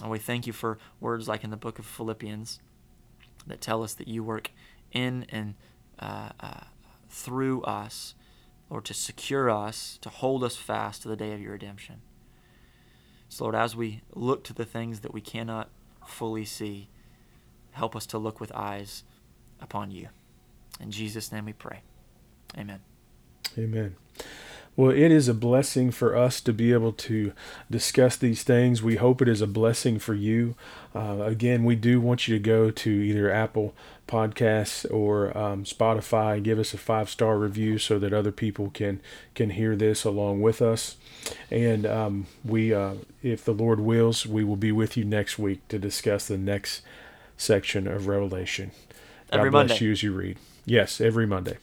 And 0.00 0.10
we 0.10 0.18
thank 0.18 0.46
you 0.46 0.52
for 0.52 0.78
words 1.00 1.26
like 1.26 1.42
in 1.42 1.50
the 1.50 1.56
book 1.56 1.78
of 1.78 1.86
Philippians 1.86 2.60
that 3.46 3.60
tell 3.60 3.82
us 3.82 3.94
that 3.94 4.06
you 4.06 4.22
work 4.22 4.50
in 4.92 5.26
and 5.30 5.54
uh, 5.98 6.30
uh, 6.38 6.60
through 7.08 7.62
us 7.62 8.14
Lord, 8.70 8.84
to 8.86 8.94
secure 8.94 9.50
us, 9.50 9.98
to 10.02 10.08
hold 10.08 10.44
us 10.44 10.56
fast 10.56 11.02
to 11.02 11.08
the 11.08 11.16
day 11.16 11.32
of 11.32 11.40
your 11.40 11.52
redemption. 11.52 12.02
So, 13.28 13.44
Lord, 13.44 13.54
as 13.54 13.74
we 13.74 14.02
look 14.14 14.44
to 14.44 14.52
the 14.52 14.64
things 14.64 15.00
that 15.00 15.14
we 15.14 15.20
cannot 15.20 15.70
fully 16.06 16.44
see, 16.44 16.88
help 17.78 17.96
us 17.96 18.06
to 18.06 18.18
look 18.18 18.40
with 18.40 18.52
eyes 18.54 19.04
upon 19.60 19.90
you. 19.90 20.08
In 20.80 20.90
Jesus' 20.90 21.32
name 21.32 21.46
we 21.46 21.52
pray. 21.52 21.80
Amen. 22.56 22.80
Amen. 23.56 23.96
Well, 24.78 24.90
it 24.90 25.10
is 25.10 25.26
a 25.26 25.34
blessing 25.34 25.90
for 25.90 26.16
us 26.16 26.40
to 26.42 26.52
be 26.52 26.72
able 26.72 26.92
to 26.92 27.32
discuss 27.68 28.16
these 28.16 28.44
things. 28.44 28.80
We 28.80 28.94
hope 28.94 29.20
it 29.20 29.26
is 29.26 29.42
a 29.42 29.46
blessing 29.48 29.98
for 29.98 30.14
you. 30.14 30.54
Uh, 30.94 31.22
again, 31.22 31.64
we 31.64 31.74
do 31.74 32.00
want 32.00 32.28
you 32.28 32.36
to 32.36 32.40
go 32.40 32.70
to 32.70 32.88
either 32.88 33.28
Apple 33.28 33.74
Podcasts 34.06 34.88
or 34.88 35.36
um, 35.36 35.64
Spotify 35.64 36.36
and 36.36 36.44
give 36.44 36.60
us 36.60 36.72
a 36.74 36.78
five 36.78 37.10
star 37.10 37.38
review 37.38 37.78
so 37.78 37.98
that 37.98 38.12
other 38.12 38.30
people 38.30 38.70
can 38.70 39.00
can 39.34 39.50
hear 39.50 39.74
this 39.74 40.04
along 40.04 40.42
with 40.42 40.62
us. 40.62 40.96
And 41.50 41.84
um, 41.84 42.26
we, 42.44 42.72
uh, 42.72 42.94
if 43.20 43.44
the 43.44 43.52
Lord 43.52 43.80
wills, 43.80 44.26
we 44.26 44.44
will 44.44 44.56
be 44.56 44.70
with 44.70 44.96
you 44.96 45.04
next 45.04 45.40
week 45.40 45.66
to 45.68 45.80
discuss 45.80 46.28
the 46.28 46.38
next 46.38 46.82
section 47.38 47.86
of 47.88 48.06
Revelation. 48.06 48.72
God 49.30 49.38
every 49.38 49.50
bless 49.50 49.68
Monday. 49.70 49.84
you 49.86 49.92
as 49.92 50.02
you 50.02 50.12
read. 50.12 50.36
Yes, 50.66 51.00
every 51.00 51.26
Monday. 51.26 51.56